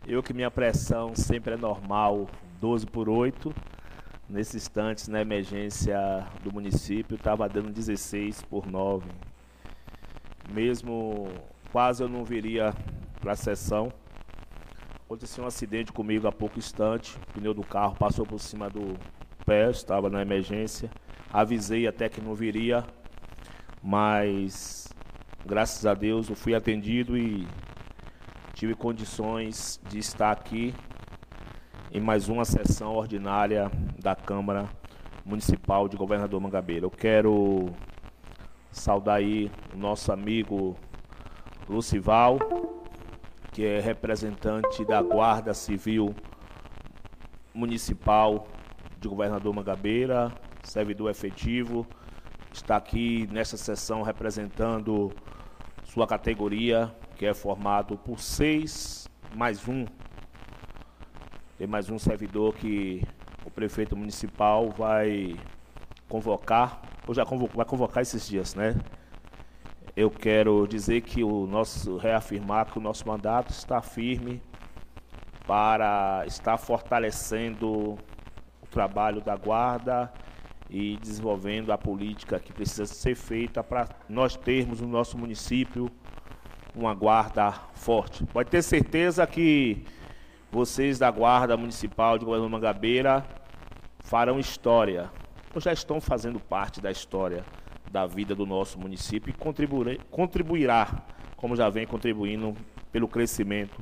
Eu 0.05 0.21
que 0.21 0.31
minha 0.31 0.51
pressão 0.51 1.15
sempre 1.15 1.55
é 1.55 1.57
normal, 1.57 2.27
12 2.61 2.85
por 2.85 3.09
8 3.09 3.72
Nesse 4.29 4.55
instante, 4.55 5.11
na 5.11 5.21
emergência 5.21 5.97
do 6.43 6.51
município, 6.51 7.15
estava 7.15 7.47
dando 7.49 7.71
16 7.71 8.41
por 8.43 8.65
9. 8.65 9.05
Mesmo 10.49 11.27
quase 11.71 12.01
eu 12.01 12.07
não 12.07 12.23
viria 12.23 12.73
para 13.19 13.33
a 13.33 13.35
sessão. 13.35 13.91
Aconteceu 15.05 15.43
um 15.43 15.47
acidente 15.47 15.91
comigo 15.91 16.25
há 16.25 16.31
pouco 16.31 16.57
instante. 16.57 17.17
O 17.17 17.33
pneu 17.33 17.53
do 17.53 17.63
carro 17.63 17.95
passou 17.95 18.25
por 18.25 18.39
cima 18.39 18.69
do 18.69 18.97
pé, 19.45 19.69
estava 19.69 20.09
na 20.09 20.21
emergência. 20.21 20.89
Avisei 21.31 21.85
até 21.85 22.07
que 22.07 22.21
não 22.21 22.33
viria, 22.33 22.85
mas 23.81 24.87
graças 25.45 25.85
a 25.85 25.93
Deus 25.93 26.29
eu 26.29 26.35
fui 26.35 26.55
atendido 26.55 27.17
e 27.17 27.45
tive 28.53 28.73
condições 28.73 29.81
de 29.89 29.99
estar 29.99 30.31
aqui 30.31 30.73
em 31.91 31.99
mais 31.99 32.29
uma 32.29 32.45
sessão 32.45 32.95
ordinária 32.95 33.69
da 34.03 34.13
Câmara 34.13 34.69
Municipal 35.23 35.87
de 35.87 35.95
Governador 35.95 36.39
Mangabeira. 36.41 36.85
Eu 36.85 36.91
quero 36.91 37.67
saudar 38.69 39.15
aí 39.15 39.49
o 39.73 39.77
nosso 39.77 40.11
amigo 40.11 40.75
Lucival, 41.69 42.37
que 43.53 43.65
é 43.65 43.79
representante 43.79 44.83
da 44.83 45.01
Guarda 45.01 45.53
Civil 45.53 46.13
Municipal 47.53 48.45
de 48.99 49.07
Governador 49.07 49.53
Mangabeira, 49.55 50.33
servidor 50.63 51.09
efetivo, 51.09 51.87
está 52.51 52.75
aqui 52.75 53.25
nessa 53.31 53.55
sessão 53.55 54.01
representando 54.01 55.13
sua 55.85 56.05
categoria, 56.05 56.93
que 57.15 57.25
é 57.25 57.33
formado 57.33 57.97
por 57.97 58.19
seis 58.19 59.09
mais 59.33 59.65
um 59.65 59.85
tem 61.57 61.67
mais 61.67 61.89
um 61.89 61.97
servidor 61.97 62.53
que 62.55 63.01
o 63.45 63.51
prefeito 63.51 63.95
municipal 63.95 64.69
vai 64.69 65.35
convocar, 66.07 66.81
ou 67.07 67.13
já 67.13 67.25
convocou, 67.25 67.57
vai 67.57 67.65
convocar 67.65 68.01
esses 68.01 68.27
dias, 68.27 68.55
né? 68.55 68.75
Eu 69.95 70.09
quero 70.09 70.67
dizer 70.67 71.01
que 71.01 71.23
o 71.23 71.45
nosso, 71.45 71.97
reafirmar 71.97 72.65
que 72.65 72.77
o 72.77 72.81
nosso 72.81 73.07
mandato 73.07 73.51
está 73.51 73.81
firme 73.81 74.41
para 75.45 76.23
estar 76.25 76.57
fortalecendo 76.57 77.67
o 78.61 78.67
trabalho 78.71 79.21
da 79.21 79.35
guarda 79.35 80.11
e 80.69 80.97
desenvolvendo 80.97 81.71
a 81.71 81.77
política 81.77 82.39
que 82.39 82.51
precisa 82.51 82.85
ser 82.85 83.15
feita 83.15 83.63
para 83.63 83.87
nós 84.09 84.35
termos 84.35 84.81
no 84.81 84.87
nosso 84.87 85.17
município 85.17 85.91
uma 86.75 86.93
guarda 86.95 87.51
forte. 87.73 88.25
Pode 88.25 88.49
ter 88.49 88.63
certeza 88.63 89.27
que 89.27 89.85
vocês 90.53 90.99
da 90.99 91.09
Guarda 91.09 91.57
Municipal 91.57 92.19
de 92.19 92.25
Governador 92.25 92.51
Mangabeira 92.51 93.25
farão 94.01 94.39
história, 94.39 95.09
ou 95.51 95.59
já 95.59 95.73
estão 95.73 95.99
fazendo 95.99 96.39
parte 96.39 96.79
da 96.79 96.91
história 96.91 97.43
da 97.91 98.05
vida 98.05 98.35
do 98.35 98.45
nosso 98.45 98.79
município 98.79 99.31
e 99.31 99.97
contribuirá, 100.11 101.03
como 101.35 101.55
já 101.55 101.71
vem 101.71 101.87
contribuindo, 101.87 102.55
pelo 102.91 103.07
crescimento 103.07 103.81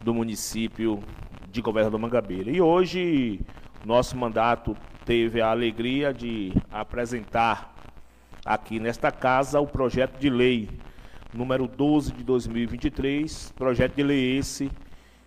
do 0.00 0.14
município 0.14 1.02
de 1.50 1.60
Governador 1.60 2.00
Mangabeira. 2.00 2.50
E 2.50 2.62
hoje, 2.62 3.38
nosso 3.84 4.16
mandato 4.16 4.74
teve 5.04 5.42
a 5.42 5.50
alegria 5.50 6.14
de 6.14 6.50
apresentar 6.72 7.74
aqui 8.42 8.80
nesta 8.80 9.12
casa 9.12 9.60
o 9.60 9.66
projeto 9.66 10.18
de 10.18 10.30
lei 10.30 10.70
número 11.34 11.68
12 11.68 12.12
de 12.12 12.24
2023, 12.24 13.52
projeto 13.54 13.96
de 13.96 14.02
lei 14.02 14.38
esse 14.38 14.70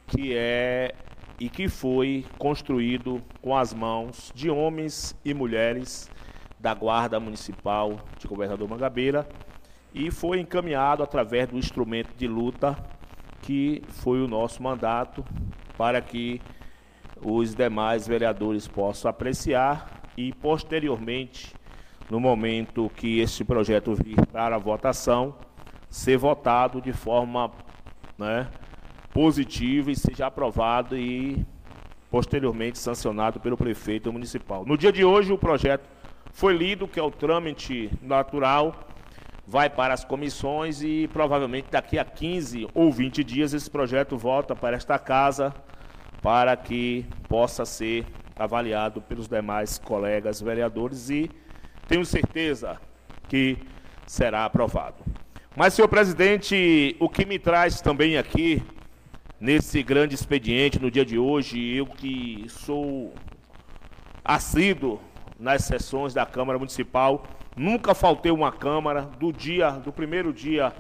que 0.10 0.36
é 0.36 0.94
e 1.40 1.50
que 1.50 1.70
foi 1.70 2.26
construído 2.38 3.22
com 3.42 3.56
as 3.56 3.74
mãos 3.74 4.32
de 4.36 4.50
homens 4.50 5.16
e 5.24 5.34
mulheres 5.34 6.10
da 6.60 6.74
Guarda 6.74 7.20
Municipal 7.20 8.00
de 8.18 8.28
Governador 8.28 8.68
Mangabeira 8.68 9.28
e 9.94 10.12
foi 10.12 10.40
encaminhado 10.40 11.02
através 11.02 11.48
do 11.48 11.58
instrumento 11.58 12.14
de 12.18 12.28
luta 12.28 12.78
que 13.42 13.82
foi 13.88 14.22
o 14.22 14.28
nosso 14.28 14.62
mandato 14.62 15.24
para 15.78 16.02
que 16.02 16.42
os 17.22 17.56
demais 17.56 18.06
vereadores 18.06 18.68
possam 18.68 19.10
apreciar 19.10 20.04
e 20.18 20.34
posteriormente, 20.34 21.54
no 22.10 22.20
momento 22.20 22.92
que 22.96 23.20
este 23.20 23.46
projeto 23.46 23.96
vir 23.96 24.26
para 24.28 24.58
votação, 24.58 25.36
ser 25.90 26.18
votado 26.18 26.82
de 26.82 26.92
forma 26.92 27.52
né, 28.18 28.48
positivo 29.14 29.90
e 29.90 29.96
seja 29.96 30.28
aprovado 30.28 30.98
e 30.98 31.46
posteriormente 32.10 32.80
sancionado 32.80 33.40
pelo 33.40 33.58
prefeito 33.58 34.12
municipal. 34.12 34.66
No 34.66 34.78
dia 34.78 34.92
de 34.92 35.04
hoje, 35.04 35.32
o 35.32 35.38
projeto 35.38 35.88
foi 36.32 36.56
lido, 36.56 36.88
que 36.88 37.00
é 37.00 37.04
o 37.04 37.12
trâmite 37.12 37.92
natural, 38.02 38.88
vai 39.46 39.70
para 39.70 39.94
as 39.94 40.04
comissões 40.04 40.82
e 40.82 41.10
provavelmente 41.12 41.68
daqui 41.72 41.98
a 41.98 42.06
15 42.06 42.68
ou 42.74 42.92
20 42.92 43.24
dias 43.24 43.54
esse 43.54 43.70
projeto 43.70 44.18
volta 44.18 44.56
para 44.56 44.78
esta 44.78 45.00
casa 45.00 45.54
para 46.22 46.56
que 46.56 47.06
possa 47.28 47.66
ser 47.66 48.06
avaliado 48.38 49.02
pelos 49.02 49.28
demais 49.28 49.78
colegas 49.78 50.40
vereadores 50.40 51.10
e 51.10 51.30
tenho 51.88 52.06
certeza 52.06 52.80
que 53.28 53.58
será 54.06 54.46
aprovado. 54.46 55.04
Mas, 55.56 55.74
senhor 55.74 55.88
presidente, 55.88 56.96
o 57.00 57.10
que 57.10 57.26
me 57.26 57.40
traz 57.40 57.82
também 57.82 58.18
aqui 58.18 58.62
nesse 59.40 59.82
grande 59.82 60.16
expediente 60.16 60.80
no 60.80 60.92
dia 60.92 61.06
de 61.06 61.18
hoje. 61.18 61.76
Eu 61.76 61.86
que 61.86 62.46
sou 62.50 63.14
assíduo 64.24 65.00
nas 65.40 65.64
sessões 65.64 66.14
da 66.14 66.26
Câmara 66.26 66.60
Municipal, 66.60 67.24
nunca 67.56 67.96
faltei 67.96 68.32
uma 68.32 68.52
Câmara 68.52 69.04
do 69.04 69.32
dia, 69.32 69.72
do 69.72 69.92
primeiro 69.92 70.34
dia 70.34 70.74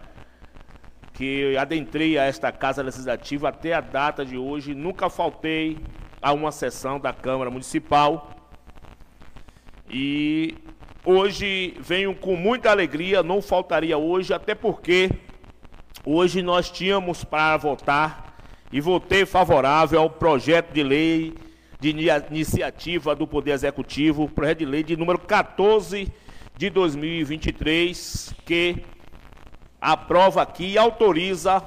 que 1.13 1.57
adentrei 1.57 2.17
a 2.17 2.23
esta 2.23 2.51
Casa 2.51 2.81
Legislativa 2.81 3.49
até 3.49 3.73
a 3.73 3.81
data 3.81 4.25
de 4.25 4.37
hoje, 4.37 4.73
nunca 4.73 5.09
faltei 5.09 5.77
a 6.21 6.31
uma 6.31 6.51
sessão 6.51 6.99
da 6.99 7.11
Câmara 7.11 7.49
Municipal. 7.49 8.31
E 9.89 10.55
hoje 11.03 11.75
venho 11.79 12.15
com 12.15 12.35
muita 12.35 12.71
alegria, 12.71 13.21
não 13.21 13.41
faltaria 13.41 13.97
hoje, 13.97 14.33
até 14.33 14.55
porque 14.55 15.09
hoje 16.05 16.41
nós 16.41 16.69
tínhamos 16.71 17.23
para 17.25 17.57
votar 17.57 18.28
e 18.71 18.79
votei 18.79 19.25
favorável 19.25 19.99
ao 19.99 20.09
projeto 20.09 20.71
de 20.71 20.83
lei 20.83 21.33
de 21.79 21.95
iniciativa 22.29 23.15
do 23.15 23.25
Poder 23.25 23.51
Executivo, 23.51 24.27
projeto 24.27 24.59
de 24.59 24.65
lei 24.65 24.83
de 24.83 24.97
número 24.97 25.17
14 25.17 26.11
de 26.55 26.69
2023, 26.69 28.33
que 28.45 28.83
aprova 29.79 30.41
aqui 30.41 30.73
e 30.73 30.77
autoriza, 30.77 31.63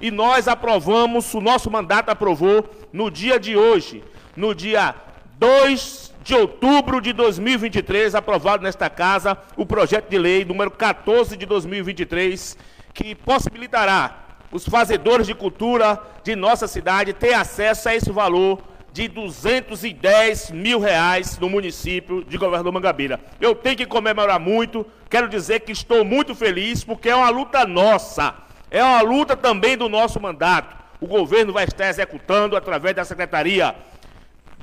e 0.00 0.10
nós 0.10 0.48
aprovamos, 0.48 1.32
o 1.32 1.40
nosso 1.40 1.70
mandato 1.70 2.08
aprovou 2.08 2.68
no 2.92 3.08
dia 3.08 3.38
de 3.38 3.56
hoje, 3.56 4.02
no 4.36 4.52
dia 4.52 4.96
2 5.38 6.03
de 6.24 6.34
outubro 6.34 7.02
de 7.02 7.12
2023, 7.12 8.14
aprovado 8.14 8.62
nesta 8.62 8.88
casa 8.88 9.36
o 9.58 9.66
projeto 9.66 10.08
de 10.08 10.16
lei 10.16 10.42
número 10.42 10.70
14 10.70 11.36
de 11.36 11.44
2023, 11.44 12.56
que 12.94 13.14
possibilitará 13.14 14.24
os 14.50 14.66
fazedores 14.66 15.26
de 15.26 15.34
cultura 15.34 16.00
de 16.24 16.34
nossa 16.34 16.66
cidade 16.66 17.12
ter 17.12 17.34
acesso 17.34 17.90
a 17.90 17.94
esse 17.94 18.10
valor 18.10 18.58
de 18.90 19.06
210 19.06 20.52
mil 20.52 20.80
reais 20.80 21.38
no 21.38 21.50
município 21.50 22.24
de 22.24 22.38
Governador 22.38 22.72
Mangabeira. 22.72 23.20
Eu 23.38 23.54
tenho 23.54 23.76
que 23.76 23.84
comemorar 23.84 24.40
muito, 24.40 24.86
quero 25.10 25.28
dizer 25.28 25.60
que 25.60 25.72
estou 25.72 26.06
muito 26.06 26.34
feliz, 26.34 26.82
porque 26.82 27.10
é 27.10 27.14
uma 27.14 27.28
luta 27.28 27.66
nossa, 27.66 28.34
é 28.70 28.82
uma 28.82 29.02
luta 29.02 29.36
também 29.36 29.76
do 29.76 29.90
nosso 29.90 30.18
mandato. 30.18 30.74
O 31.00 31.06
governo 31.06 31.52
vai 31.52 31.64
estar 31.64 31.88
executando 31.88 32.56
através 32.56 32.96
da 32.96 33.04
Secretaria 33.04 33.74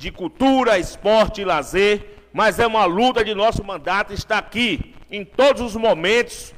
de 0.02 0.10
cultura, 0.10 0.80
esporte 0.80 1.42
e 1.42 1.44
lazer, 1.44 2.26
mas 2.32 2.58
é 2.58 2.66
uma 2.66 2.84
luta 2.86 3.24
de 3.24 3.36
nosso 3.36 3.62
mandato 3.62 4.12
estar 4.12 4.36
aqui 4.36 4.96
em 5.08 5.24
todos 5.24 5.62
os 5.62 5.76
momentos 5.76 6.52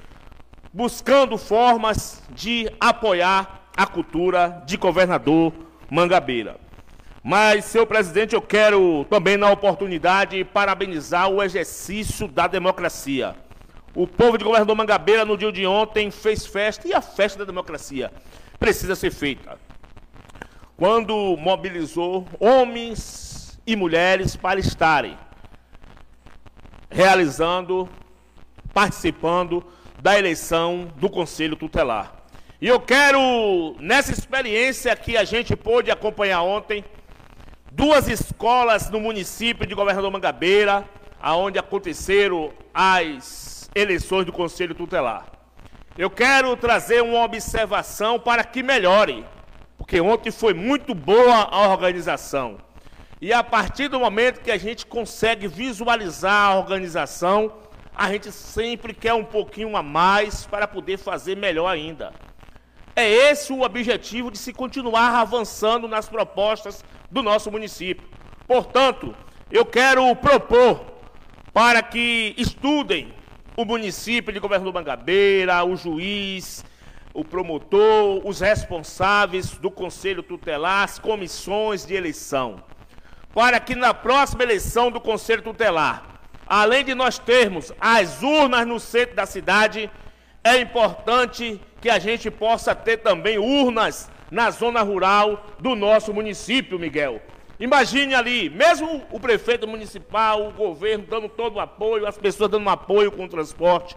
buscando 0.73 1.37
formas 1.37 2.23
de 2.31 2.67
apoiar 2.81 3.69
a 3.77 3.87
cultura 3.87 4.63
de 4.65 4.79
governador 4.79 5.53
Mangabeira. 5.91 6.57
Mas, 7.23 7.67
senhor 7.67 7.85
presidente, 7.85 8.35
eu 8.35 8.41
quero 8.41 9.05
também, 9.11 9.37
na 9.37 9.51
oportunidade, 9.51 10.43
parabenizar 10.43 11.29
o 11.29 11.43
exercício 11.43 12.27
da 12.27 12.47
democracia. 12.47 13.37
O 13.95 14.07
povo 14.07 14.39
de 14.39 14.45
governador 14.45 14.75
Mangabeira, 14.75 15.23
no 15.27 15.37
dia 15.37 15.53
de 15.53 15.67
ontem, 15.67 16.11
fez 16.11 16.47
festa, 16.47 16.89
e 16.89 16.95
a 16.95 17.03
festa 17.03 17.41
da 17.41 17.45
democracia 17.45 18.11
precisa 18.59 18.97
ser 18.97 19.11
feita. 19.11 19.59
Quando 20.79 21.37
mobilizou 21.37 22.27
homens 22.41 23.34
e 23.67 23.75
mulheres 23.77 24.37
para 24.37 24.61
estarem 24.61 25.17
realizando, 26.91 27.89
participando 28.73 29.65
da 30.01 30.17
eleição 30.17 30.93
do 30.97 31.11
Conselho 31.11 31.57
Tutelar. 31.57 32.13
E 32.61 32.69
eu 32.69 32.79
quero, 32.79 33.75
nessa 33.81 34.13
experiência 34.13 34.95
que 34.95 35.17
a 35.17 35.25
gente 35.25 35.57
pôde 35.57 35.91
acompanhar 35.91 36.43
ontem, 36.43 36.85
duas 37.73 38.07
escolas 38.07 38.89
no 38.91 39.01
município 39.01 39.67
de 39.67 39.75
Governador 39.75 40.11
Mangabeira, 40.11 40.89
aonde 41.21 41.59
aconteceram 41.59 42.53
as 42.73 43.69
eleições 43.75 44.25
do 44.25 44.33
Conselho 44.33 44.75
Tutelar. 44.75 45.27
Eu 45.99 46.09
quero 46.09 46.57
trazer 46.57 47.03
uma 47.03 47.25
observação 47.25 48.21
para 48.21 48.45
que 48.45 48.63
melhore, 48.63 49.25
porque 49.77 50.01
ontem 50.01 50.31
foi 50.31 50.55
muito 50.55 50.95
boa 50.95 51.49
a 51.51 51.69
organização. 51.69 52.59
E 53.25 53.33
a 53.33 53.43
partir 53.43 53.89
do 53.89 53.99
momento 53.99 54.43
que 54.43 54.51
a 54.51 54.59
gente 54.59 54.85
consegue 54.85 55.49
visualizar 55.49 56.51
a 56.51 56.59
organização, 56.59 57.55
a 57.97 58.13
gente 58.13 58.31
sempre 58.31 58.93
quer 58.93 59.15
um 59.15 59.25
pouquinho 59.25 59.75
a 59.79 59.83
mais 59.83 60.45
para 60.45 60.69
poder 60.69 60.99
fazer 60.99 61.35
melhor 61.35 61.69
ainda. 61.69 62.13
É 62.95 63.11
esse 63.11 63.51
o 63.51 63.63
objetivo 63.63 64.31
de 64.31 64.37
se 64.37 64.53
continuar 64.53 65.19
avançando 65.19 65.89
nas 65.89 66.07
propostas 66.07 66.85
do 67.11 67.23
nosso 67.23 67.51
município. 67.51 68.07
Portanto, 68.47 69.17
eu 69.51 69.65
quero 69.65 70.15
propor 70.17 70.85
para 71.51 71.83
que 71.83 72.35
estudem 72.37 73.15
o 73.57 73.65
município 73.65 74.35
de 74.35 74.39
Governador 74.39 74.75
Mangabeira, 74.75 75.65
o 75.65 75.75
juiz, 75.77 76.63
o 77.15 77.25
promotor, 77.25 78.21
os 78.23 78.41
responsáveis 78.41 79.53
do 79.53 79.71
Conselho 79.71 80.23
Tutelar, 80.23 80.83
as 80.83 80.99
comissões 80.99 81.87
de 81.87 81.95
eleição 81.95 82.63
para 83.35 83.59
que 83.59 83.75
na 83.75 83.93
próxima 83.93 84.45
eleição 84.45 84.91
do 84.91 85.01
Conselho 85.01 85.43
Tutelar, 85.43 86.05
além 86.47 86.85
de 86.85 86.95
nós 86.95 87.19
termos 87.19 87.73
as 87.81 88.23
urnas 88.23 88.67
no 88.67 88.79
centro 88.79 89.17
da 89.17 89.27
cidade, 89.27 89.91
é 90.43 90.59
importante 90.59 91.61
que 91.81 91.91
a 91.91 91.99
gente 91.99 92.31
possa 92.31 92.75
ter 92.75 92.99
também 92.99 93.39
urnas 93.39 94.11
na 94.31 94.51
zona 94.51 94.83
rural 94.83 95.47
do 95.59 95.75
nosso 95.75 96.15
município, 96.15 96.79
Miguel. 96.79 97.21
Imagine 97.59 98.15
ali, 98.15 98.51
mesmo 98.51 99.03
o 99.11 99.19
prefeito 99.19 99.67
municipal, 99.67 100.49
o 100.49 100.53
governo 100.53 101.07
dando 101.09 101.29
todo 101.29 101.57
o 101.57 101.61
apoio, 101.61 102.07
as 102.07 102.19
pessoas 102.19 102.51
dando 102.51 102.69
apoio 102.69 103.11
com 103.11 103.25
o 103.25 103.29
transporte. 103.29 103.97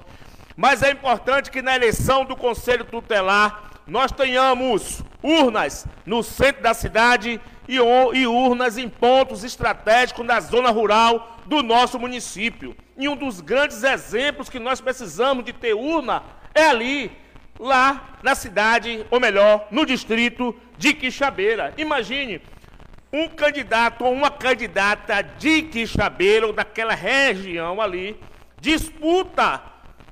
Mas 0.55 0.81
é 0.81 0.91
importante 0.91 1.51
que 1.51 1.61
na 1.61 1.75
eleição 1.75 2.25
do 2.25 2.35
Conselho 2.35 2.85
Tutelar 2.85 3.81
nós 3.85 4.11
tenhamos 4.11 5.01
urnas 5.23 5.85
no 6.05 6.21
centro 6.23 6.61
da 6.61 6.73
cidade 6.73 7.39
e, 7.67 7.79
urnas 8.27 8.77
em 8.77 8.87
pontos 8.87 9.43
estratégicos 9.43 10.25
na 10.25 10.39
zona 10.39 10.69
rural 10.69 11.37
do 11.45 11.61
nosso 11.61 11.99
município. 11.99 12.75
E 12.97 13.07
um 13.07 13.15
dos 13.15 13.41
grandes 13.41 13.83
exemplos 13.83 14.49
que 14.49 14.59
nós 14.59 14.79
precisamos 14.79 15.43
de 15.43 15.53
ter 15.53 15.73
urna 15.73 16.23
é 16.53 16.67
ali, 16.67 17.11
lá 17.59 18.17
na 18.23 18.35
cidade, 18.35 19.05
ou 19.11 19.19
melhor, 19.19 19.67
no 19.69 19.85
distrito 19.85 20.55
de 20.77 20.93
Quixabeira. 20.93 21.73
Imagine 21.77 22.41
um 23.11 23.27
candidato 23.27 24.03
ou 24.03 24.13
uma 24.13 24.31
candidata 24.31 25.21
de 25.21 25.63
Quixabeira 25.63 26.47
ou 26.47 26.53
daquela 26.53 26.93
região 26.93 27.81
ali 27.81 28.19
disputa 28.59 29.61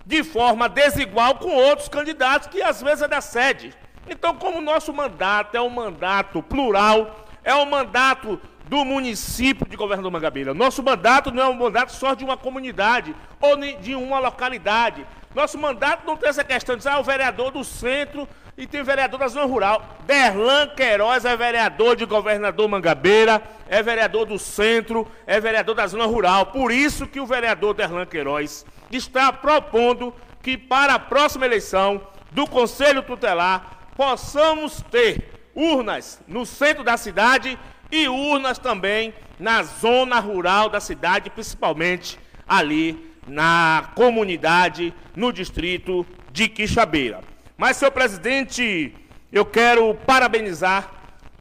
de 0.06 0.24
forma 0.24 0.70
desigual 0.70 1.36
com 1.36 1.50
outros 1.50 1.90
candidatos 1.90 2.48
que 2.48 2.62
às 2.62 2.82
vezes 2.82 3.02
é 3.02 3.08
da 3.08 3.22
sede. 3.22 3.74
Então, 4.08 4.36
como 4.36 4.60
o 4.60 4.62
nosso 4.62 4.94
mandato 4.94 5.56
é 5.56 5.62
um 5.62 5.70
mandato 5.70 6.44
plural, 6.44 7.25
é 7.46 7.54
o 7.54 7.66
mandato 7.66 8.42
do 8.68 8.84
município 8.84 9.68
de 9.70 9.78
Governador 9.78 10.12
Mangabeira. 10.12 10.54
Nosso 10.54 10.82
mandato 10.82 11.32
não 11.32 11.44
é 11.44 11.48
um 11.48 11.54
mandato 11.54 11.92
só 11.92 12.16
de 12.16 12.26
uma 12.26 12.36
comunidade 12.36 13.16
ou 13.40 13.56
de 13.80 13.94
uma 13.96 14.18
localidade. 14.18 15.06
Nosso 15.36 15.58
mandato 15.58 16.06
não 16.08 16.18
tem 16.18 16.30
essa 16.30 16.44
questão 16.44 16.76
de 16.76 16.82
ser 16.82 16.90
ah, 16.90 17.00
o 17.00 17.04
vereador 17.04 17.52
do 17.52 17.64
centro 17.64 18.28
e 18.58 18.66
tem 18.66 18.82
vereador 18.82 19.20
da 19.20 19.28
zona 19.28 19.46
rural. 19.46 19.86
Derlan 20.08 20.70
Queiroz 20.76 21.24
é 21.26 21.38
vereador 21.38 21.96
de 21.96 22.06
Governador 22.06 22.68
Mangabeira, 22.68 23.44
é 23.70 23.84
vereador 23.84 24.26
do 24.26 24.40
centro, 24.40 25.08
é 25.28 25.40
vereador 25.40 25.76
da 25.76 25.86
zona 25.86 26.06
rural. 26.06 26.48
Por 26.48 26.72
isso 26.72 27.06
que 27.06 27.20
o 27.20 27.26
vereador 27.28 27.76
Derlan 27.76 28.08
Queiroz 28.08 28.66
está 28.90 29.32
propondo 29.32 30.12
que 30.42 30.58
para 30.58 30.96
a 30.96 31.00
próxima 31.00 31.46
eleição 31.46 32.02
do 32.32 32.48
Conselho 32.48 33.04
Tutelar 33.04 33.90
possamos 33.96 34.82
ter 34.90 35.35
urnas 35.56 36.22
no 36.28 36.46
centro 36.46 36.84
da 36.84 36.98
cidade 36.98 37.58
e 37.92 38.08
urnas 38.08 38.60
também 38.60 39.14
na 39.40 39.64
zona 39.64 40.20
rural 40.20 40.70
da 40.70 40.80
cidade, 40.80 41.30
principalmente 41.30 42.20
ali 42.48 43.16
na 43.28 43.92
comunidade, 43.96 44.94
no 45.16 45.32
distrito 45.32 46.06
de 46.32 46.48
Quixabeira. 46.48 47.22
Mas, 47.58 47.78
senhor 47.78 47.92
presidente, 47.92 48.94
eu 49.32 49.46
quero 49.46 49.96
parabenizar 50.06 50.92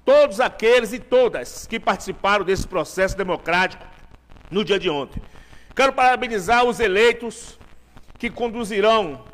todos 0.04 0.40
aqueles 0.40 0.92
e 0.92 0.98
todas 0.98 1.66
que 1.66 1.80
participaram 1.80 2.44
desse 2.44 2.66
processo 2.66 3.16
democrático 3.16 3.84
no 4.50 4.64
dia 4.64 4.78
de 4.78 4.88
ontem. 4.88 5.20
Quero 5.74 5.92
parabenizar 5.92 6.64
os 6.64 6.78
eleitos 6.78 7.58
que 8.18 8.30
conduzirão 8.30 9.24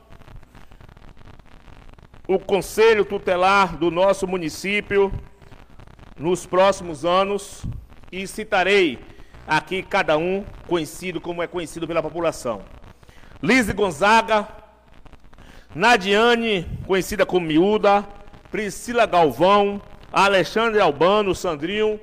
o 2.31 2.39
conselho 2.39 3.05
tutelar 3.05 3.77
do 3.77 3.91
nosso 3.91 4.25
município 4.25 5.13
nos 6.17 6.47
próximos 6.47 7.05
anos 7.05 7.65
e 8.13 8.25
citarei 8.25 9.01
aqui 9.49 9.83
cada 9.83 10.17
um 10.17 10.45
conhecido 10.69 11.21
como 11.21 11.43
é 11.43 11.49
conhecido 11.49 11.89
pela 11.89 12.01
população. 12.01 12.63
Lise 13.43 13.73
Gonzaga, 13.73 14.47
Nadiane, 15.75 16.69
conhecida 16.87 17.27
como 17.27 17.47
Miúda, 17.47 18.07
Priscila 18.49 19.07
Galvão, 19.07 19.83
Alexandre 20.13 20.81
Albano, 20.81 21.35
Sandrinho 21.35 21.99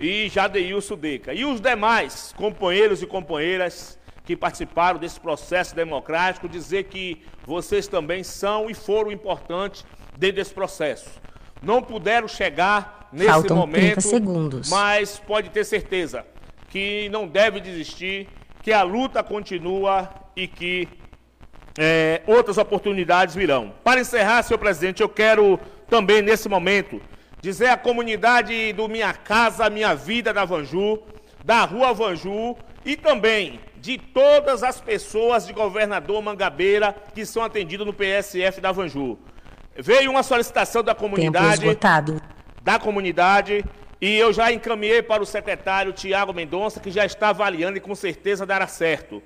e 0.00 0.28
Jadeilson 0.28 0.96
Deca. 0.96 1.32
E 1.32 1.44
os 1.44 1.60
demais 1.60 2.34
companheiros 2.36 3.02
e 3.02 3.06
companheiras 3.06 3.96
que 4.24 4.36
participaram 4.36 4.98
desse 4.98 5.18
processo 5.18 5.74
democrático, 5.74 6.48
dizer 6.48 6.84
que 6.84 7.22
vocês 7.46 7.88
também 7.88 8.22
são 8.22 8.70
e 8.70 8.74
foram 8.74 9.10
importantes 9.10 9.84
dentro 10.16 10.36
desse 10.36 10.54
processo. 10.54 11.10
Não 11.62 11.82
puderam 11.82 12.28
chegar 12.28 13.08
nesse 13.12 13.30
Faltam 13.30 13.56
momento, 13.56 14.00
30 14.00 14.00
segundos. 14.00 14.70
mas 14.70 15.18
pode 15.18 15.50
ter 15.50 15.64
certeza 15.64 16.24
que 16.68 17.08
não 17.08 17.26
deve 17.26 17.60
desistir, 17.60 18.28
que 18.62 18.72
a 18.72 18.82
luta 18.82 19.22
continua 19.22 20.08
e 20.36 20.46
que 20.46 20.88
é, 21.78 22.22
outras 22.26 22.58
oportunidades 22.58 23.34
virão. 23.34 23.72
Para 23.82 24.00
encerrar, 24.00 24.42
senhor 24.42 24.58
presidente, 24.58 25.02
eu 25.02 25.08
quero 25.08 25.58
também, 25.88 26.22
nesse 26.22 26.48
momento, 26.48 27.00
dizer 27.40 27.68
à 27.68 27.76
comunidade 27.76 28.72
do 28.72 28.88
Minha 28.88 29.12
Casa, 29.12 29.68
Minha 29.70 29.94
Vida 29.94 30.32
da 30.32 30.44
Vanju, 30.44 31.00
da 31.44 31.64
Rua 31.64 31.92
Vanju 31.92 32.56
e 32.84 32.96
também 32.96 33.60
de 33.80 33.96
todas 33.96 34.62
as 34.62 34.80
pessoas 34.80 35.46
de 35.46 35.52
governador 35.52 36.20
Mangabeira 36.22 36.94
que 37.14 37.24
são 37.24 37.42
atendidas 37.42 37.86
no 37.86 37.94
PSF 37.94 38.60
da 38.60 38.70
Vanju. 38.70 39.18
Veio 39.76 40.10
uma 40.10 40.22
solicitação 40.22 40.82
da 40.82 40.94
comunidade 40.94 41.64
da 42.62 42.78
comunidade 42.78 43.64
e 44.00 44.16
eu 44.16 44.32
já 44.32 44.52
encaminhei 44.52 45.02
para 45.02 45.22
o 45.22 45.26
secretário 45.26 45.92
Tiago 45.92 46.32
Mendonça, 46.32 46.78
que 46.78 46.90
já 46.90 47.06
está 47.06 47.30
avaliando 47.30 47.78
e 47.78 47.80
com 47.80 47.94
certeza 47.94 48.44
dará 48.44 48.66
certo. 48.66 49.22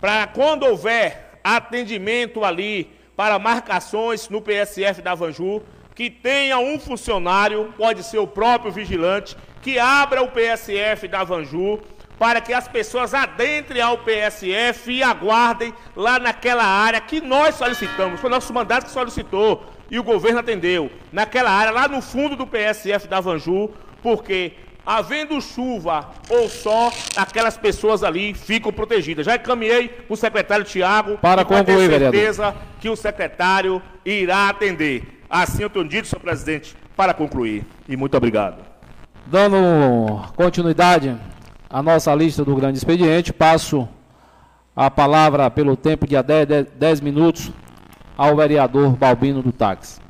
Para 0.00 0.28
quando 0.28 0.64
houver 0.64 1.40
atendimento 1.42 2.44
ali 2.44 2.90
para 3.16 3.38
marcações 3.38 4.28
no 4.28 4.40
PSF 4.40 5.02
da 5.02 5.14
Vanju, 5.14 5.62
que 5.94 6.08
tenha 6.08 6.58
um 6.58 6.78
funcionário, 6.78 7.74
pode 7.76 8.04
ser 8.04 8.18
o 8.18 8.26
próprio 8.26 8.70
vigilante, 8.70 9.36
que 9.60 9.76
abra 9.76 10.22
o 10.22 10.28
PSF 10.28 11.08
da 11.08 11.24
Vanju 11.24 11.80
para 12.18 12.40
que 12.40 12.52
as 12.52 12.66
pessoas 12.66 13.14
adentrem 13.14 13.80
ao 13.80 13.98
PSF 13.98 14.90
e 14.90 15.02
aguardem 15.02 15.72
lá 15.94 16.18
naquela 16.18 16.64
área 16.64 17.00
que 17.00 17.20
nós 17.20 17.54
solicitamos. 17.54 18.20
Foi 18.20 18.28
nosso 18.28 18.52
mandato 18.52 18.86
que 18.86 18.90
solicitou 18.90 19.64
e 19.90 19.98
o 19.98 20.02
governo 20.02 20.40
atendeu. 20.40 20.90
Naquela 21.12 21.50
área, 21.50 21.70
lá 21.70 21.88
no 21.88 22.02
fundo 22.02 22.36
do 22.36 22.46
PSF 22.46 23.06
da 23.06 23.20
Vanju, 23.20 23.70
porque 24.02 24.52
havendo 24.84 25.40
chuva 25.40 26.08
ou 26.28 26.48
só, 26.48 26.90
aquelas 27.16 27.56
pessoas 27.56 28.02
ali 28.02 28.34
ficam 28.34 28.72
protegidas. 28.72 29.26
Já 29.26 29.36
encaminhei 29.36 29.90
o 30.08 30.16
secretário 30.16 30.64
Tiago 30.64 31.18
Para 31.18 31.44
pode 31.44 31.66
ter 31.66 31.72
concluir, 31.72 31.88
vereador. 31.88 32.18
certeza 32.18 32.56
que 32.80 32.88
o 32.88 32.96
secretário 32.96 33.82
irá 34.04 34.48
atender. 34.48 35.22
Assim 35.30 35.62
eu 35.62 35.70
tenho 35.70 35.86
dito, 35.86 36.08
senhor 36.08 36.20
presidente, 36.20 36.74
para 36.96 37.12
concluir. 37.14 37.64
E 37.86 37.96
muito 37.96 38.16
obrigado. 38.16 38.64
Dando 39.26 40.22
continuidade 40.34 41.14
à 41.70 41.82
nossa 41.82 42.14
lista 42.14 42.44
do 42.44 42.54
grande 42.56 42.78
expediente, 42.78 43.32
passo 43.32 43.88
a 44.74 44.90
palavra 44.90 45.50
pelo 45.50 45.76
tempo 45.76 46.06
de 46.06 46.16
até 46.16 46.46
10 46.46 47.00
minutos 47.00 47.50
ao 48.16 48.36
vereador 48.36 48.96
Balbino 48.96 49.42
do 49.42 49.52
Táxi. 49.52 50.00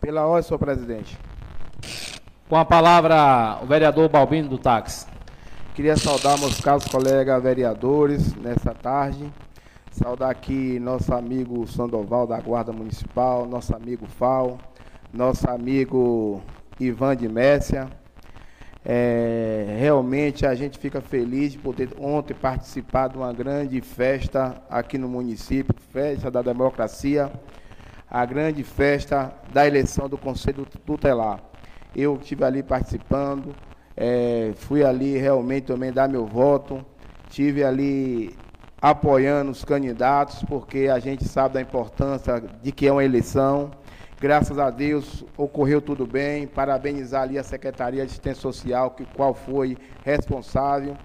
Pela 0.00 0.26
ordem, 0.26 0.42
senhor 0.42 0.58
presidente. 0.58 1.18
Com 2.48 2.56
a 2.56 2.64
palavra, 2.64 3.58
o 3.62 3.66
vereador 3.66 4.08
Balbino 4.08 4.48
do 4.48 4.58
Táxi. 4.58 5.06
Queria 5.74 5.96
saudar 5.96 6.38
meus 6.38 6.60
caros 6.60 6.86
colegas 6.86 7.42
vereadores 7.42 8.34
nessa 8.34 8.74
tarde. 8.74 9.32
Saudar 9.90 10.30
aqui 10.30 10.78
nosso 10.78 11.12
amigo 11.14 11.66
Sandoval 11.66 12.26
da 12.26 12.40
Guarda 12.40 12.72
Municipal, 12.72 13.46
nosso 13.46 13.74
amigo 13.74 14.06
Fal, 14.06 14.58
nosso 15.12 15.48
amigo 15.48 16.42
Ivan 16.78 17.16
de 17.16 17.28
Messia. 17.28 17.88
É, 18.84 19.76
realmente 19.78 20.46
a 20.46 20.54
gente 20.54 20.78
fica 20.78 21.00
feliz 21.00 21.52
de 21.52 21.58
poder 21.58 21.90
ontem 21.98 22.34
participar 22.34 23.08
de 23.08 23.18
uma 23.18 23.32
grande 23.32 23.80
festa 23.80 24.62
aqui 24.70 24.96
no 24.96 25.08
município, 25.08 25.74
festa 25.92 26.30
da 26.30 26.40
democracia, 26.40 27.30
a 28.10 28.24
grande 28.24 28.62
festa 28.62 29.32
da 29.52 29.66
eleição 29.66 30.08
do 30.08 30.16
Conselho 30.16 30.66
Tutelar. 30.86 31.40
Eu 31.94 32.16
estive 32.16 32.44
ali 32.44 32.62
participando, 32.62 33.54
é, 33.96 34.52
fui 34.56 34.84
ali 34.84 35.18
realmente 35.18 35.64
também 35.64 35.92
dar 35.92 36.08
meu 36.08 36.24
voto, 36.24 36.84
tive 37.28 37.64
ali 37.64 38.34
apoiando 38.80 39.50
os 39.50 39.64
candidatos, 39.64 40.42
porque 40.44 40.88
a 40.88 40.98
gente 40.98 41.24
sabe 41.24 41.54
da 41.54 41.60
importância 41.60 42.42
de 42.62 42.72
que 42.72 42.86
é 42.86 42.92
uma 42.92 43.04
eleição. 43.04 43.70
Graças 44.20 44.58
a 44.58 44.68
Deus 44.68 45.24
ocorreu 45.36 45.80
tudo 45.80 46.04
bem. 46.04 46.44
Parabenizar 46.44 47.22
ali 47.22 47.38
a 47.38 47.44
Secretaria 47.44 48.00
de 48.00 48.08
Assistência 48.08 48.42
Social, 48.42 48.90
que 48.90 49.04
qual 49.14 49.32
foi 49.32 49.78
responsável. 50.04 50.96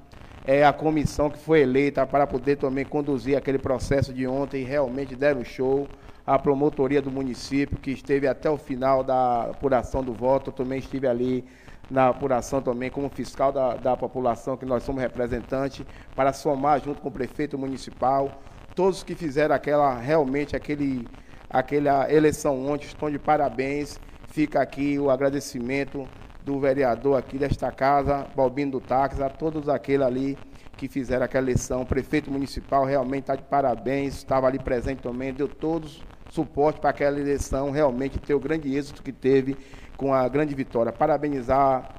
É 0.43 0.65
a 0.65 0.73
comissão 0.73 1.29
que 1.29 1.37
foi 1.37 1.61
eleita 1.61 2.07
para 2.07 2.25
poder 2.25 2.55
também 2.55 2.83
conduzir 2.83 3.37
aquele 3.37 3.59
processo 3.59 4.11
de 4.11 4.25
ontem 4.25 4.63
realmente 4.63 5.15
deram 5.15 5.43
show. 5.43 5.87
A 6.25 6.39
promotoria 6.39 7.03
do 7.03 7.11
município, 7.11 7.77
que 7.77 7.91
esteve 7.91 8.27
até 8.27 8.49
o 8.49 8.57
final 8.57 9.03
da 9.03 9.43
apuração 9.43 10.03
do 10.03 10.11
voto, 10.11 10.49
eu 10.49 10.53
também 10.53 10.79
estive 10.79 11.05
ali 11.05 11.45
na 11.91 12.07
apuração 12.07 12.63
também 12.63 12.89
como 12.89 13.09
fiscal 13.09 13.51
da, 13.51 13.75
da 13.75 13.95
população, 13.95 14.57
que 14.57 14.65
nós 14.65 14.81
somos 14.81 15.01
representantes, 15.01 15.85
para 16.15 16.33
somar 16.33 16.81
junto 16.81 16.99
com 16.99 17.09
o 17.09 17.11
prefeito 17.11 17.59
municipal. 17.59 18.41
Todos 18.73 19.03
que 19.03 19.13
fizeram 19.13 19.53
aquela, 19.53 19.99
realmente, 19.99 20.55
aquele, 20.55 21.07
aquela 21.53 22.11
eleição 22.11 22.67
ontem 22.67 22.87
estão 22.87 23.09
de 23.09 23.19
parabéns. 23.19 23.99
Fica 24.27 24.61
aqui 24.61 24.99
o 24.99 25.09
agradecimento 25.09 26.07
do 26.43 26.59
vereador 26.59 27.17
aqui 27.17 27.37
desta 27.37 27.71
casa, 27.71 28.27
Balbino 28.35 28.71
do 28.71 28.81
Táxi, 28.81 29.21
a 29.23 29.29
todos 29.29 29.69
aqueles 29.69 30.05
ali 30.05 30.37
que 30.75 30.87
fizeram 30.87 31.23
aquela 31.23 31.45
eleição. 31.45 31.83
O 31.83 31.85
prefeito 31.85 32.31
municipal 32.31 32.83
realmente 32.83 33.23
está 33.23 33.35
de 33.35 33.43
parabéns, 33.43 34.15
estava 34.15 34.47
ali 34.47 34.59
presente 34.59 35.01
também, 35.01 35.31
deu 35.31 35.47
todos 35.47 36.03
suporte 36.33 36.79
para 36.79 36.89
aquela 36.89 37.19
eleição 37.19 37.69
realmente 37.69 38.17
ter 38.17 38.33
o 38.33 38.39
grande 38.39 38.75
êxito 38.75 39.03
que 39.03 39.11
teve 39.11 39.55
com 39.95 40.11
a 40.11 40.27
grande 40.27 40.55
vitória. 40.55 40.91
Parabenizar 40.91 41.93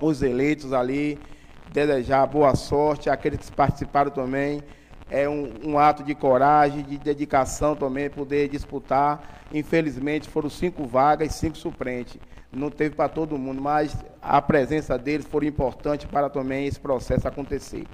os 0.00 0.22
eleitos 0.22 0.72
ali, 0.72 1.18
desejar 1.72 2.24
boa 2.26 2.54
sorte 2.54 3.10
àqueles 3.10 3.50
que 3.50 3.56
participaram 3.56 4.12
também. 4.12 4.62
É 5.10 5.28
um, 5.28 5.52
um 5.64 5.78
ato 5.78 6.02
de 6.02 6.14
coragem, 6.14 6.82
de 6.82 6.98
dedicação 6.98 7.74
também, 7.74 8.10
poder 8.10 8.48
disputar. 8.48 9.42
Infelizmente 9.52 10.28
foram 10.28 10.50
cinco 10.50 10.86
vagas 10.86 11.34
cinco 11.34 11.56
suplentes. 11.56 12.18
Não 12.52 12.70
teve 12.70 12.94
para 12.94 13.08
todo 13.08 13.38
mundo, 13.38 13.60
mas 13.60 13.96
a 14.22 14.40
presença 14.40 14.98
deles 14.98 15.26
foi 15.26 15.46
importante 15.46 16.06
para 16.06 16.30
também 16.30 16.66
esse 16.66 16.80
processo 16.80 17.28
acontecer. 17.28 17.86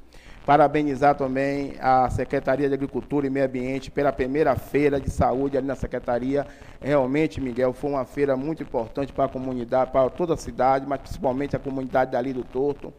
Parabenizar 0.47 1.15
também 1.15 1.75
a 1.81 2.09
Secretaria 2.11 2.69
de 2.69 2.75
Agricultura 2.75 3.27
e 3.27 3.31
Meio 3.31 3.47
Ambiente 3.47 3.91
pela 3.91 4.13
primeira 4.13 4.55
feira 4.55 5.01
de 5.01 5.11
saúde 5.11 5.57
ali 5.57 5.67
na 5.67 5.75
Secretaria. 5.75 6.47
Realmente, 6.81 7.41
Miguel, 7.41 7.73
foi 7.73 7.91
uma 7.91 8.05
feira 8.05 8.37
muito 8.37 8.63
importante 8.63 9.13
para 9.13 9.25
a 9.25 9.29
comunidade, 9.29 9.91
para 9.91 10.09
toda 10.11 10.35
a 10.35 10.37
cidade, 10.37 10.87
mas 10.87 11.01
principalmente 11.01 11.57
a 11.57 11.59
comunidade 11.59 12.13
dali 12.13 12.33
do 12.33 12.45
Torto, 12.45 12.93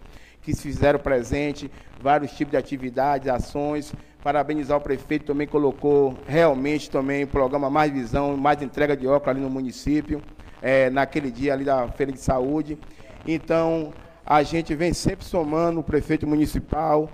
que 0.45 0.53
se 0.53 0.61
fizeram 0.61 0.99
presente, 0.99 1.71
vários 1.99 2.31
tipos 2.31 2.51
de 2.51 2.57
atividades, 2.57 3.27
ações. 3.27 3.91
Parabenizar 4.23 4.77
o 4.77 4.81
prefeito, 4.81 5.25
também 5.25 5.47
colocou 5.47 6.15
realmente 6.27 6.89
também 6.89 7.23
o 7.23 7.27
programa 7.27 7.69
Mais 7.69 7.91
Visão, 7.91 8.37
mais 8.37 8.61
entrega 8.61 8.95
de 8.95 9.07
óculos 9.07 9.35
ali 9.35 9.41
no 9.41 9.49
município, 9.49 10.21
eh, 10.61 10.89
naquele 10.89 11.29
dia 11.29 11.53
ali 11.53 11.63
da 11.63 11.87
feira 11.89 12.11
de 12.11 12.19
saúde. 12.19 12.77
Então, 13.27 13.91
a 14.25 14.41
gente 14.41 14.73
vem 14.73 14.93
sempre 14.93 15.25
somando 15.25 15.79
o 15.79 15.83
prefeito 15.83 16.25
municipal, 16.25 17.09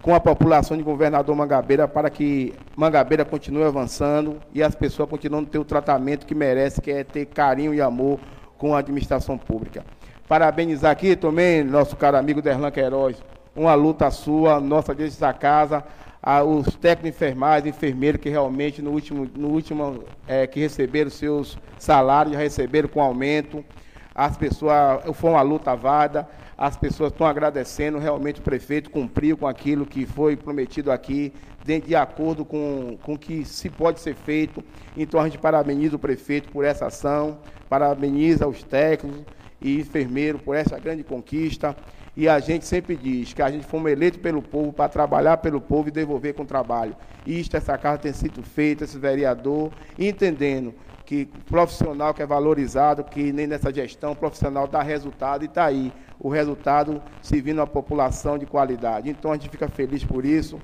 com 0.00 0.14
a 0.14 0.20
população 0.20 0.76
de 0.76 0.82
governador 0.82 1.34
Mangabeira 1.34 1.88
para 1.88 2.08
que 2.08 2.54
Mangabeira 2.76 3.24
continue 3.24 3.64
avançando 3.64 4.38
e 4.54 4.62
as 4.62 4.74
pessoas 4.74 5.08
continuem 5.08 5.42
a 5.44 5.46
ter 5.46 5.58
o 5.58 5.64
tratamento 5.64 6.24
que 6.24 6.34
merece, 6.34 6.80
que 6.80 6.90
é 6.90 7.02
ter 7.02 7.26
carinho 7.26 7.74
e 7.74 7.80
amor 7.80 8.20
com 8.56 8.74
a 8.74 8.78
administração 8.78 9.36
pública. 9.36 9.84
Parabenizar 10.28 10.90
aqui 10.90 11.14
também 11.14 11.62
nosso 11.62 11.94
caro 11.94 12.16
amigo 12.16 12.42
Derlan 12.42 12.72
Queiroz, 12.72 13.16
uma 13.54 13.74
luta 13.74 14.10
sua, 14.10 14.58
nossa 14.58 14.92
dessa 14.92 15.32
casa, 15.32 15.84
a, 16.20 16.42
os 16.42 16.74
técnicos 16.74 17.02
de 17.02 17.08
enfermagem, 17.10 17.68
enfermeiros 17.68 18.20
que 18.20 18.28
realmente 18.28 18.82
no 18.82 18.90
último, 18.90 19.30
no 19.36 19.48
último 19.48 20.02
é, 20.26 20.44
que 20.44 20.58
receberam 20.58 21.10
seus 21.10 21.56
salários, 21.78 22.34
já 22.34 22.40
receberam 22.40 22.88
com 22.88 23.00
aumento. 23.00 23.64
As 24.12 24.36
pessoas, 24.36 25.04
foi 25.14 25.30
uma 25.30 25.42
luta 25.42 25.76
válida, 25.76 26.26
as 26.58 26.76
pessoas 26.76 27.12
estão 27.12 27.26
agradecendo, 27.26 27.98
realmente 27.98 28.40
o 28.40 28.42
prefeito 28.42 28.90
cumpriu 28.90 29.36
com 29.36 29.46
aquilo 29.46 29.86
que 29.86 30.06
foi 30.06 30.36
prometido 30.36 30.90
aqui, 30.90 31.32
de, 31.64 31.80
de 31.80 31.94
acordo 31.94 32.44
com 32.44 32.98
o 33.06 33.16
que 33.16 33.44
se 33.44 33.70
pode 33.70 34.00
ser 34.00 34.16
feito. 34.16 34.64
Então 34.96 35.20
a 35.20 35.24
gente 35.24 35.38
parabeniza 35.38 35.94
o 35.94 36.00
prefeito 36.00 36.50
por 36.50 36.64
essa 36.64 36.86
ação, 36.86 37.38
parabeniza 37.68 38.48
os 38.48 38.64
técnicos 38.64 39.35
e 39.60 39.80
enfermeiros 39.80 40.40
por 40.40 40.54
essa 40.54 40.78
grande 40.78 41.02
conquista. 41.04 41.76
E 42.16 42.28
a 42.28 42.38
gente 42.38 42.64
sempre 42.64 42.96
diz 42.96 43.34
que 43.34 43.42
a 43.42 43.50
gente 43.50 43.66
fomos 43.66 43.90
eleitos 43.90 44.20
pelo 44.20 44.40
povo 44.40 44.72
para 44.72 44.88
trabalhar 44.88 45.36
pelo 45.36 45.60
povo 45.60 45.88
e 45.88 45.90
devolver 45.90 46.34
com 46.34 46.46
trabalho. 46.46 46.96
Isto, 47.26 47.56
essa 47.56 47.76
casa 47.76 47.98
tem 47.98 48.12
sido 48.12 48.42
feita, 48.42 48.84
esse 48.84 48.98
vereador, 48.98 49.70
entendendo 49.98 50.74
que 51.04 51.26
profissional 51.48 52.12
que 52.12 52.22
é 52.22 52.26
valorizado, 52.26 53.04
que 53.04 53.32
nem 53.32 53.46
nessa 53.46 53.72
gestão 53.72 54.14
profissional 54.14 54.66
dá 54.66 54.82
resultado 54.82 55.42
e 55.42 55.46
está 55.46 55.66
aí 55.66 55.92
o 56.18 56.28
resultado 56.28 57.00
servindo 57.22 57.60
a 57.60 57.66
população 57.66 58.36
de 58.36 58.44
qualidade. 58.44 59.08
Então 59.08 59.30
a 59.30 59.34
gente 59.34 59.48
fica 59.48 59.68
feliz 59.68 60.02
por 60.02 60.24
isso 60.24 60.58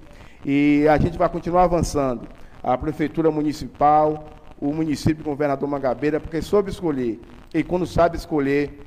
e 0.45 0.87
a 0.89 0.99
gente 0.99 1.17
vai 1.17 1.29
continuar 1.29 1.65
avançando. 1.65 2.27
A 2.63 2.77
Prefeitura 2.79 3.31
Municipal, 3.31 4.25
o 4.63 4.73
município 4.73 5.23
o 5.23 5.25
governador 5.25 5.69
Mangabeira, 5.69 6.21
porque 6.21 6.41
soube 6.41 6.71
escolher. 6.71 7.21
E 7.53 7.65
quando 7.65 7.85
sabe 7.85 8.17
escolher, 8.17 8.87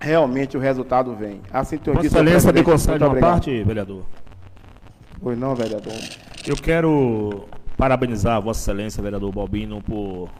realmente 0.00 0.56
o 0.56 0.60
resultado 0.60 1.16
vem. 1.16 1.40
Assim 1.52 1.74
então, 1.74 1.94
Vossa 1.94 2.06
Excelência 2.06 2.52
me 2.52 2.62
concede 2.62 3.02
uma 3.02 3.16
parte, 3.16 3.64
vereador. 3.64 4.04
Pois 5.20 5.36
não, 5.36 5.56
vereador. 5.56 5.92
Eu 6.46 6.54
quero 6.54 7.48
parabenizar 7.76 8.36
a 8.36 8.40
Vossa 8.40 8.60
Excelência, 8.60 9.02
vereador 9.02 9.32
Balbino, 9.32 9.82
por 9.82 10.30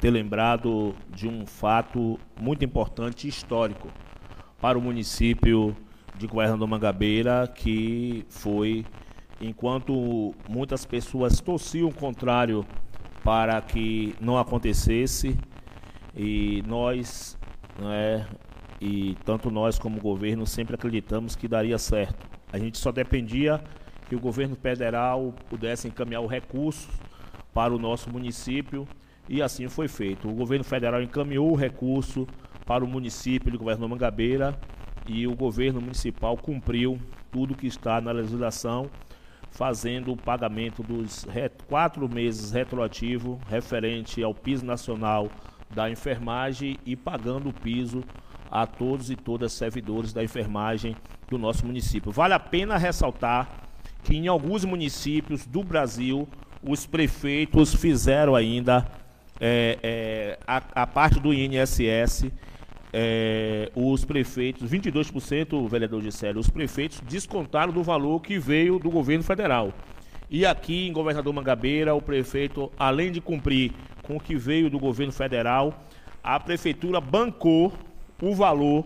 ter 0.00 0.10
lembrado 0.10 0.96
de 1.14 1.28
um 1.28 1.46
fato 1.46 2.18
muito 2.40 2.64
importante 2.64 3.28
e 3.28 3.30
histórico 3.30 3.86
para 4.60 4.76
o 4.76 4.82
município 4.82 5.76
de 6.18 6.26
Governador 6.26 6.66
Mangabeira, 6.66 7.46
que 7.54 8.26
foi, 8.28 8.84
enquanto 9.40 10.34
muitas 10.48 10.84
pessoas 10.84 11.40
torciam 11.40 11.88
o 11.88 11.94
contrário 11.94 12.66
para 13.24 13.60
que 13.62 14.14
não 14.20 14.38
acontecesse, 14.38 15.36
e 16.14 16.62
nós, 16.66 17.36
né, 17.78 18.26
e 18.80 19.16
tanto 19.24 19.50
nós 19.50 19.78
como 19.78 19.98
o 19.98 20.00
governo 20.00 20.46
sempre 20.46 20.74
acreditamos 20.74 21.34
que 21.34 21.48
daria 21.48 21.78
certo. 21.78 22.26
A 22.52 22.58
gente 22.58 22.78
só 22.78 22.92
dependia 22.92 23.60
que 24.08 24.14
o 24.14 24.20
governo 24.20 24.54
federal 24.54 25.34
pudesse 25.48 25.88
encaminhar 25.88 26.20
o 26.20 26.26
recurso 26.26 26.88
para 27.52 27.74
o 27.74 27.78
nosso 27.78 28.10
município 28.10 28.86
e 29.28 29.40
assim 29.40 29.68
foi 29.68 29.88
feito. 29.88 30.28
O 30.28 30.34
governo 30.34 30.64
federal 30.64 31.02
encaminhou 31.02 31.50
o 31.50 31.56
recurso 31.56 32.26
para 32.66 32.84
o 32.84 32.86
município 32.86 33.50
de 33.50 33.56
Governador 33.56 33.88
Mangabeira 33.88 34.58
e 35.06 35.26
o 35.26 35.34
governo 35.34 35.80
municipal 35.80 36.36
cumpriu 36.36 37.00
tudo 37.32 37.56
que 37.56 37.66
está 37.66 38.00
na 38.00 38.12
legislação, 38.12 38.88
fazendo 39.54 40.12
o 40.12 40.16
pagamento 40.16 40.82
dos 40.82 41.26
quatro 41.68 42.08
meses 42.08 42.50
retroativo 42.50 43.40
referente 43.48 44.22
ao 44.22 44.34
piso 44.34 44.66
nacional 44.66 45.30
da 45.70 45.88
enfermagem 45.88 46.76
e 46.84 46.96
pagando 46.96 47.48
o 47.48 47.52
piso 47.52 48.02
a 48.50 48.66
todos 48.66 49.10
e 49.10 49.16
todas 49.16 49.52
servidores 49.52 50.12
da 50.12 50.22
enfermagem 50.22 50.96
do 51.30 51.38
nosso 51.38 51.64
município. 51.64 52.10
Vale 52.10 52.34
a 52.34 52.38
pena 52.38 52.76
ressaltar 52.76 53.48
que 54.02 54.16
em 54.16 54.26
alguns 54.26 54.64
municípios 54.64 55.46
do 55.46 55.62
Brasil 55.62 56.28
os 56.62 56.84
prefeitos 56.84 57.74
fizeram 57.74 58.34
ainda 58.34 58.86
é, 59.40 59.78
é, 59.82 60.38
a, 60.46 60.82
a, 60.82 60.86
parte 60.86 61.20
do 61.20 61.32
INSS, 61.32 62.30
é, 62.96 63.72
os 63.74 64.04
prefeitos, 64.04 64.70
22%, 64.70 65.68
vereador 65.68 66.00
Gisele, 66.00 66.38
os 66.38 66.48
prefeitos 66.48 67.00
descontaram 67.00 67.72
do 67.72 67.82
valor 67.82 68.20
que 68.20 68.38
veio 68.38 68.78
do 68.78 68.88
governo 68.88 69.24
federal. 69.24 69.72
E 70.30 70.46
aqui 70.46 70.86
em 70.86 70.92
Governador 70.92 71.32
Mangabeira, 71.32 71.92
o 71.92 72.00
prefeito, 72.00 72.70
além 72.78 73.10
de 73.10 73.20
cumprir 73.20 73.72
com 74.04 74.16
o 74.16 74.20
que 74.20 74.36
veio 74.36 74.70
do 74.70 74.78
governo 74.78 75.12
federal, 75.12 75.84
a 76.22 76.38
prefeitura 76.38 77.00
bancou 77.00 77.72
o 78.22 78.32
valor 78.32 78.84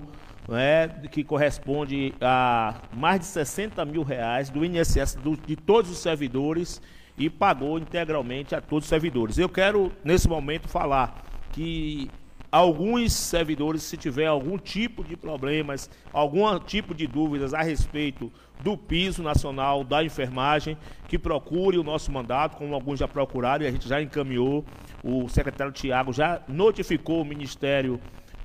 né, 0.49 0.89
que 1.11 1.23
corresponde 1.23 2.15
a 2.19 2.77
mais 2.95 3.21
de 3.21 3.27
60 3.27 3.85
mil 3.85 4.03
reais 4.03 4.49
do 4.49 4.65
INSS 4.65 5.17
do, 5.17 5.37
de 5.37 5.55
todos 5.55 5.91
os 5.91 5.99
servidores 5.99 6.81
e 7.19 7.29
pagou 7.29 7.79
integralmente 7.79 8.55
a 8.55 8.61
todos 8.63 8.87
os 8.87 8.89
servidores. 8.89 9.37
Eu 9.37 9.51
quero, 9.51 9.93
nesse 10.03 10.27
momento, 10.27 10.67
falar 10.67 11.23
que 11.53 12.11
alguns 12.51 13.13
servidores, 13.13 13.83
se 13.83 13.97
tiver 13.97 14.27
algum 14.27 14.59
tipo 14.59 15.05
de 15.05 15.17
problemas, 15.17 15.91
algum 16.13 16.59
tipo 16.59 16.95
de 16.95 17.07
dúvidas 17.07 17.53
a 17.55 17.63
respeito 17.63 18.33
do 18.63 18.77
piso 18.77 19.23
nacional 19.23 19.85
da 19.85 20.03
enfermagem, 20.03 20.77
que 21.07 21.19
procure 21.19 21.79
o 21.79 21.85
nosso 21.85 22.11
mandato, 22.11 22.57
como 22.57 22.75
alguns 22.75 22.99
já 22.99 23.07
procuraram 23.07 23.65
e 23.65 23.69
a 23.69 23.71
gente 23.71 23.89
já 23.89 24.01
encaminhou. 24.01 24.65
O 25.03 25.29
secretário 25.29 25.73
Tiago 25.73 26.13
já 26.13 26.43
notificou 26.49 27.23
o 27.23 27.25
Ministério 27.25 28.01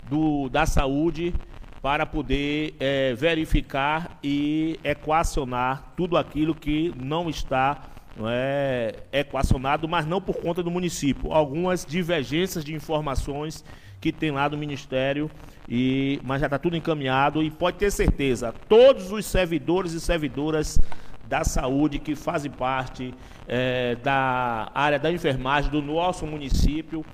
do, 0.10 0.50
da 0.50 0.66
Saúde 0.66 1.34
para 1.82 2.06
poder 2.06 2.76
é, 2.80 3.14
verificar 3.14 4.18
e 4.24 4.80
equacionar 4.84 5.94
tudo 5.98 6.16
aquilo 6.16 6.56
que 6.56 6.94
não 6.96 7.30
está 7.30 7.90
não 8.16 8.30
é 8.30 8.94
equacionado, 9.12 9.88
mas 9.88 10.06
não 10.06 10.22
por 10.22 10.36
conta 10.36 10.62
do 10.62 10.70
município. 10.70 11.32
Algumas 11.32 11.84
divergências 11.84 12.64
de 12.64 12.74
informações 12.74 13.66
que 14.04 14.12
tem 14.12 14.32
lá 14.32 14.50
do 14.50 14.58
Ministério, 14.58 15.32
e, 15.68 16.20
mas 16.26 16.42
já 16.42 16.48
está 16.48 16.60
tudo 16.60 16.76
encaminhado 16.76 17.42
e 17.42 17.50
pode 17.50 17.78
ter 17.78 17.90
certeza, 17.90 18.54
todos 18.68 19.14
os 19.14 19.26
servidores 19.26 19.94
e 19.94 20.02
servidoras 20.02 20.78
da 21.26 21.46
saúde 21.46 22.00
que 22.00 22.14
fazem 22.14 22.52
parte 22.52 23.14
é, 23.48 23.96
da 23.96 24.70
área 24.76 25.00
da 25.00 25.10
enfermagem 25.10 25.72
do 25.72 25.82
nosso 25.82 26.28
município 26.28 27.06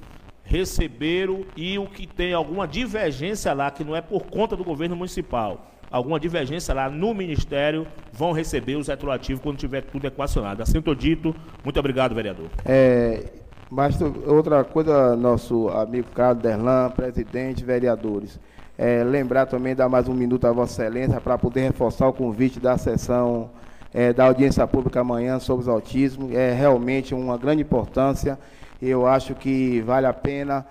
receberam 0.44 1.46
e 1.56 1.78
o 1.78 1.86
que 1.86 2.08
tem 2.08 2.34
alguma 2.34 2.68
divergência 2.68 3.54
lá, 3.54 3.70
que 3.70 3.84
não 3.84 3.96
é 3.96 4.02
por 4.02 4.24
conta 4.24 4.56
do 4.56 4.64
governo 4.64 4.96
municipal, 4.96 5.72
alguma 5.92 6.20
divergência 6.20 6.74
lá 6.74 6.90
no 6.90 7.14
Ministério, 7.14 7.86
vão 8.12 8.32
receber 8.32 8.78
os 8.78 8.88
retroativos 8.88 9.44
quando 9.44 9.58
tiver 9.58 9.82
tudo 9.84 10.08
equacionado. 10.08 10.64
Assim 10.64 10.80
estou 10.80 10.96
dito. 10.96 11.36
Muito 11.64 11.80
obrigado, 11.80 12.16
vereador. 12.16 12.48
É, 12.66 13.32
mas 13.70 14.00
outra 14.26 14.64
coisa, 14.64 15.16
nosso 15.16 15.70
amigo 15.70 16.08
Carlos 16.14 16.42
Derlan, 16.42 16.90
presidente, 16.90 17.64
vereadores. 17.64 18.40
É, 18.78 19.04
lembrar 19.04 19.46
também, 19.46 19.76
dar 19.76 19.90
mais 19.90 20.08
um 20.08 20.14
minuto 20.14 20.48
a 20.48 20.52
Vossa 20.52 20.82
Excelência 20.82 21.22
para 21.22 21.38
poder 21.38 21.62
reforçar 21.62 22.08
o 22.08 22.14
convite 22.14 22.60
da 22.60 22.78
sessão 22.78 23.50
é, 23.94 24.14
da 24.14 24.26
audiência 24.26 24.66
pública 24.66 25.02
amanhã 25.02 25.38
sobre 25.38 25.68
o 25.68 25.72
autismo. 25.72 26.30
É 26.34 26.54
realmente 26.54 27.14
uma 27.14 27.38
grande 27.38 27.62
importância. 27.62 28.40
Eu 28.82 29.06
acho 29.06 29.36
que 29.36 29.82
vale 29.82 30.08
a 30.08 30.14
pena 30.14 30.66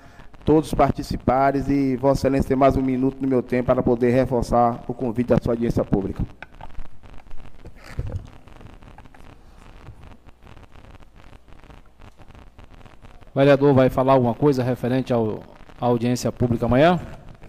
todos 0.45 0.73
participarem 0.73 1.63
e 1.69 1.97
Vossa 1.97 2.21
Excelência 2.21 2.49
ter 2.49 2.57
mais 2.57 2.77
um 2.77 2.83
minuto 2.83 3.19
no 3.21 3.29
meu 3.29 3.43
tempo 3.43 3.67
para 3.67 3.83
poder 3.83 4.11
reforçar 4.11 4.83
o 4.89 4.95
convite 4.95 5.29
da 5.29 5.39
sua 5.39 5.53
audiência 5.53 5.85
pública. 5.85 6.25
O 13.35 13.39
vereador 13.39 13.75
vai 13.75 13.91
falar 13.91 14.15
alguma 14.15 14.35
coisa 14.35 14.63
referente 14.63 15.13
ao, 15.13 15.43
à 15.81 15.87
audiência 15.87 16.33
pública 16.33 16.67
amanhã? 16.67 16.99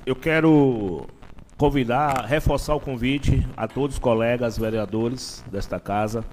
Eu 0.05 0.15
quero 0.15 1.07
convidar, 1.57 2.25
reforçar 2.25 2.75
o 2.75 2.79
convite 2.79 3.47
a 3.55 3.67
todos 3.67 3.95
os 3.95 3.99
colegas 3.99 4.57
vereadores 4.57 5.43
desta 5.49 5.79
casa 5.79 6.23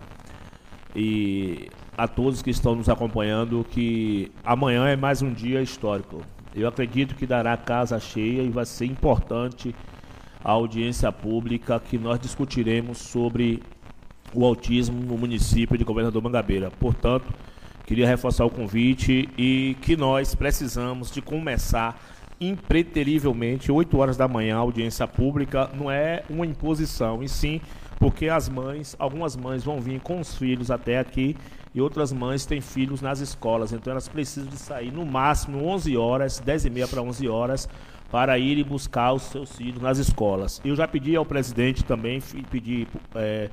e 0.94 1.68
a 1.97 2.09
todos 2.09 2.42
que 2.42 2.51
estão 2.51 2.74
nos 2.74 2.88
acompanhando 2.88 3.64
que 3.70 4.32
amanhã 4.44 4.88
é 4.88 4.97
mais 4.97 5.22
um 5.22 5.32
dia 5.32 5.62
histórico. 5.62 6.22
Eu 6.55 6.66
acredito 6.66 7.14
que 7.14 7.26
dará 7.26 7.57
casa 7.57 8.01
cheia 8.01 8.42
e 8.42 8.51
vai 8.51 8.66
ser 8.66 8.86
importante 8.86 9.74
a 10.44 10.51
audiência 10.51 11.11
pública 11.12 11.78
que 11.78 11.99
nós 11.99 12.18
discutiremos 12.18 12.99
sobre 12.99 13.62
o 14.34 14.44
autismo 14.44 15.01
no 15.01 15.16
município 15.16 15.78
de 15.78 15.84
Governador 15.84 16.22
Mangabeira. 16.22 16.70
Portanto, 16.70 17.26
queria 17.87 18.07
reforçar 18.07 18.45
o 18.45 18.51
convite 18.51 19.28
e 19.39 19.76
que 19.80 19.97
nós 19.97 20.34
precisamos 20.34 21.11
de 21.11 21.22
começar 21.22 21.99
impreterivelmente, 22.41 23.72
8 23.72 23.97
horas 23.97 24.16
da 24.16 24.28
manhã, 24.28 24.57
audiência 24.57 25.07
pública 25.07 25.70
não 25.72 25.91
é 25.91 26.22
uma 26.28 26.45
imposição, 26.45 27.22
e 27.22 27.28
sim 27.28 27.61
porque 27.99 28.28
as 28.28 28.49
mães, 28.49 28.95
algumas 28.99 29.37
mães 29.37 29.64
vão 29.64 29.80
vir 29.80 30.01
com 30.01 30.20
os 30.20 30.37
filhos 30.37 30.70
até 30.70 30.99
aqui 30.99 31.34
e 31.74 31.80
outras 31.80 32.12
mães 32.12 32.45
têm 32.45 32.61
filhos 32.61 33.01
nas 33.01 33.20
escolas, 33.20 33.72
então 33.72 33.91
elas 33.91 34.09
precisam 34.09 34.51
de 34.51 34.57
sair 34.57 34.93
no 34.93 35.07
máximo 35.07 35.64
11 35.64 35.97
horas, 35.97 36.39
10 36.41 36.66
e 36.66 36.70
meia 36.70 36.89
para 36.89 37.01
11 37.01 37.28
horas, 37.28 37.68
para 38.11 38.39
ir 38.39 38.62
buscar 38.64 39.12
os 39.12 39.22
seus 39.22 39.57
filhos 39.57 39.80
nas 39.80 39.99
escolas. 39.99 40.61
Eu 40.64 40.76
já 40.76 40.87
pedi 40.87 41.16
ao 41.16 41.24
presidente 41.24 41.84
também, 41.84 42.20
pedi 42.51 42.87
é, 43.14 43.51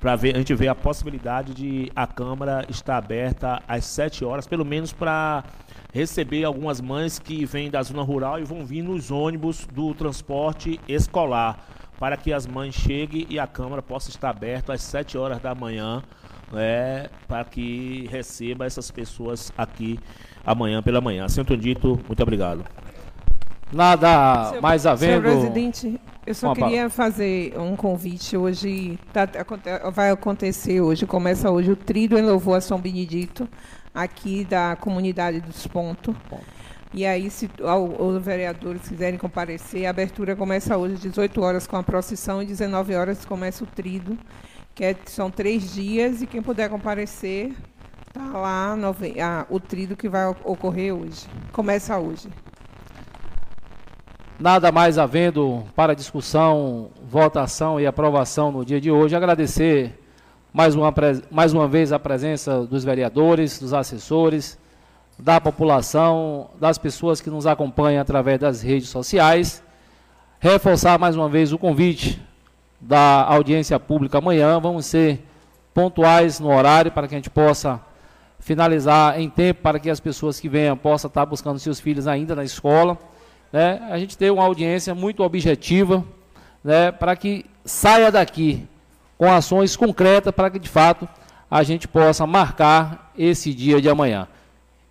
para 0.00 0.16
ver, 0.16 0.34
a 0.34 0.38
gente 0.38 0.54
ver 0.54 0.68
a 0.68 0.74
possibilidade 0.74 1.52
de 1.52 1.92
a 1.94 2.06
Câmara 2.06 2.64
estar 2.70 2.96
aberta 2.96 3.62
às 3.68 3.84
7 3.84 4.24
horas, 4.24 4.46
pelo 4.46 4.64
menos 4.64 4.92
para 4.92 5.44
receber 5.92 6.44
algumas 6.44 6.80
mães 6.80 7.18
que 7.18 7.44
vêm 7.44 7.70
da 7.70 7.82
zona 7.82 8.02
rural 8.02 8.40
e 8.40 8.44
vão 8.44 8.64
vir 8.64 8.82
nos 8.82 9.10
ônibus 9.10 9.66
do 9.72 9.92
transporte 9.94 10.80
escolar, 10.88 11.66
para 11.98 12.16
que 12.16 12.32
as 12.32 12.46
mães 12.46 12.74
cheguem 12.74 13.26
e 13.28 13.38
a 13.38 13.46
Câmara 13.46 13.82
possa 13.82 14.08
estar 14.08 14.30
aberta 14.30 14.72
às 14.72 14.80
7 14.82 15.18
horas 15.18 15.38
da 15.38 15.54
manhã, 15.54 16.02
né, 16.50 17.08
para 17.28 17.44
que 17.44 18.08
receba 18.10 18.64
essas 18.64 18.90
pessoas 18.90 19.52
aqui 19.56 20.00
amanhã 20.44 20.82
pela 20.82 21.00
manhã. 21.00 21.28
Sinto 21.28 21.54
dito, 21.56 22.00
muito 22.08 22.22
obrigado. 22.22 22.64
Nada 23.70 24.48
senhor, 24.48 24.62
mais 24.62 24.86
havendo. 24.86 25.22
Senhor 25.22 25.22
presidente, 25.22 26.00
eu 26.26 26.34
só 26.34 26.54
queria 26.54 26.90
fazer 26.90 27.58
um 27.58 27.74
convite 27.74 28.36
hoje. 28.36 28.98
Tá, 29.12 29.28
vai 29.92 30.10
acontecer 30.10 30.80
hoje, 30.80 31.06
começa 31.06 31.50
hoje 31.50 31.70
o 31.70 31.76
Trido 31.76 32.18
em 32.18 32.22
Louvor 32.22 32.58
a 32.58 32.60
São 32.60 32.78
Benedito, 32.78 33.48
aqui 33.94 34.44
da 34.44 34.76
comunidade 34.76 35.40
dos 35.40 35.66
Pontos. 35.66 36.14
E 36.92 37.06
aí, 37.06 37.30
se 37.30 37.48
os 37.98 38.22
vereadores 38.22 38.88
quiserem 38.88 39.18
comparecer, 39.18 39.86
a 39.86 39.90
abertura 39.90 40.34
começa 40.34 40.76
hoje 40.76 40.94
às 40.94 41.00
18 41.00 41.40
horas 41.40 41.66
com 41.66 41.76
a 41.76 41.82
procissão 41.82 42.42
e 42.42 42.46
19 42.46 42.94
horas 42.96 43.24
começa 43.24 43.62
o 43.62 43.66
trido, 43.66 44.18
que 44.74 44.84
é, 44.84 44.96
são 45.06 45.30
três 45.30 45.72
dias, 45.72 46.20
e 46.20 46.26
quem 46.26 46.42
puder 46.42 46.68
comparecer, 46.68 47.54
está 48.08 48.36
lá 48.36 48.74
nove, 48.74 49.20
ah, 49.20 49.46
o 49.48 49.60
trido 49.60 49.96
que 49.96 50.08
vai 50.08 50.26
ocorrer 50.44 50.92
hoje. 50.92 51.28
Começa 51.52 51.96
hoje. 51.96 52.28
Nada 54.40 54.72
mais 54.72 54.96
havendo 54.96 55.64
para 55.76 55.94
discussão, 55.94 56.88
votação 57.06 57.78
e 57.78 57.86
aprovação 57.86 58.50
no 58.50 58.64
dia 58.64 58.80
de 58.80 58.90
hoje. 58.90 59.14
Agradecer 59.14 60.00
mais 60.50 60.74
uma, 60.74 60.94
mais 61.30 61.52
uma 61.52 61.68
vez 61.68 61.92
a 61.92 61.98
presença 61.98 62.64
dos 62.64 62.82
vereadores, 62.82 63.58
dos 63.58 63.74
assessores, 63.74 64.58
da 65.18 65.38
população, 65.42 66.48
das 66.58 66.78
pessoas 66.78 67.20
que 67.20 67.28
nos 67.28 67.46
acompanham 67.46 68.00
através 68.00 68.40
das 68.40 68.62
redes 68.62 68.88
sociais. 68.88 69.62
Reforçar 70.38 70.98
mais 70.98 71.14
uma 71.16 71.28
vez 71.28 71.52
o 71.52 71.58
convite 71.58 72.18
da 72.80 73.22
audiência 73.24 73.78
pública 73.78 74.16
amanhã. 74.16 74.58
Vamos 74.58 74.86
ser 74.86 75.22
pontuais 75.74 76.40
no 76.40 76.50
horário 76.50 76.90
para 76.90 77.06
que 77.06 77.14
a 77.14 77.18
gente 77.18 77.28
possa 77.28 77.78
finalizar 78.38 79.20
em 79.20 79.28
tempo 79.28 79.60
para 79.60 79.78
que 79.78 79.90
as 79.90 80.00
pessoas 80.00 80.40
que 80.40 80.48
venham 80.48 80.78
possam 80.78 81.08
estar 81.08 81.26
buscando 81.26 81.58
seus 81.58 81.78
filhos 81.78 82.06
ainda 82.06 82.34
na 82.34 82.42
escola 82.42 82.96
né, 83.52 83.80
a 83.90 83.98
gente 83.98 84.16
ter 84.16 84.30
uma 84.30 84.44
audiência 84.44 84.94
muito 84.94 85.22
objetiva, 85.22 86.04
né, 86.62 86.92
para 86.92 87.16
que 87.16 87.46
saia 87.64 88.10
daqui 88.10 88.66
com 89.18 89.30
ações 89.30 89.76
concretas 89.76 90.34
para 90.34 90.50
que 90.50 90.58
de 90.58 90.68
fato 90.68 91.06
a 91.50 91.62
gente 91.62 91.86
possa 91.86 92.26
marcar 92.26 93.12
esse 93.18 93.52
dia 93.52 93.80
de 93.80 93.88
amanhã. 93.88 94.26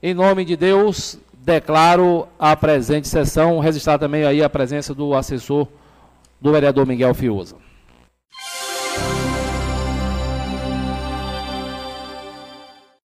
Em 0.03 0.13
nome 0.13 0.45
de 0.45 0.55
Deus, 0.55 1.17
declaro 1.33 2.27
a 2.37 2.55
presente 2.55 3.07
sessão, 3.07 3.59
registrar 3.59 3.97
também 3.97 4.23
aí 4.23 4.43
a 4.43 4.49
presença 4.49 4.93
do 4.93 5.15
assessor 5.15 5.67
do 6.39 6.51
vereador 6.51 6.85
Miguel 6.85 7.13
Fiuza. 7.13 7.55